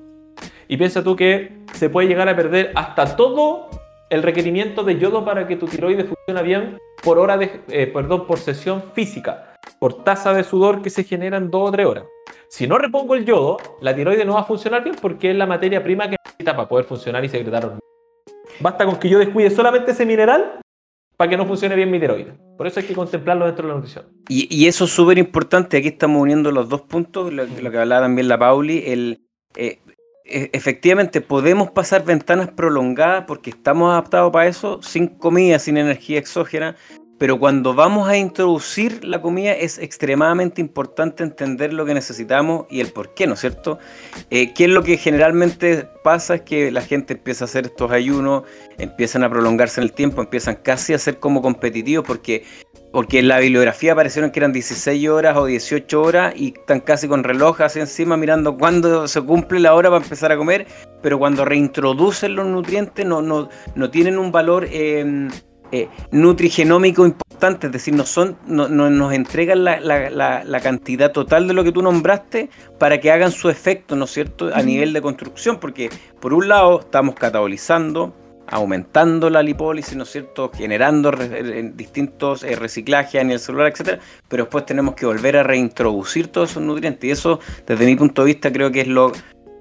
Y 0.68 0.76
piensa 0.76 1.02
tú 1.02 1.16
que 1.16 1.62
se 1.72 1.90
puede 1.90 2.08
llegar 2.08 2.28
a 2.28 2.36
perder 2.36 2.72
hasta 2.74 3.16
todo 3.16 3.68
el 4.10 4.22
requerimiento 4.22 4.84
de 4.84 4.98
yodo 4.98 5.24
para 5.24 5.46
que 5.46 5.56
tu 5.56 5.66
tiroides 5.66 6.06
funcione 6.06 6.42
bien 6.42 6.78
por 7.02 7.18
hora 7.18 7.36
de, 7.36 7.60
eh, 7.68 7.86
perdón, 7.88 8.26
por 8.26 8.38
sesión 8.38 8.82
física, 8.94 9.54
por 9.78 10.04
tasa 10.04 10.32
de 10.32 10.44
sudor 10.44 10.82
que 10.82 10.90
se 10.90 11.04
genera 11.04 11.36
en 11.36 11.50
dos 11.50 11.68
o 11.68 11.72
tres 11.72 11.86
horas. 11.86 12.04
Si 12.48 12.66
no 12.66 12.78
repongo 12.78 13.14
el 13.14 13.24
yodo, 13.24 13.58
la 13.80 13.94
tiroides 13.94 14.26
no 14.26 14.34
va 14.34 14.40
a 14.40 14.44
funcionar 14.44 14.84
bien 14.84 14.96
porque 15.00 15.30
es 15.30 15.36
la 15.36 15.46
materia 15.46 15.82
prima 15.82 16.08
que 16.08 16.16
necesita 16.24 16.54
para 16.54 16.68
poder 16.68 16.84
funcionar 16.84 17.24
y 17.24 17.28
secretar. 17.28 17.78
Basta 18.60 18.86
con 18.86 18.96
que 18.96 19.08
yo 19.08 19.18
descuide 19.18 19.50
solamente 19.50 19.90
ese 19.90 20.06
mineral 20.06 20.60
para 21.16 21.30
que 21.30 21.36
no 21.36 21.46
funcione 21.46 21.74
bien 21.74 21.90
mi 21.90 21.98
tiroides. 21.98 22.34
Por 22.56 22.66
eso 22.66 22.80
hay 22.80 22.86
que 22.86 22.94
contemplarlo 22.94 23.46
dentro 23.46 23.66
de 23.66 23.68
la 23.68 23.74
nutrición. 23.76 24.04
Y, 24.28 24.66
eso 24.66 24.84
es 24.84 24.90
súper 24.90 25.18
importante. 25.18 25.76
Aquí 25.76 25.88
estamos 25.88 26.20
uniendo 26.20 26.50
los 26.50 26.68
dos 26.68 26.82
puntos, 26.82 27.32
lo, 27.32 27.46
que 27.46 27.78
hablaba 27.78 28.02
también 28.02 28.28
la 28.28 28.38
Pauli. 28.38 28.82
El, 28.86 29.26
eh, 29.56 29.78
e, 30.24 30.50
efectivamente, 30.52 31.20
podemos 31.20 31.70
pasar 31.70 32.04
ventanas 32.04 32.50
prolongadas 32.50 33.24
porque 33.26 33.50
estamos 33.50 33.90
adaptados 33.92 34.32
para 34.32 34.46
eso, 34.46 34.82
sin 34.82 35.06
comida, 35.06 35.58
sin 35.58 35.76
energía 35.76 36.18
exógena. 36.18 36.76
Pero 37.18 37.38
cuando 37.38 37.74
vamos 37.74 38.08
a 38.08 38.16
introducir 38.16 39.04
la 39.04 39.22
comida 39.22 39.52
es 39.52 39.78
extremadamente 39.78 40.60
importante 40.60 41.22
entender 41.22 41.72
lo 41.72 41.86
que 41.86 41.94
necesitamos 41.94 42.66
y 42.68 42.80
el 42.80 42.88
por 42.88 43.14
qué, 43.14 43.26
¿no 43.26 43.34
es 43.34 43.40
cierto? 43.40 43.78
Eh, 44.30 44.52
¿Qué 44.52 44.64
es 44.64 44.70
lo 44.70 44.82
que 44.82 44.98
generalmente 44.98 45.88
pasa? 46.04 46.36
Es 46.36 46.42
que 46.42 46.70
la 46.70 46.82
gente 46.82 47.14
empieza 47.14 47.44
a 47.44 47.46
hacer 47.46 47.66
estos 47.66 47.90
ayunos, 47.90 48.42
empiezan 48.78 49.24
a 49.24 49.30
prolongarse 49.30 49.80
en 49.80 49.84
el 49.84 49.92
tiempo, 49.92 50.20
empiezan 50.20 50.56
casi 50.56 50.92
a 50.92 50.98
ser 50.98 51.18
como 51.18 51.40
competitivos 51.40 52.06
porque, 52.06 52.44
porque 52.92 53.20
en 53.20 53.28
la 53.28 53.38
bibliografía 53.38 53.92
aparecieron 53.92 54.30
que 54.30 54.40
eran 54.40 54.52
16 54.52 55.08
horas 55.08 55.36
o 55.38 55.46
18 55.46 56.02
horas 56.02 56.34
y 56.36 56.52
están 56.58 56.80
casi 56.80 57.08
con 57.08 57.24
reloj 57.24 57.62
así 57.62 57.80
encima 57.80 58.18
mirando 58.18 58.58
cuándo 58.58 59.08
se 59.08 59.22
cumple 59.22 59.60
la 59.60 59.74
hora 59.74 59.88
para 59.88 60.02
empezar 60.02 60.32
a 60.32 60.36
comer, 60.36 60.66
pero 61.02 61.18
cuando 61.18 61.46
reintroducen 61.46 62.36
los 62.36 62.46
nutrientes 62.46 63.06
no, 63.06 63.22
no, 63.22 63.48
no 63.74 63.90
tienen 63.90 64.18
un 64.18 64.30
valor... 64.32 64.66
Eh, 64.70 65.28
eh, 65.72 65.88
nutrigenómico 66.12 67.04
importante, 67.04 67.66
es 67.66 67.72
decir, 67.72 67.94
no 67.94 68.06
son, 68.06 68.36
no, 68.46 68.68
nos 68.68 69.12
entregan 69.12 69.64
la, 69.64 70.60
cantidad 70.62 71.12
total 71.12 71.48
de 71.48 71.54
lo 71.54 71.64
que 71.64 71.72
tú 71.72 71.82
nombraste 71.82 72.50
para 72.78 73.00
que 73.00 73.10
hagan 73.10 73.32
su 73.32 73.48
efecto, 73.48 73.96
¿no 73.96 74.04
es 74.04 74.12
cierto?, 74.12 74.50
a 74.54 74.62
nivel 74.62 74.92
de 74.92 75.02
construcción, 75.02 75.58
porque 75.58 75.90
por 76.20 76.32
un 76.32 76.48
lado 76.48 76.80
estamos 76.80 77.14
catabolizando, 77.16 78.14
aumentando 78.46 79.28
la 79.28 79.42
lipólisis, 79.42 79.96
¿no 79.96 80.04
es 80.04 80.10
cierto?, 80.10 80.52
generando 80.54 81.10
distintos 81.74 82.44
eh, 82.44 82.54
reciclajes 82.54 83.20
en 83.20 83.32
el 83.32 83.40
celular, 83.40 83.72
etcétera, 83.72 83.98
pero 84.28 84.44
después 84.44 84.64
tenemos 84.66 84.94
que 84.94 85.04
volver 85.04 85.36
a 85.36 85.42
reintroducir 85.42 86.28
todos 86.28 86.52
esos 86.52 86.62
nutrientes, 86.62 87.04
y 87.04 87.10
eso, 87.10 87.40
desde 87.66 87.86
mi 87.86 87.96
punto 87.96 88.22
de 88.22 88.26
vista, 88.26 88.52
creo 88.52 88.70
que 88.70 88.82
es 88.82 88.88
lo, 88.88 89.10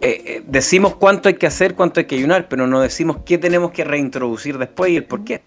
eh, 0.02 0.44
decimos 0.46 0.96
cuánto 0.96 1.30
hay 1.30 1.36
que 1.36 1.48
hacer, 1.48 1.74
cuánto 1.74 2.00
hay 2.00 2.06
que 2.06 2.16
ayunar, 2.16 2.48
pero 2.48 2.68
no 2.68 2.80
decimos 2.80 3.18
qué 3.26 3.40
tenemos 3.40 3.72
que 3.72 3.84
reintroducir 3.84 4.60
después 4.60 4.92
y 4.92 4.98
el 4.98 5.06
por 5.06 5.24
qué. 5.24 5.42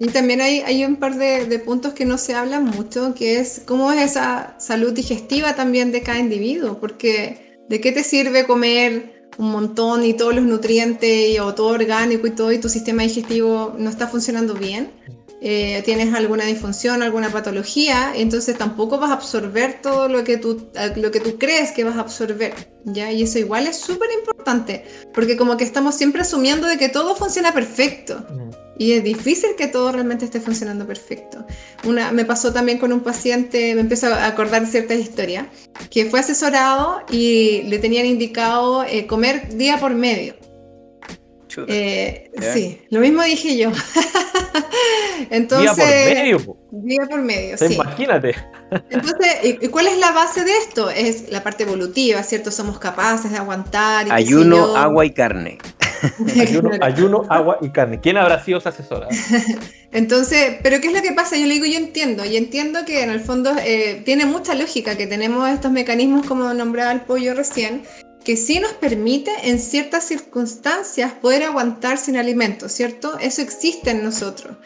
Y 0.00 0.08
también 0.08 0.40
hay, 0.40 0.60
hay 0.60 0.84
un 0.84 0.96
par 0.96 1.16
de, 1.16 1.58
puntos 1.58 1.92
que 1.92 2.04
no 2.04 2.18
se 2.18 2.34
hablan 2.34 2.64
mucho, 2.64 3.14
que 3.14 3.40
es 3.40 3.62
cómo 3.64 3.90
es 3.92 4.12
esa 4.12 4.54
salud 4.58 4.92
digestiva 4.92 5.56
también 5.56 5.90
de 5.90 6.02
cada 6.02 6.18
individuo, 6.18 6.78
porque 6.78 7.58
¿de 7.68 7.80
qué 7.80 7.90
te 7.90 8.04
sirve 8.04 8.46
comer 8.46 9.28
un 9.38 9.50
montón 9.50 10.04
y 10.04 10.14
todos 10.14 10.34
los 10.34 10.44
nutrientes 10.44 11.30
y, 11.30 11.38
o 11.40 11.54
todo 11.54 11.68
orgánico 11.68 12.26
y 12.26 12.30
todo 12.30 12.52
y 12.52 12.58
tu 12.58 12.68
sistema 12.68 13.02
digestivo 13.02 13.74
no 13.76 13.90
está 13.90 14.06
funcionando 14.06 14.54
bien? 14.54 14.90
Eh, 15.40 15.82
tienes 15.84 16.12
alguna 16.14 16.44
disfunción, 16.44 17.02
alguna 17.02 17.30
patología, 17.30 18.12
entonces 18.16 18.58
tampoco 18.58 18.98
vas 18.98 19.10
a 19.10 19.14
absorber 19.14 19.80
todo 19.80 20.08
lo 20.08 20.24
que 20.24 20.36
tú, 20.36 20.68
lo 20.96 21.12
que 21.12 21.20
tú 21.20 21.38
crees 21.38 21.70
que 21.70 21.84
vas 21.84 21.96
a 21.96 22.00
absorber, 22.00 22.54
¿ya? 22.84 23.12
Y 23.12 23.22
eso 23.22 23.38
igual 23.38 23.68
es 23.68 23.76
súper 23.76 24.08
importante, 24.18 24.84
porque 25.14 25.36
como 25.36 25.56
que 25.56 25.62
estamos 25.62 25.94
siempre 25.94 26.22
asumiendo 26.22 26.66
de 26.66 26.76
que 26.76 26.88
todo 26.88 27.14
funciona 27.14 27.52
perfecto. 27.52 28.26
Y 28.80 28.92
es 28.92 29.02
difícil 29.02 29.50
que 29.56 29.66
todo 29.66 29.90
realmente 29.90 30.24
esté 30.24 30.40
funcionando 30.40 30.86
perfecto. 30.86 31.44
Una, 31.84 32.12
me 32.12 32.24
pasó 32.24 32.52
también 32.52 32.78
con 32.78 32.92
un 32.92 33.00
paciente, 33.00 33.74
me 33.74 33.80
empezó 33.80 34.06
a 34.06 34.26
acordar 34.26 34.66
ciertas 34.66 34.98
historias, 34.98 35.46
que 35.90 36.06
fue 36.06 36.20
asesorado 36.20 37.00
y 37.10 37.62
le 37.64 37.78
tenían 37.78 38.06
indicado 38.06 38.84
eh, 38.84 39.06
comer 39.06 39.56
día 39.56 39.78
por 39.78 39.94
medio. 39.94 40.34
Eh, 41.66 42.30
sí, 42.54 42.80
lo 42.90 43.00
mismo 43.00 43.22
dije 43.22 43.56
yo. 43.56 43.72
Entonces, 45.30 45.76
día 45.76 45.84
por 45.84 46.14
medio. 46.14 46.56
Día 46.70 47.06
por 47.08 47.22
medio, 47.22 47.58
sí. 47.58 47.74
Imagínate. 47.74 48.34
Entonces, 48.90 49.58
¿y 49.60 49.68
cuál 49.68 49.88
es 49.88 49.98
la 49.98 50.12
base 50.12 50.44
de 50.44 50.56
esto? 50.58 50.90
Es 50.90 51.30
la 51.30 51.42
parte 51.42 51.64
evolutiva, 51.64 52.22
¿cierto? 52.22 52.50
Somos 52.50 52.78
capaces 52.78 53.30
de 53.30 53.38
aguantar. 53.38 54.06
Y 54.06 54.10
Ayuno, 54.10 54.76
agua 54.76 55.04
y 55.04 55.10
carne. 55.10 55.58
ayuno, 56.80 57.22
agua 57.28 57.58
y 57.60 57.70
carne. 57.70 58.00
¿Quién 58.00 58.16
habrá 58.16 58.42
sido 58.44 58.58
esa 58.58 58.70
asesora? 58.70 59.08
Entonces, 59.92 60.56
pero 60.62 60.80
¿qué 60.80 60.88
es 60.88 60.94
lo 60.94 61.02
que 61.02 61.12
pasa? 61.12 61.36
Yo 61.36 61.46
le 61.46 61.54
digo, 61.54 61.66
yo 61.66 61.78
entiendo, 61.78 62.24
y 62.24 62.36
entiendo 62.36 62.84
que 62.84 63.02
en 63.02 63.10
el 63.10 63.20
fondo 63.20 63.52
eh, 63.64 64.02
tiene 64.04 64.26
mucha 64.26 64.54
lógica 64.54 64.96
que 64.96 65.06
tenemos 65.06 65.48
estos 65.48 65.72
mecanismos 65.72 66.26
como 66.26 66.52
nombraba 66.54 66.92
el 66.92 67.00
pollo 67.00 67.34
recién, 67.34 67.82
que 68.28 68.36
sí 68.36 68.60
nos 68.60 68.74
permite 68.74 69.30
en 69.44 69.58
ciertas 69.58 70.04
circunstancias 70.04 71.14
poder 71.14 71.44
aguantar 71.44 71.96
sin 71.96 72.18
alimento, 72.18 72.68
¿cierto? 72.68 73.18
Eso 73.18 73.40
existe 73.40 73.88
en 73.92 74.04
nosotros, 74.04 74.58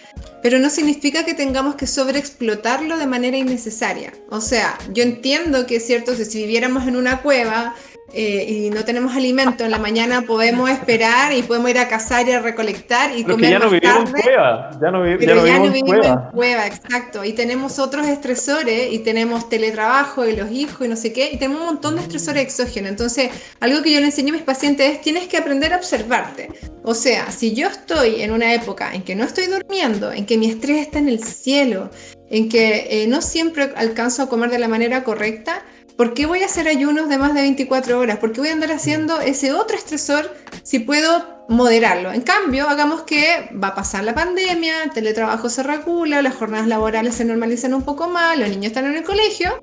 pero 0.43 0.59
no 0.59 0.69
significa 0.69 1.25
que 1.25 1.35
tengamos 1.35 1.77
que 1.77 1.87
sobreexplotarlo 1.87 2.99
de 2.99 3.07
manera 3.07 3.37
innecesaria. 3.37 4.15
O 4.31 4.41
sea, 4.41 4.77
yo 4.93 5.05
entiendo 5.05 5.65
que, 5.69 5.79
¿cierto? 5.79 6.13
Si 6.17 6.39
viviéramos 6.39 6.89
en 6.89 6.97
una 6.97 7.23
cueva, 7.23 7.77
eh, 8.15 8.45
y 8.49 8.71
no 8.71 8.85
tenemos 8.85 9.15
alimento 9.17 9.65
en 9.65 9.71
la 9.71 9.79
mañana, 9.79 10.23
podemos 10.23 10.69
esperar 10.69 11.33
y 11.33 11.43
podemos 11.43 11.71
ir 11.71 11.79
a 11.79 11.89
cazar 11.89 12.29
y 12.29 12.33
a 12.33 12.41
recolectar 12.41 13.17
y 13.17 13.25
comer 13.25 13.51
ya 13.51 13.59
no 13.59 13.71
vivimos 13.71 14.11
en 14.11 14.23
cueva, 14.23 14.71
ya 14.81 14.91
no, 14.91 15.03
pero 15.03 15.47
ya 15.47 15.59
no 15.59 15.65
vivimos, 15.71 16.07
en, 16.07 16.19
cueva. 16.33 16.67
exacto. 16.67 17.25
Y 17.25 17.33
tenemos 17.33 17.79
otros 17.79 18.07
estresores 18.07 18.93
y 18.93 18.99
tenemos 18.99 19.49
teletrabajo 19.49 20.27
y 20.27 20.37
los 20.37 20.51
hijos 20.51 20.87
y 20.87 20.89
no 20.89 20.97
sé 20.97 21.13
qué, 21.13 21.31
y 21.33 21.39
tenemos 21.39 21.61
un 21.61 21.67
montón 21.67 21.97
de 21.97 22.03
estresores 22.03 22.43
exógenos. 22.43 22.91
Entonces, 22.91 23.31
algo 23.61 23.83
que 23.83 23.93
yo 23.93 24.01
le 24.01 24.07
enseño 24.07 24.35
a 24.35 24.37
mis 24.37 24.43
pacientes 24.43 24.93
es 24.93 25.01
tienes 25.01 25.27
que 25.29 25.39
aprender 25.39 25.73
a 25.73 25.77
observarte. 25.77 26.51
O 26.83 26.95
sea, 26.95 27.31
si 27.31 27.55
yo 27.55 27.69
estoy 27.69 28.23
en 28.23 28.33
una 28.33 28.53
época 28.53 28.93
en 28.93 29.03
que 29.03 29.15
no 29.15 29.25
estoy 29.25 29.47
durmiendo, 29.47 30.13
en 30.13 30.27
que 30.27 30.37
mi 30.37 30.51
estrés 30.51 30.83
está 30.83 30.99
en 30.99 31.09
el 31.09 31.23
cielo, 31.25 31.91
en 32.29 32.49
que 32.49 32.89
eh, 32.91 33.07
no 33.07 33.23
siempre 33.23 33.73
alcanzo 33.77 34.23
a 34.23 34.29
comer 34.29 34.51
de 34.51 34.59
la 34.59 34.69
manera 34.69 35.05
correcta, 35.05 35.63
¿Por 35.97 36.15
qué 36.15 36.27
voy 36.27 36.43
a 36.43 36.47
hacer 36.47 36.69
ayunos 36.69 37.09
de 37.09 37.19
más 37.19 37.35
de 37.35 37.43
24 37.43 37.99
horas? 37.99 38.19
¿Por 38.19 38.33
qué 38.33 38.41
voy 38.41 38.51
a 38.51 38.53
andar 38.53 38.73
haciendo 38.73 39.21
ese 39.21 39.53
otro 39.53 39.77
estresor 39.77 40.35
si 40.63 40.79
puedo 40.79 41.45
moderarlo? 41.49 42.13
En 42.13 42.23
cambio, 42.23 42.69
hagamos 42.69 43.03
que 43.03 43.51
va 43.63 43.69
a 43.69 43.75
pasar 43.75 44.05
la 44.05 44.15
pandemia, 44.15 44.85
el 44.85 44.91
teletrabajo 44.91 45.51
se 45.51 45.63
regula, 45.63 46.23
las 46.23 46.35
jornadas 46.35 46.67
laborales 46.67 47.15
se 47.15 47.25
normalizan 47.25 47.75
un 47.75 47.83
poco 47.83 48.09
más, 48.09 48.39
los 48.39 48.49
niños 48.49 48.67
están 48.67 48.87
en 48.87 48.97
el 48.97 49.05
colegio. 49.05 49.63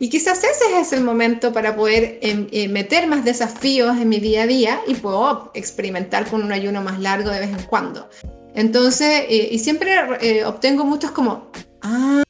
Y 0.00 0.10
quizás 0.10 0.38
ese 0.44 0.80
es 0.80 0.92
el 0.92 1.02
momento 1.02 1.52
para 1.52 1.74
poder 1.74 2.18
em, 2.22 2.46
eh, 2.52 2.68
meter 2.68 3.06
más 3.08 3.24
desafíos 3.24 3.96
en 3.98 4.08
mi 4.08 4.20
día 4.20 4.42
a 4.42 4.46
día 4.46 4.80
y 4.86 4.94
puedo 4.94 5.50
experimentar 5.54 6.28
con 6.28 6.42
un 6.42 6.52
ayuno 6.52 6.82
más 6.82 7.00
largo 7.00 7.30
de 7.30 7.40
vez 7.40 7.50
en 7.50 7.62
cuando. 7.64 8.08
Entonces, 8.54 9.24
eh, 9.28 9.48
y 9.50 9.58
siempre 9.58 9.94
eh, 10.20 10.44
obtengo 10.44 10.84
muchos 10.84 11.10
como, 11.10 11.50
ah, 11.82 12.22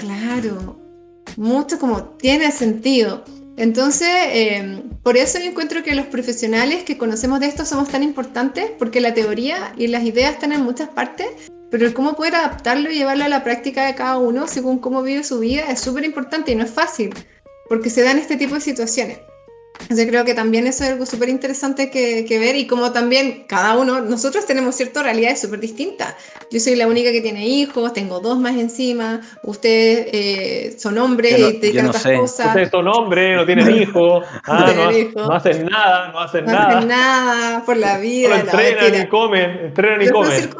claro, 0.00 0.85
mucho 1.36 1.78
como 1.78 2.02
tiene 2.04 2.50
sentido. 2.50 3.24
Entonces, 3.56 4.08
eh, 4.10 4.82
por 5.02 5.16
eso 5.16 5.38
yo 5.38 5.46
encuentro 5.46 5.82
que 5.82 5.94
los 5.94 6.06
profesionales 6.06 6.84
que 6.84 6.98
conocemos 6.98 7.40
de 7.40 7.46
esto 7.46 7.64
somos 7.64 7.88
tan 7.88 8.02
importantes, 8.02 8.70
porque 8.78 9.00
la 9.00 9.14
teoría 9.14 9.72
y 9.78 9.86
las 9.86 10.04
ideas 10.04 10.34
están 10.34 10.52
en 10.52 10.62
muchas 10.62 10.90
partes, 10.90 11.26
pero 11.70 11.86
el 11.86 11.94
cómo 11.94 12.14
poder 12.14 12.34
adaptarlo 12.34 12.90
y 12.90 12.94
llevarlo 12.94 13.24
a 13.24 13.28
la 13.28 13.44
práctica 13.44 13.86
de 13.86 13.94
cada 13.94 14.18
uno 14.18 14.46
según 14.46 14.78
cómo 14.78 15.02
vive 15.02 15.24
su 15.24 15.38
vida 15.40 15.70
es 15.70 15.80
súper 15.80 16.04
importante 16.04 16.52
y 16.52 16.54
no 16.54 16.64
es 16.64 16.70
fácil, 16.70 17.14
porque 17.68 17.90
se 17.90 18.02
dan 18.02 18.18
este 18.18 18.36
tipo 18.36 18.54
de 18.54 18.60
situaciones. 18.60 19.18
Yo 19.88 20.06
creo 20.06 20.24
que 20.24 20.34
también 20.34 20.66
eso 20.66 20.84
es 20.84 20.90
algo 20.90 21.06
súper 21.06 21.28
interesante 21.28 21.90
que, 21.90 22.38
ver 22.38 22.56
y 22.56 22.66
como 22.66 22.92
también 22.92 23.44
cada 23.46 23.76
uno, 23.76 24.00
nosotros 24.00 24.44
tenemos 24.46 24.74
ciertas 24.74 25.02
realidades 25.04 25.40
súper 25.40 25.60
distintas. 25.60 26.14
Yo 26.50 26.60
soy 26.60 26.76
la 26.76 26.86
única 26.86 27.12
que 27.12 27.20
tiene 27.20 27.46
hijos, 27.46 27.92
tengo 27.92 28.20
dos 28.20 28.38
más 28.38 28.56
encima, 28.56 29.20
ustedes 29.42 30.08
eh, 30.12 30.76
son 30.78 30.98
hombres 30.98 31.38
y 31.38 31.58
dedican 31.58 31.88
otras 31.88 32.04
cosas. 32.04 32.48
Ustedes 32.48 32.70
son 32.70 32.88
hombres, 32.88 33.36
no 33.36 33.46
tienen 33.46 33.76
hijos, 33.82 34.24
ah, 34.44 34.72
no, 35.14 35.32
hacen 35.32 35.66
nada, 35.66 36.12
no 36.12 36.20
hacen 36.20 36.44
nada. 36.44 36.68
No 36.68 36.76
hacen 36.76 36.88
nada 36.88 37.64
por 37.64 37.76
la 37.76 37.98
vida. 37.98 38.40
entrenan 38.40 39.02
y 39.02 39.08
comen, 39.08 39.50
entrenan 39.66 40.02
y 40.02 40.08
comen. 40.08 40.50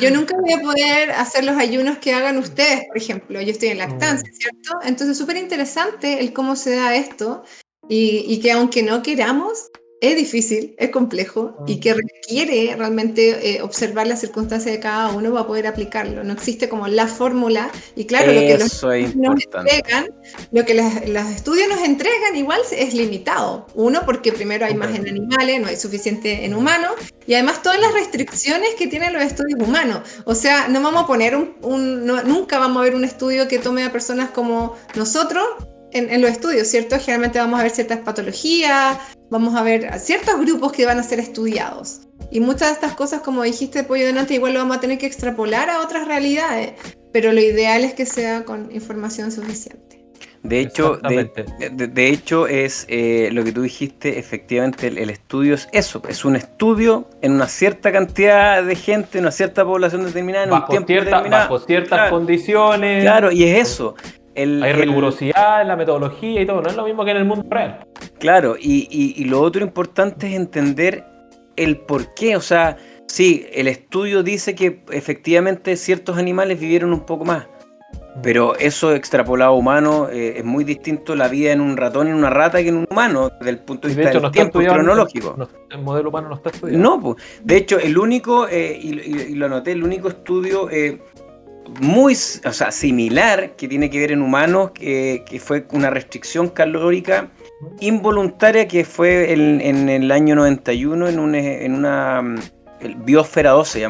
Yo 0.00 0.10
nunca 0.10 0.36
voy 0.38 0.52
a 0.52 0.60
poder 0.60 1.10
hacer 1.12 1.44
los 1.44 1.56
ayunos 1.56 1.96
que 1.96 2.12
hagan 2.12 2.36
ustedes, 2.36 2.86
por 2.88 2.98
ejemplo. 2.98 3.40
Yo 3.40 3.52
estoy 3.52 3.70
en 3.70 3.78
lactancia, 3.78 4.28
mm. 4.30 4.34
¿cierto? 4.34 4.78
Entonces, 4.84 5.16
súper 5.16 5.38
interesante 5.38 6.20
el 6.20 6.34
cómo 6.34 6.56
se 6.56 6.76
da 6.76 6.94
esto 6.94 7.42
y, 7.88 8.38
que 8.40 8.52
aunque 8.52 8.82
no 8.82 9.02
queramos, 9.02 9.70
es 10.00 10.16
difícil, 10.16 10.74
es 10.78 10.90
complejo 10.90 11.56
y 11.66 11.80
que 11.80 11.94
requiere 11.94 12.74
realmente 12.76 13.56
eh, 13.56 13.62
observar 13.62 14.06
las 14.06 14.20
circunstancias 14.20 14.74
de 14.74 14.80
cada 14.80 15.08
uno 15.08 15.32
para 15.32 15.46
poder 15.46 15.66
aplicarlo. 15.66 16.22
No 16.22 16.34
existe 16.34 16.68
como 16.68 16.86
la 16.86 17.06
fórmula 17.06 17.70
y 17.94 18.04
claro, 18.04 18.32
lo 18.32 18.40
que 18.40 18.58
los 18.58 18.82
nos 19.16 19.42
entregan, 19.42 20.06
lo 20.52 20.64
que 20.66 20.74
los 20.74 21.26
estudios 21.30 21.68
nos 21.68 21.80
entregan 21.80 22.36
igual 22.36 22.60
es 22.72 22.92
limitado. 22.92 23.66
Uno, 23.74 24.02
porque 24.04 24.32
primero 24.32 24.66
hay 24.66 24.74
más 24.74 24.94
en 24.94 25.08
animales, 25.08 25.60
no 25.60 25.68
hay 25.68 25.76
suficiente 25.76 26.44
en 26.44 26.54
humanos 26.54 26.92
y 27.26 27.32
además 27.32 27.62
todas 27.62 27.80
las 27.80 27.94
restricciones 27.94 28.74
que 28.74 28.88
tienen 28.88 29.14
los 29.14 29.22
estudios 29.22 29.58
humanos. 29.60 30.00
O 30.24 30.34
sea, 30.34 30.68
no 30.68 30.82
vamos 30.82 31.04
a 31.04 31.06
poner 31.06 31.36
un, 31.36 32.06
nunca 32.06 32.58
vamos 32.58 32.78
a 32.78 32.84
ver 32.84 32.94
un 32.94 33.04
estudio 33.04 33.48
que 33.48 33.58
tome 33.58 33.82
a 33.82 33.92
personas 33.92 34.30
como 34.30 34.76
nosotros 34.94 35.46
en, 35.96 36.20
los 36.22 36.30
estudios, 36.30 36.68
¿cierto? 36.68 36.96
Generalmente 36.98 37.38
vamos 37.38 37.58
a 37.58 37.62
ver 37.62 37.72
ciertas 37.72 37.98
patologías, 38.00 38.98
vamos 39.30 39.54
a 39.54 39.62
ver 39.62 39.98
ciertos 39.98 40.38
grupos 40.40 40.72
que 40.72 40.86
van 40.86 40.98
a 40.98 41.02
ser 41.02 41.18
estudiados. 41.20 42.00
Y 42.30 42.40
muchas 42.40 42.68
de 42.68 42.74
estas 42.74 42.94
cosas, 42.94 43.20
como 43.20 43.42
dijiste, 43.42 43.84
Pollo 43.84 44.06
Donante, 44.06 44.34
igual 44.34 44.52
lo 44.54 44.60
vamos 44.60 44.76
a 44.78 44.80
tener 44.80 44.98
que 44.98 45.06
extrapolar 45.06 45.70
a 45.70 45.80
otras 45.80 46.06
realidades, 46.08 46.72
pero 47.12 47.32
lo 47.32 47.40
ideal 47.40 47.84
es 47.84 47.94
que 47.94 48.06
sea 48.06 48.44
con 48.44 48.70
información 48.72 49.30
suficiente. 49.32 49.86
De 50.42 50.60
hecho, 50.60 50.98
de, 51.08 51.20
Exactamente. 51.22 51.44
de- 51.74 51.86
de 51.88 52.08
hecho 52.08 52.46
es 52.46 52.84
eh, 52.88 53.30
lo 53.32 53.42
que 53.42 53.50
tú 53.50 53.62
dijiste, 53.62 54.16
efectivamente 54.20 54.86
el, 54.86 54.96
el 54.98 55.10
estudio 55.10 55.54
es 55.54 55.68
eso, 55.72 56.00
es 56.08 56.24
un 56.24 56.36
estudio 56.36 57.10
en 57.20 57.32
una 57.32 57.48
cierta 57.48 57.90
cantidad 57.90 58.62
de 58.62 58.76
gente, 58.76 59.18
en 59.18 59.24
una 59.24 59.32
cierta 59.32 59.64
población 59.64 60.04
determinada, 60.04 60.44
en 60.44 60.52
un 60.52 60.60
Bajo, 60.60 60.70
tiempo 60.70 60.86
cierta- 60.86 61.04
determinado. 61.16 61.42
bajo 61.50 61.58
ciertas 61.66 61.88
Claro. 61.98 62.10
condiciones. 62.10 63.02
Claro, 63.02 63.32
y 63.32 63.42
es 63.42 63.68
eso. 63.68 63.96
El, 64.36 64.62
Hay 64.62 64.70
el- 64.72 64.80
rigurosidad 64.82 65.62
en 65.62 65.68
la 65.68 65.76
metodología 65.76 66.42
y 66.42 66.46
todo. 66.46 66.60
No 66.62 66.68
es 66.68 66.76
lo 66.76 66.84
mismo 66.84 67.04
que 67.04 67.10
en 67.12 67.16
el 67.16 67.24
mundo 67.24 67.44
real. 67.50 67.84
Claro, 68.18 68.56
y, 68.60 68.86
y- 68.90 69.20
y 69.20 69.24
lo 69.24 69.40
otro 69.40 69.62
importante 69.64 70.28
es 70.28 70.34
entender 70.34 71.04
el 71.56 71.78
por 71.78 72.14
qué. 72.14 72.36
O 72.36 72.40
sea, 72.40 72.76
sí, 73.06 73.46
el 73.52 73.66
estudio 73.66 74.22
dice 74.22 74.54
que 74.54 74.82
efectivamente 74.90 75.74
ciertos 75.76 76.18
animales 76.18 76.60
vivieron 76.60 76.92
un 76.92 77.00
poco 77.06 77.24
más. 77.24 77.46
Pero 78.22 78.56
eso 78.56 78.94
extrapolado 78.94 79.52
a 79.52 79.54
humano 79.56 80.08
eh, 80.10 80.38
es 80.38 80.44
muy 80.44 80.64
distinto 80.64 81.14
la 81.14 81.28
vida 81.28 81.52
en 81.52 81.60
un 81.60 81.76
ratón 81.76 82.06
y 82.06 82.10
en 82.10 82.16
una 82.16 82.30
rata 82.30 82.62
que 82.62 82.70
en 82.70 82.76
un 82.78 82.86
humano, 82.90 83.30
desde 83.38 83.50
el 83.50 83.58
punto 83.58 83.88
de 83.88 83.94
vista 83.94 84.10
de 84.10 84.16
hecho, 84.16 84.22
no 84.22 84.30
del 84.30 84.40
está 84.42 84.50
tiempo 84.58 84.72
cronológico. 84.74 85.34
no- 85.36 85.48
el 85.70 85.82
modelo 85.82 86.08
humano 86.08 86.30
no 86.30 86.36
está 86.36 86.48
estudiado. 86.48 86.82
No, 86.82 86.98
pues. 86.98 87.16
De 87.44 87.56
hecho, 87.58 87.78
el 87.78 87.98
único, 87.98 88.48
eh, 88.48 88.78
y, 88.82 88.94
y- 89.00 89.22
y 89.32 89.34
lo 89.34 89.46
anoté, 89.46 89.72
el 89.72 89.84
único 89.84 90.08
estudio 90.08 90.70
eh, 90.70 90.98
muy, 91.80 92.14
o 92.14 92.52
sea, 92.52 92.70
similar 92.70 93.56
que 93.56 93.68
tiene 93.68 93.90
que 93.90 93.98
ver 93.98 94.12
en 94.12 94.22
humanos, 94.22 94.70
que, 94.72 95.24
que 95.28 95.40
fue 95.40 95.66
una 95.72 95.90
restricción 95.90 96.48
calórica 96.48 97.30
involuntaria 97.80 98.68
que 98.68 98.84
fue 98.84 99.32
en, 99.32 99.60
en 99.60 99.88
el 99.88 100.12
año 100.12 100.34
91 100.34 101.08
en, 101.08 101.18
un, 101.18 101.34
en 101.34 101.74
una 101.74 102.22
el 102.80 102.94
Biosfera 102.96 103.50
2 103.50 103.68
se 103.68 103.88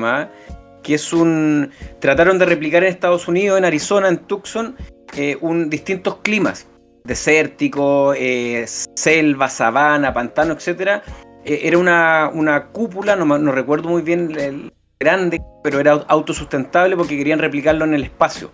que 0.83 0.95
es 0.95 1.13
un... 1.13 1.71
Trataron 1.99 2.39
de 2.39 2.47
replicar 2.47 2.85
en 2.85 2.91
Estados 2.91 3.27
Unidos, 3.27 3.59
en 3.59 3.65
Arizona, 3.65 4.09
en 4.09 4.19
Tucson, 4.19 4.77
eh, 5.17 5.37
un, 5.41 5.69
distintos 5.69 6.19
climas, 6.23 6.69
desértico, 7.03 8.15
eh, 8.15 8.65
selva, 8.95 9.49
sabana, 9.49 10.15
pantano, 10.15 10.53
etcétera, 10.55 11.03
eh, 11.45 11.61
era 11.65 11.79
una, 11.79 12.31
una 12.33 12.69
cúpula, 12.69 13.17
no, 13.17 13.25
no 13.25 13.51
recuerdo 13.51 13.89
muy 13.89 14.03
bien 14.03 14.39
el 14.39 14.73
grande, 14.99 15.41
pero 15.63 15.81
era 15.81 15.93
autosustentable 15.93 16.97
porque 16.97 17.17
querían 17.17 17.39
replicarlo 17.39 17.85
en 17.85 17.95
el 17.95 18.05
espacio. 18.05 18.51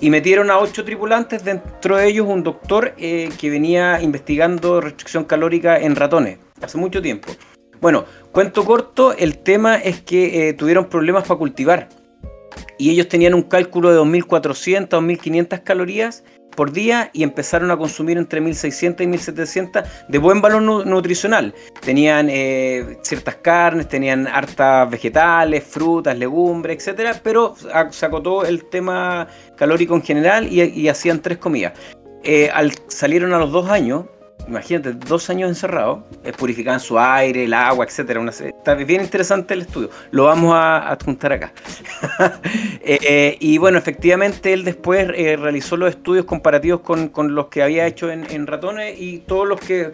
Y 0.00 0.10
metieron 0.10 0.50
a 0.50 0.58
ocho 0.58 0.84
tripulantes, 0.84 1.44
dentro 1.44 1.96
de 1.96 2.08
ellos 2.08 2.26
un 2.26 2.42
doctor 2.42 2.94
eh, 2.98 3.28
que 3.38 3.50
venía 3.50 4.02
investigando 4.02 4.80
restricción 4.80 5.24
calórica 5.24 5.78
en 5.78 5.94
ratones, 5.94 6.38
hace 6.60 6.78
mucho 6.78 7.00
tiempo. 7.00 7.32
Bueno, 7.80 8.04
cuento 8.32 8.64
corto, 8.64 9.12
el 9.12 9.38
tema 9.38 9.76
es 9.76 10.00
que 10.00 10.48
eh, 10.48 10.52
tuvieron 10.54 10.86
problemas 10.86 11.28
para 11.28 11.38
cultivar. 11.38 11.88
Y 12.76 12.90
ellos 12.90 13.08
tenían 13.08 13.34
un 13.34 13.42
cálculo 13.42 13.92
de 13.92 14.00
2.400 14.00 14.94
o 14.94 15.00
1.500 15.00 15.62
calorías 15.62 16.24
por 16.54 16.72
día 16.72 17.10
y 17.12 17.22
empezaron 17.24 17.70
a 17.70 17.76
consumir 17.76 18.16
entre 18.16 18.40
1.600 18.40 19.00
y 19.02 19.06
1.700 19.06 19.84
de 20.08 20.18
buen 20.18 20.40
valor 20.40 20.62
nu- 20.62 20.84
nutricional. 20.84 21.52
Tenían 21.84 22.28
eh, 22.30 22.98
ciertas 23.02 23.36
carnes, 23.36 23.88
tenían 23.88 24.26
hartas 24.28 24.88
vegetales, 24.88 25.64
frutas, 25.64 26.16
legumbres, 26.16 26.76
etcétera, 26.78 27.20
pero 27.22 27.54
se 27.90 28.06
acotó 28.06 28.44
el 28.44 28.64
tema 28.66 29.26
calórico 29.56 29.94
en 29.96 30.02
general 30.02 30.46
y, 30.50 30.62
y 30.62 30.88
hacían 30.88 31.20
tres 31.20 31.38
comidas. 31.38 31.72
Eh, 32.22 32.50
al, 32.54 32.72
salieron 32.88 33.34
a 33.34 33.38
los 33.38 33.52
dos 33.52 33.68
años, 33.68 34.04
imagínate, 34.46 34.92
dos 34.92 35.30
años 35.30 35.48
encerrados, 35.48 36.00
eh, 36.22 36.32
purificaban 36.32 36.80
su 36.80 36.98
aire, 36.98 37.44
el 37.44 37.54
agua, 37.54 37.84
etcétera. 37.84 38.20
Una 38.20 38.30
está 38.30 38.74
bien 38.74 39.02
interesante 39.02 39.54
el 39.54 39.62
estudio. 39.62 39.90
Lo 40.10 40.24
vamos 40.24 40.54
a 40.54 40.90
adjuntar 40.90 41.32
acá. 41.32 41.52
Eh, 42.86 42.98
eh, 43.02 43.36
y 43.40 43.56
bueno, 43.56 43.78
efectivamente 43.78 44.52
él 44.52 44.62
después 44.62 45.08
realizó 45.08 45.76
los 45.76 45.88
estudios 45.88 46.26
comparativos 46.26 46.80
con, 46.80 47.08
con 47.08 47.34
los 47.34 47.46
que 47.46 47.62
había 47.62 47.86
hecho 47.86 48.10
en, 48.10 48.46
ratones 48.46 49.00
y 49.00 49.20
todos 49.20 49.48
los 49.48 49.58
que 49.58 49.92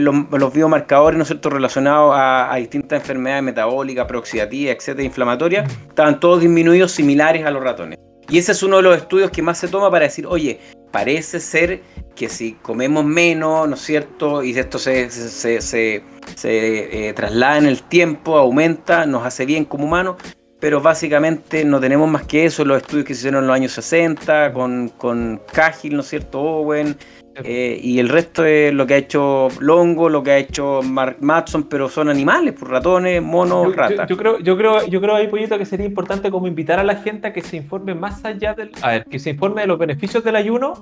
los, 0.00 0.52
biomarcadores, 0.52 1.16
¿no 1.16 1.22
es 1.22 1.28
cierto?, 1.28 1.50
relacionados 1.50 2.14
a, 2.16 2.54
distintas 2.56 3.00
enfermedades 3.00 3.42
metabólicas, 3.42 4.06
preoxidativas, 4.06 4.76
etcétera, 4.76 5.04
inflamatorias, 5.04 5.72
estaban 5.88 6.20
todos 6.20 6.40
disminuidos 6.40 6.92
similares 6.92 7.44
a 7.44 7.50
los 7.50 7.64
ratones. 7.64 7.98
Y 8.28 8.38
ese 8.38 8.52
es 8.52 8.62
uno 8.62 8.76
de 8.76 8.82
los 8.82 8.96
estudios 8.96 9.30
que 9.32 9.42
más 9.42 9.58
se 9.58 9.66
toma 9.66 9.90
para 9.90 10.04
decir, 10.04 10.24
oye, 10.24 10.60
parece 10.90 11.40
ser 11.40 11.82
que 12.14 12.28
si 12.28 12.52
comemos 12.54 13.04
menos, 13.04 13.68
¿no 13.68 13.74
es 13.74 13.80
cierto? 13.80 14.42
Y 14.42 14.58
esto 14.58 14.78
se, 14.78 15.10
se, 15.10 15.60
se- 15.60 16.02
eh, 16.44 17.12
traslada 17.14 17.58
en 17.58 17.66
el 17.66 17.82
tiempo, 17.82 18.36
aumenta, 18.36 19.06
nos 19.06 19.24
hace 19.24 19.46
bien 19.46 19.64
como 19.64 19.84
humanos, 19.84 20.16
pero 20.58 20.80
básicamente 20.80 21.64
no 21.64 21.80
tenemos 21.80 22.08
más 22.10 22.24
que 22.24 22.44
eso, 22.44 22.64
los 22.64 22.82
estudios 22.82 23.06
que 23.06 23.14
se 23.14 23.20
hicieron 23.20 23.44
en 23.44 23.48
los 23.48 23.54
años 23.56 23.72
60, 23.72 24.52
con, 24.52 24.90
con 24.90 25.40
Cahill, 25.52 25.94
¿no 25.94 26.00
es 26.02 26.08
cierto? 26.08 26.40
Owen, 26.40 26.96
eh, 27.44 27.80
y 27.82 27.98
el 27.98 28.08
resto 28.08 28.44
es 28.44 28.72
lo 28.72 28.86
que 28.86 28.94
ha 28.94 28.96
hecho 28.98 29.48
Longo, 29.60 30.08
lo 30.08 30.22
que 30.22 30.30
ha 30.32 30.38
hecho 30.38 30.80
Mark 30.82 31.16
Matson, 31.20 31.64
pero 31.64 31.88
son 31.88 32.08
animales, 32.08 32.54
pues 32.58 32.70
ratones, 32.70 33.22
monos, 33.22 33.64
Yo, 33.64 33.70
yo- 33.70 33.76
ratas. 33.76 34.08
yo 34.08 34.16
creo, 34.16 34.38
yo 34.38 34.56
creo, 34.56 34.86
yo 34.86 35.00
creo 35.00 35.14
ahí, 35.14 35.28
Pollito, 35.28 35.58
que 35.58 35.64
sería 35.66 35.86
importante 35.86 36.30
como 36.30 36.46
invitar 36.46 36.78
a 36.78 36.84
la 36.84 36.96
gente 36.96 37.28
a 37.28 37.32
que 37.32 37.42
se 37.42 37.56
informe 37.56 37.94
más 37.94 38.24
allá 38.24 38.54
del. 38.54 38.70
A 38.82 38.90
ver, 38.90 39.04
que 39.04 39.18
se 39.18 39.30
informe 39.30 39.62
de 39.62 39.66
los 39.66 39.78
beneficios 39.78 40.22
del 40.24 40.36
ayuno, 40.36 40.72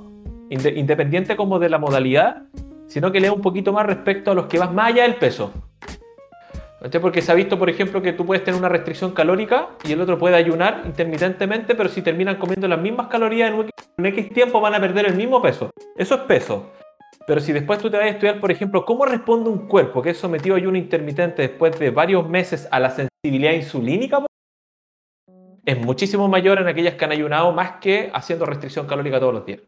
inde- 0.50 0.74
independiente 0.76 1.36
como 1.36 1.58
de 1.58 1.68
la 1.68 1.78
modalidad, 1.78 2.42
sino 2.86 3.12
que 3.12 3.20
lea 3.20 3.32
un 3.32 3.42
poquito 3.42 3.72
más 3.72 3.86
respecto 3.86 4.30
a 4.30 4.34
los 4.34 4.46
que 4.46 4.58
van 4.58 4.74
más 4.74 4.92
allá 4.92 5.02
del 5.02 5.16
peso. 5.16 5.52
Porque 7.00 7.22
se 7.22 7.32
ha 7.32 7.34
visto, 7.34 7.58
por 7.58 7.68
ejemplo, 7.68 8.00
que 8.00 8.12
tú 8.12 8.24
puedes 8.24 8.44
tener 8.44 8.58
una 8.58 8.68
restricción 8.68 9.10
calórica 9.10 9.70
y 9.84 9.92
el 9.92 10.00
otro 10.00 10.16
puede 10.16 10.36
ayunar 10.36 10.82
intermitentemente, 10.84 11.74
pero 11.74 11.88
si 11.88 12.02
terminan 12.02 12.36
comiendo 12.36 12.68
las 12.68 12.80
mismas 12.80 13.08
calorías 13.08 13.50
en 13.50 13.58
un, 13.58 14.06
X 14.06 14.32
tiempo 14.32 14.60
van 14.60 14.76
a 14.76 14.80
perder 14.80 15.06
el 15.06 15.16
mismo 15.16 15.42
peso. 15.42 15.70
Eso 15.96 16.14
es 16.14 16.20
peso. 16.22 16.70
Pero 17.26 17.40
si 17.40 17.52
después 17.52 17.80
tú 17.80 17.90
te 17.90 17.96
vas 17.96 18.06
a 18.06 18.10
estudiar, 18.10 18.40
por 18.40 18.52
ejemplo, 18.52 18.84
cómo 18.84 19.04
responde 19.04 19.50
un 19.50 19.66
cuerpo 19.66 20.00
que 20.00 20.10
es 20.10 20.18
sometido 20.18 20.54
a 20.54 20.58
ayuno 20.58 20.78
intermitente 20.78 21.42
después 21.42 21.76
de 21.78 21.90
varios 21.90 22.28
meses 22.28 22.68
a 22.70 22.78
la 22.78 22.90
sensibilidad 22.90 23.52
insulínica, 23.52 24.24
es 25.66 25.78
muchísimo 25.78 26.28
mayor 26.28 26.58
en 26.60 26.68
aquellas 26.68 26.94
que 26.94 27.04
han 27.04 27.12
ayunado 27.12 27.52
más 27.52 27.72
que 27.80 28.10
haciendo 28.14 28.46
restricción 28.46 28.86
calórica 28.86 29.18
todos 29.18 29.34
los 29.34 29.44
días. 29.44 29.60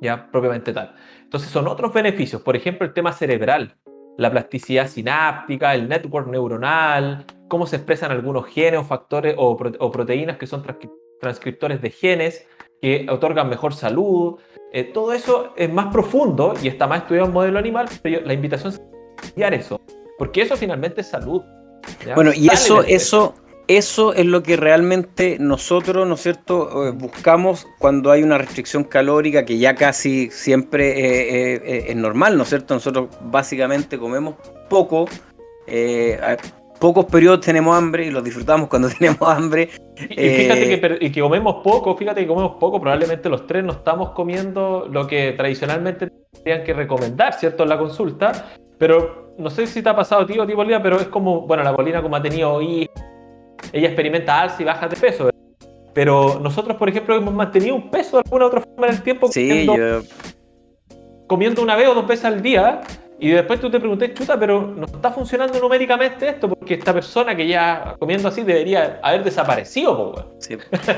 Ya, 0.00 0.28
propiamente 0.32 0.72
tal. 0.72 0.96
Entonces 1.22 1.50
son 1.50 1.68
otros 1.68 1.92
beneficios. 1.92 2.42
Por 2.42 2.56
ejemplo, 2.56 2.84
el 2.84 2.92
tema 2.92 3.12
cerebral, 3.12 3.76
la 4.18 4.30
plasticidad 4.30 4.88
sináptica, 4.88 5.74
el 5.74 5.88
network 5.88 6.28
neuronal, 6.28 7.24
cómo 7.48 7.66
se 7.66 7.76
expresan 7.76 8.10
algunos 8.12 8.46
genes 8.46 8.80
o 8.80 8.84
factores 8.84 9.34
o, 9.38 9.56
pro- 9.56 9.72
o 9.78 9.90
proteínas 9.90 10.36
que 10.36 10.46
son 10.46 10.62
transcri- 10.62 10.90
transcriptores 11.20 11.80
de 11.80 11.90
genes 11.90 12.46
que 12.80 13.06
otorgan 13.10 13.48
mejor 13.48 13.74
salud. 13.74 14.38
Eh, 14.72 14.84
todo 14.84 15.12
eso 15.12 15.52
es 15.56 15.72
más 15.72 15.92
profundo 15.92 16.54
y 16.62 16.68
está 16.68 16.86
más 16.86 17.02
estudiado 17.02 17.26
en 17.28 17.32
modelo 17.34 17.58
animal, 17.58 17.86
pero 18.02 18.20
yo- 18.20 18.26
la 18.26 18.32
invitación 18.34 18.72
es 18.72 18.80
estudiar 19.24 19.54
eso, 19.54 19.80
porque 20.18 20.42
eso 20.42 20.56
finalmente 20.56 21.00
es 21.02 21.08
salud. 21.08 21.42
¿ya? 22.06 22.14
Bueno, 22.14 22.32
y 22.34 22.48
eso, 22.48 22.82
eso, 22.82 23.34
eso 23.68 24.12
es 24.14 24.26
lo 24.26 24.42
que 24.42 24.56
realmente 24.56 25.36
nosotros, 25.40 26.06
¿no 26.06 26.14
es 26.14 26.20
cierto?, 26.22 26.86
Eh, 26.88 26.90
buscamos 26.92 27.66
cuando 27.78 28.10
hay 28.10 28.22
una 28.22 28.38
restricción 28.38 28.84
calórica 28.84 29.44
que 29.44 29.58
ya 29.58 29.74
casi 29.74 30.30
siempre 30.30 30.90
eh, 30.90 31.54
eh, 31.64 31.84
es 31.88 31.96
normal, 31.96 32.36
¿no 32.36 32.42
es 32.42 32.48
cierto? 32.48 32.74
Nosotros 32.74 33.08
básicamente 33.22 33.98
comemos 33.98 34.34
poco, 34.68 35.06
a- 36.22 36.36
pocos 36.78 37.04
periodos 37.04 37.40
tenemos 37.40 37.76
hambre 37.76 38.06
y 38.06 38.10
los 38.10 38.24
disfrutamos 38.24 38.68
cuando 38.68 38.88
tenemos 38.98 39.20
hambre. 39.22 39.68
Y 40.10 40.20
y 40.20 40.28
fíjate 40.30 40.80
que, 40.80 40.98
y 41.06 41.12
que 41.12 41.20
comemos 41.20 41.62
poco, 41.62 41.96
fíjate 41.96 42.22
que 42.22 42.26
comemos 42.26 42.56
poco, 42.58 42.80
probablemente 42.80 43.28
los 43.28 43.46
tres 43.46 43.62
no 43.62 43.72
estamos 43.72 44.10
comiendo 44.10 44.88
lo 44.90 45.06
que 45.06 45.32
tradicionalmente 45.32 46.10
tendrían 46.32 46.64
que 46.64 46.72
recomendar, 46.72 47.34
¿cierto? 47.34 47.62
En 47.62 47.68
la 47.68 47.78
consulta, 47.78 48.52
pero 48.78 49.34
no 49.38 49.48
sé 49.48 49.66
si 49.68 49.80
te 49.80 49.88
ha 49.88 49.94
pasado, 49.94 50.26
tío, 50.26 50.44
tío 50.44 50.56
Bolina, 50.56 50.82
pero 50.82 50.98
es 50.98 51.06
como, 51.06 51.42
bueno, 51.46 51.62
la 51.62 51.70
Bolina 51.70 52.02
como 52.02 52.16
ha 52.16 52.22
tenido 52.22 52.60
hijos, 52.60 52.90
ella 53.72 53.88
experimenta 53.88 54.40
alza 54.40 54.62
y 54.62 54.64
bajas 54.64 54.90
de 54.90 54.96
peso, 54.96 55.24
¿verdad? 55.24 55.38
pero 55.94 56.38
nosotros, 56.40 56.76
por 56.78 56.88
ejemplo, 56.88 57.14
hemos 57.16 57.34
mantenido 57.34 57.74
un 57.74 57.90
peso 57.90 58.16
de 58.16 58.22
alguna 58.24 58.44
u 58.46 58.48
otra 58.48 58.60
forma 58.62 58.86
en 58.86 58.92
el 58.94 59.02
tiempo 59.02 59.28
Sí, 59.28 59.66
comiendo, 59.66 59.76
yo- 59.76 60.02
comiendo 61.26 61.62
una 61.62 61.76
vez 61.76 61.88
o 61.88 61.94
dos 61.94 62.06
veces 62.06 62.24
al 62.24 62.42
día. 62.42 62.80
Y 63.18 63.28
después 63.28 63.60
tú 63.60 63.70
te 63.70 63.78
pregunté, 63.78 64.12
chuta, 64.14 64.36
pero 64.36 64.62
no 64.62 64.84
está 64.86 65.12
funcionando 65.12 65.60
numéricamente 65.60 66.28
esto, 66.28 66.48
porque 66.48 66.74
esta 66.74 66.92
persona 66.92 67.36
que 67.36 67.46
ya 67.46 67.94
comiendo 68.00 68.26
así 68.28 68.42
debería 68.42 68.98
haber 69.00 69.22
desaparecido, 69.22 69.96
po, 69.96 70.10
weón. 70.10 70.26
sí. 70.40 70.56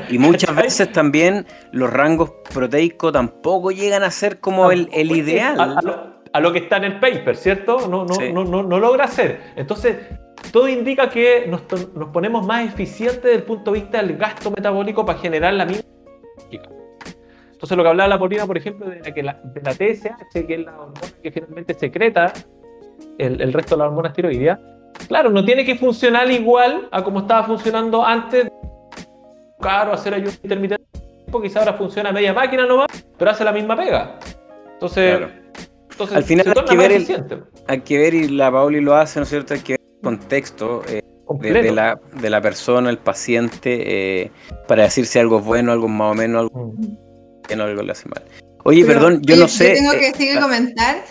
Y 0.09 0.17
muchas 0.17 0.55
veces 0.55 0.91
también 0.91 1.45
los 1.71 1.91
rangos 1.93 2.31
proteicos 2.51 3.13
tampoco 3.13 3.69
llegan 3.69 4.01
a 4.01 4.09
ser 4.09 4.39
como 4.39 4.71
el, 4.71 4.89
el 4.91 5.11
ideal. 5.11 5.59
A, 5.59 5.63
a 5.77 5.81
lo, 5.83 6.15
a 6.33 6.39
lo 6.39 6.51
que 6.51 6.59
está 6.59 6.77
en 6.77 6.85
el 6.85 6.99
paper, 6.99 7.35
¿cierto? 7.37 7.87
No, 7.87 8.05
no, 8.05 8.15
Sí. 8.15 8.33
no, 8.33 8.43
no, 8.43 8.63
no 8.63 8.79
logra 8.79 9.03
hacer. 9.05 9.41
Entonces, 9.55 9.97
todo 10.55 10.69
indica 10.69 11.09
que 11.09 11.47
nos, 11.47 11.63
ponemos 12.13 12.47
más 12.47 12.65
eficientes 12.65 13.21
desde 13.21 13.35
el 13.35 13.43
punto 13.43 13.73
de 13.73 13.81
vista 13.81 14.01
del 14.01 14.15
gasto 14.15 14.49
metabólico 14.51 15.05
para 15.05 15.19
generar 15.19 15.53
la 15.53 15.65
misma. 15.65 15.83
Entonces, 17.51 17.75
lo 17.75 17.83
que 17.83 17.89
hablaba 17.89 18.07
la 18.07 18.17
Paulina, 18.17 18.47
por 18.47 18.57
ejemplo, 18.57 18.89
de 18.89 19.01
la, 19.01 19.13
que 19.13 19.21
la, 19.21 19.33
de 19.43 19.61
la 19.61 19.73
TSH, 19.73 20.45
que 20.47 20.53
es 20.53 20.59
la 20.61 20.79
hormona 20.79 21.01
que 21.21 21.29
finalmente 21.29 21.73
secreta 21.73 22.31
el, 23.17 23.41
el 23.41 23.51
resto 23.51 23.75
de 23.75 23.79
las 23.79 23.89
hormonas 23.89 24.13
tiroideas, 24.13 24.57
claro, 25.09 25.29
no 25.29 25.43
tiene 25.43 25.65
que 25.65 25.75
funcionar 25.75 26.31
igual 26.31 26.87
a 26.89 27.03
como 27.03 27.19
estaba 27.19 27.43
funcionando 27.43 28.05
antes. 28.05 28.47
Claro, 29.59 29.91
hacer 29.91 30.13
ayuno 30.13 30.31
intermitente, 30.41 30.85
quizá 31.43 31.59
ahora 31.59 31.73
funciona 31.73 32.13
media 32.13 32.33
máquina 32.33 32.65
nomás, 32.65 32.87
pero 33.17 33.29
hace 33.29 33.43
la 33.43 33.51
misma 33.51 33.75
pega. 33.75 34.19
Entonces, 34.71 35.17
Claro. 35.17 35.33
entonces 35.91 36.15
Al 36.15 36.23
final 36.23 36.43
se 36.45 36.49
hay 36.49 36.55
torna 36.55 36.69
que 36.69 36.77
más 36.77 36.87
ver 36.87 36.91
el-. 36.93 37.43
Hay 37.67 37.81
que 37.81 37.97
ver, 37.97 38.13
y 38.13 38.29
la 38.29 38.49
Pauli 38.49 38.79
lo 38.79 38.95
hace, 38.95 39.19
¿no 39.19 39.23
es 39.23 39.29
cierto? 39.29 39.53
Hay 39.53 39.59
que 39.59 39.73
ver 39.73 39.84
contexto 40.05 40.81
eh, 40.87 41.01
de, 41.41 41.53
de 41.53 41.71
la, 41.71 41.99
de 42.21 42.29
la 42.29 42.39
persona, 42.41 42.89
el 42.89 42.97
paciente, 42.99 44.21
eh, 44.23 44.31
para 44.67 44.83
decir 44.83 45.05
si 45.05 45.19
algo 45.19 45.39
es 45.39 45.45
bueno, 45.45 45.71
algo 45.71 45.87
más 45.87 46.11
o 46.11 46.15
menos, 46.15 46.41
algo 46.43 46.73
Mm. 46.77 46.97
bien, 47.47 47.61
algo 47.61 47.81
le 47.83 47.91
hace 47.91 48.07
mal. 48.09 48.23
Oye, 48.63 48.83
Pero, 48.85 48.99
perdón, 48.99 49.21
yo 49.23 49.33
oye, 49.35 49.41
no 49.43 49.47
sé. 49.47 49.73
tengo 49.73 49.91
que 49.91 50.07
eh, 50.09 50.13
que 50.17 50.39
comentar 50.39 51.03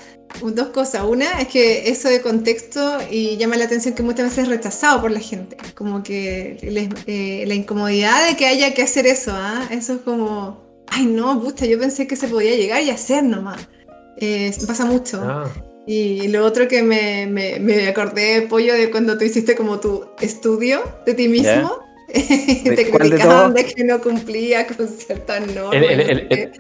dos 0.43 0.69
cosas. 0.69 1.05
Una 1.05 1.41
es 1.41 1.47
que 1.49 1.89
eso 1.89 2.09
de 2.09 2.21
contexto 2.21 2.99
y 3.11 3.37
llama 3.37 3.57
la 3.57 3.67
atención 3.67 3.95
que 3.95 4.03
muchas 4.03 4.25
veces 4.27 4.39
es 4.45 4.49
rechazado 4.49 5.01
por 5.01 5.11
la 5.13 5.21
gente. 5.21 5.57
Como 5.77 6.03
que 6.03 6.59
les- 6.63 6.89
eh, 7.07 7.45
la 7.47 7.55
incomodidad 7.55 8.27
de 8.29 8.37
que 8.37 8.47
haya 8.47 8.75
que 8.75 8.83
hacer 8.83 9.07
eso, 9.07 9.31
¿ah? 9.33 9.69
Eso 9.71 9.93
es 9.95 10.01
como, 10.01 10.85
ay 10.89 11.07
no, 11.07 11.41
pucha, 11.41 11.67
yo 11.67 11.79
pensé 11.79 12.07
que 12.09 12.17
se 12.17 12.27
podía 12.27 12.57
llegar 12.57 12.83
y 12.83 12.91
hacer 12.91 13.23
nomás. 13.23 13.69
Eh, 14.17 14.53
pasa 14.67 14.85
mucho. 14.85 15.21
Ah. 15.23 15.45
Y 15.87 16.29
lo 16.29 16.45
otro 16.45 16.67
que 16.67 16.83
me, 16.83 17.27
me, 17.27 17.59
me 17.61 17.89
acordé, 17.89 18.43
Pollo, 18.49 18.75
de 18.75 18.91
cuando 18.91 19.19
tú 19.19 19.25
hiciste 19.25 19.55
como 19.55 19.81
tu 19.81 20.07
estudio 20.21 20.83
de 21.05 21.15
ti 21.15 21.29
mismo. 21.29 21.79
te 22.15 22.71
de 22.71 22.91
criticaban 22.91 23.55
de 23.55 23.65
que 23.65 23.83
no 23.85 24.01
cumplía 24.01 24.67
con 24.67 24.89
ciertas 24.89 25.47
normas. 25.55 25.75
El, 25.75 26.01
el- 26.01 26.27
el-. 26.31 26.53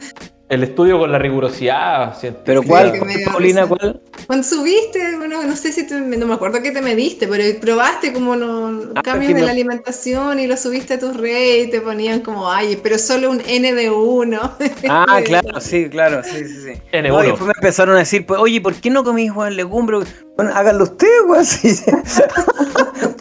El- 0.48 0.62
estudio 0.62 0.98
con 0.98 1.10
la 1.12 1.18
rigurosidad. 1.18 2.16
científica. 2.18 2.44
Pero 2.46 2.62
Sí, 2.62 2.68
¿cuál, 2.68 2.92
que 2.92 3.24
Paulina, 3.24 3.66
cuál? 3.66 4.00
Cuando 4.26 4.44
subiste, 4.46 5.16
bueno, 5.16 5.42
no 5.42 5.56
sé 5.56 5.72
si 5.72 5.86
te- 5.86 6.00
no 6.00 6.26
me 6.26 6.34
acuerdo 6.34 6.62
qué 6.62 6.70
te 6.70 6.80
mediste, 6.80 7.26
pero 7.28 7.44
probaste 7.60 8.12
como 8.12 8.36
no, 8.36 8.92
Ah, 8.94 9.02
cambios 9.02 9.28
que 9.28 9.34
de 9.34 9.40
me- 9.40 9.46
la 9.46 9.52
alimentación 9.52 10.40
y 10.40 10.46
lo 10.46 10.56
subiste 10.56 10.94
a 10.94 10.98
tus 10.98 11.16
redes 11.16 11.66
y 11.66 11.70
te 11.70 11.80
ponían 11.80 12.20
como, 12.20 12.50
ay, 12.50 12.78
pero 12.82 12.98
solo 12.98 13.30
un 13.30 13.40
N 13.46 13.74
de 13.74 13.90
uno. 13.90 14.52
Ah, 14.88 15.20
claro, 15.24 15.60
sí, 15.60 15.88
claro, 15.90 16.22
sí, 16.22 16.44
sí, 16.46 16.62
sí. 16.62 16.82
N1. 16.92 17.08
No, 17.08 17.22
y 17.24 17.26
después 17.28 17.46
me 17.46 17.52
empezaron 17.56 17.96
a 17.96 17.98
decir, 18.00 18.24
pues, 18.24 18.40
oye, 18.40 18.60
¿por 18.60 18.74
qué 18.74 18.90
no 18.90 19.02
comís, 19.04 19.30
weón, 19.32 19.56
legumbre? 19.56 19.98
Bueno, 20.36 20.52
háganlo 20.54 20.84
ustedes, 20.84 21.48
sí. 21.48 21.84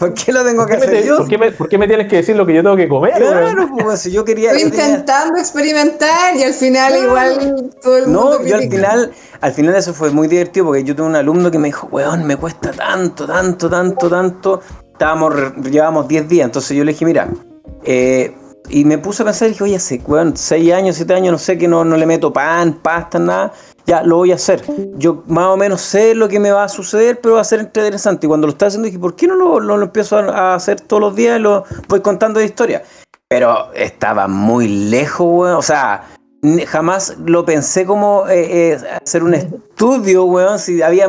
¿Por 0.05 0.13
qué 0.13 0.31
lo 0.31 0.43
tengo 0.43 0.63
¿Por 0.63 0.67
que 0.71 0.75
hacer 0.77 0.89
te- 0.89 1.05
yo? 1.07 1.17
por 1.17 1.27
qué 1.27 1.37
me, 1.37 1.51
por 1.51 1.69
qué 1.69 1.77
me 1.77 1.87
tienes 1.87 2.07
que 2.07 2.17
decir 2.17 2.35
lo 2.35 2.45
que 2.45 2.53
yo 2.55 2.61
tengo 2.63 2.75
que 2.75 2.87
comer? 2.87 3.13
Claro, 3.15 3.69
pues, 3.77 3.99
si 4.01 4.11
yo 4.11 4.25
quería... 4.25 4.51
Estoy 4.51 4.63
yo 4.63 4.69
tenía- 4.71 4.85
intentando 4.89 5.37
experimentar 5.39 6.35
y 6.35 6.43
al 6.43 6.53
final 6.53 7.03
igual 7.03 7.69
todo 7.81 7.97
el 7.97 8.03
mundo 8.07 8.39
No, 8.39 8.45
yo 8.45 8.55
al 8.55 8.61
final, 8.69 9.11
al 9.41 9.51
final 9.53 9.75
eso 9.75 9.93
fue 9.93 10.09
muy 10.11 10.27
divertido 10.27 10.65
porque 10.67 10.83
yo 10.83 10.95
tuve 10.95 11.07
un 11.07 11.15
alumno 11.15 11.49
que 11.51 11.59
me 11.59 11.67
dijo, 11.69 11.87
weón, 11.91 12.25
me 12.25 12.35
cuesta 12.37 12.71
tanto, 12.71 13.25
tanto, 13.25 13.69
tanto, 13.69 14.09
tanto. 14.09 14.61
Estábamos, 14.91 15.33
llevábamos 15.69 16.07
10 16.07 16.27
días, 16.29 16.45
entonces 16.45 16.77
yo 16.77 16.83
le 16.83 16.91
dije, 16.93 17.05
mira, 17.05 17.27
eh, 17.83 18.35
y 18.69 18.85
me 18.85 18.97
puse 18.97 19.23
a 19.23 19.25
pensar 19.25 19.47
y 19.47 19.51
dije, 19.51 19.63
oye, 19.65 19.75
hace, 19.75 20.01
weón, 20.07 20.37
6 20.37 20.71
años, 20.73 20.95
7 20.95 21.13
años, 21.13 21.31
no 21.33 21.37
sé, 21.37 21.57
que 21.57 21.67
no, 21.67 21.83
no 21.83 21.97
le 21.97 22.05
meto 22.05 22.31
pan, 22.31 22.79
pasta, 22.81 23.19
nada. 23.19 23.51
Ya, 23.85 24.01
lo 24.01 24.17
voy 24.17 24.31
a 24.31 24.35
hacer. 24.35 24.63
Yo 24.95 25.23
más 25.27 25.45
o 25.47 25.57
menos 25.57 25.81
sé 25.81 26.15
lo 26.15 26.29
que 26.29 26.39
me 26.39 26.51
va 26.51 26.63
a 26.63 26.69
suceder, 26.69 27.19
pero 27.21 27.35
va 27.35 27.41
a 27.41 27.43
ser 27.43 27.59
interesante. 27.59 28.25
Y 28.25 28.29
cuando 28.29 28.47
lo 28.47 28.51
estaba 28.53 28.67
haciendo 28.69 28.85
dije, 28.85 28.97
¿por 28.99 29.15
qué 29.15 29.27
no 29.27 29.35
lo, 29.35 29.59
lo- 29.59 29.75
lo 29.77 29.83
empiezo 29.85 30.17
a, 30.17 30.55
hacer 30.55 30.79
todos 30.79 31.01
los 31.01 31.15
días 31.15 31.37
y 31.37 31.41
lo 31.41 31.65
voy 31.89 31.99
contando 31.99 32.39
de 32.39 32.45
historia? 32.45 32.83
Pero 33.27 33.73
estaba 33.73 34.27
muy 34.29 34.67
lejos, 34.89 35.27
weón. 35.29 35.55
O 35.57 35.61
sea, 35.61 36.03
jamás 36.67 37.17
lo 37.25 37.43
pensé 37.45 37.85
como 37.85 38.25
eh, 38.29 38.71
eh, 38.73 38.77
hacer 39.03 39.23
un 39.23 39.33
estudio, 39.33 40.23
weón, 40.25 40.59
si 40.59 40.81
había, 40.81 41.07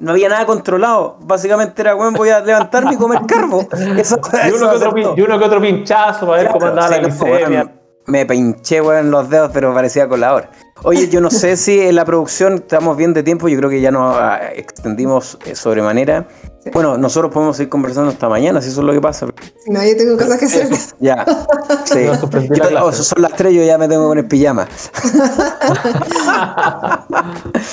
no 0.00 0.10
había 0.10 0.28
nada 0.28 0.46
controlado. 0.46 1.18
Básicamente 1.20 1.80
era, 1.82 1.94
weón, 1.94 2.14
voy 2.14 2.30
a 2.30 2.40
levantarme 2.40 2.94
y 2.94 2.96
comer 2.96 3.20
carbo. 3.28 3.68
Eso, 3.98 4.18
Y 4.48 4.50
uno, 4.52 4.70
que 4.70 4.76
otro, 4.76 4.92
pin- 4.94 5.02
todo. 5.04 5.14
y 5.16 5.22
uno 5.22 5.38
que 5.38 5.44
otro 5.44 5.60
pinchazo 5.60 6.26
para 6.26 6.42
ver 6.42 6.46
cómo 6.48 6.58
Claro, 6.58 6.72
andaba 6.80 6.88
la 6.88 6.96
sí, 6.96 7.02
glicemia. 7.24 7.72
Me 8.06 8.24
pinché, 8.26 8.80
weón, 8.80 9.06
en 9.06 9.10
los 9.10 9.28
dedos, 9.28 9.50
pero 9.52 9.72
parecía 9.74 10.08
colador. 10.08 10.48
Oye, 10.82 11.08
yo 11.08 11.20
no 11.20 11.30
sé 11.30 11.56
si 11.56 11.80
en 11.80 11.94
la 11.96 12.04
producción 12.04 12.54
estamos 12.54 12.96
bien 12.96 13.14
de 13.14 13.22
tiempo, 13.22 13.48
yo 13.48 13.56
creo 13.56 13.70
que 13.70 13.80
ya 13.80 13.90
nos 13.90 14.14
ah, 14.16 14.40
extendimos 14.54 15.38
eh, 15.46 15.54
sobremanera. 15.56 16.28
Sí. 16.62 16.70
Bueno, 16.72 16.98
nosotros 16.98 17.32
podemos 17.32 17.56
seguir 17.56 17.70
conversando 17.70 18.10
hasta 18.10 18.28
mañana, 18.28 18.60
si 18.60 18.68
eso 18.68 18.80
es 18.80 18.86
lo 18.86 18.92
que 18.92 19.00
pasa. 19.00 19.26
Si 19.64 19.70
no, 19.70 19.82
yo 19.82 19.96
tengo 19.96 20.16
cosas 20.18 20.38
que 20.38 20.44
hacer. 20.46 20.68
Ya, 21.00 21.24
sí. 21.84 22.04
La 22.04 22.20
Yo- 22.20 22.28
clase. 22.50 22.76
oh, 22.82 22.92
son 22.92 23.22
las 23.22 23.32
tres, 23.34 23.54
yo 23.54 23.62
ya 23.64 23.78
me 23.78 23.88
tengo 23.88 24.02
que 24.02 24.08
poner 24.08 24.28
pijama. 24.28 24.66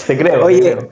Te 0.08 0.18
creo. 0.18 0.46
Oye, 0.46 0.62
te 0.62 0.72
creo. 0.76 0.88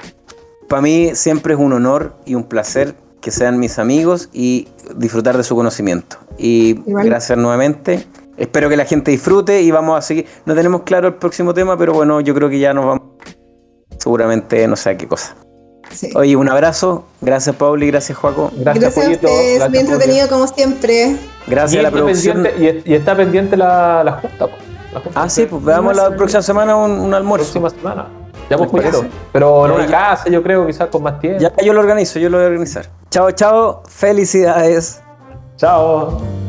Para 0.68 0.82
mí 0.82 1.12
siempre 1.14 1.54
es 1.54 1.60
un 1.60 1.74
honor 1.74 2.16
y 2.26 2.36
un 2.36 2.44
placer 2.44 2.96
que 3.20 3.32
sean 3.32 3.60
mis 3.60 3.78
amigos 3.80 4.30
y 4.34 4.68
disfrutar 4.96 5.38
de 5.38 5.44
su 5.44 5.56
conocimiento. 5.56 6.18
Y 6.38 6.80
Igual. 6.88 7.06
gracias 7.06 7.38
nuevamente. 7.38 8.06
Espero 8.42 8.70
que 8.70 8.78
la 8.78 8.86
gente 8.86 9.12
disfrute 9.12 9.62
y 9.62 9.72
vamos 9.72 9.98
a 9.98 10.02
seguir. 10.02 10.26
No 10.46 10.56
tenemos 10.56 10.82
claro 10.84 11.08
el 11.10 11.14
próximo 11.16 11.54
tema, 11.54 11.78
pero 11.78 11.94
bueno, 11.94 12.20
yo 12.22 12.34
creo 12.34 12.50
que 12.50 12.60
ya 12.60 12.74
nos 12.74 12.86
vamos. 12.86 13.04
Seguramente 13.98 14.68
no 14.68 14.76
sé 14.76 14.90
a 14.92 14.98
qué 14.98 15.08
cosa. 15.08 15.36
Sí. 15.92 16.10
Oye, 16.16 16.36
un 16.36 16.50
abrazo. 16.50 17.04
Gracias, 17.20 17.56
Pauli. 17.56 17.88
Gracias, 17.88 18.18
Joaco. 18.18 18.50
Gracias, 18.56 18.82
Gracias 18.82 18.98
a 18.98 19.02
Pollito. 19.08 19.28
ustedes, 19.28 19.56
Gracias, 19.58 19.72
bien 19.72 19.86
Pollo. 19.86 19.94
entretenido 19.96 20.28
como 20.30 20.48
siempre. 20.48 21.18
Gracias 21.48 21.74
Y 21.74 21.80
a 21.80 21.82
la 21.84 21.92
producción. 21.92 22.48
y, 22.58 22.92
y 22.92 22.94
está 22.96 23.16
pendiente 23.16 23.58
la, 23.58 24.04
la 24.04 24.12
junta. 24.14 24.48
La 24.94 25.00
junta 25.02 25.22
Ah, 25.24 25.30
sí, 25.30 25.46
pues 25.50 25.64
veamos 25.64 25.96
la 25.96 26.16
próxima 26.16 26.42
semana 26.42 26.76
un, 26.76 26.92
un 26.92 27.14
almuerzo. 27.14 27.60
próxima 27.60 27.70
semana. 27.70 28.08
Ya 28.50 28.58
pues. 28.58 28.70
Pollito. 28.70 29.06
Pero 29.34 29.66
en 29.68 29.72
una 29.74 29.86
ya. 29.86 29.92
casa, 29.92 30.30
yo 30.30 30.42
creo, 30.42 30.66
quizás 30.66 30.88
con 30.88 31.04
más 31.04 31.20
tiempo. 31.20 31.40
Ya 31.42 31.54
yo 31.64 31.74
lo 31.74 31.80
organizo, 31.82 32.20
yo 32.20 32.30
lo 32.30 32.38
voy 32.38 32.46
a 32.46 32.48
organizar. 32.48 32.86
Chao, 33.10 33.30
chao. 33.32 33.84
Felicidades. 33.88 35.02
Chao. 35.58 36.41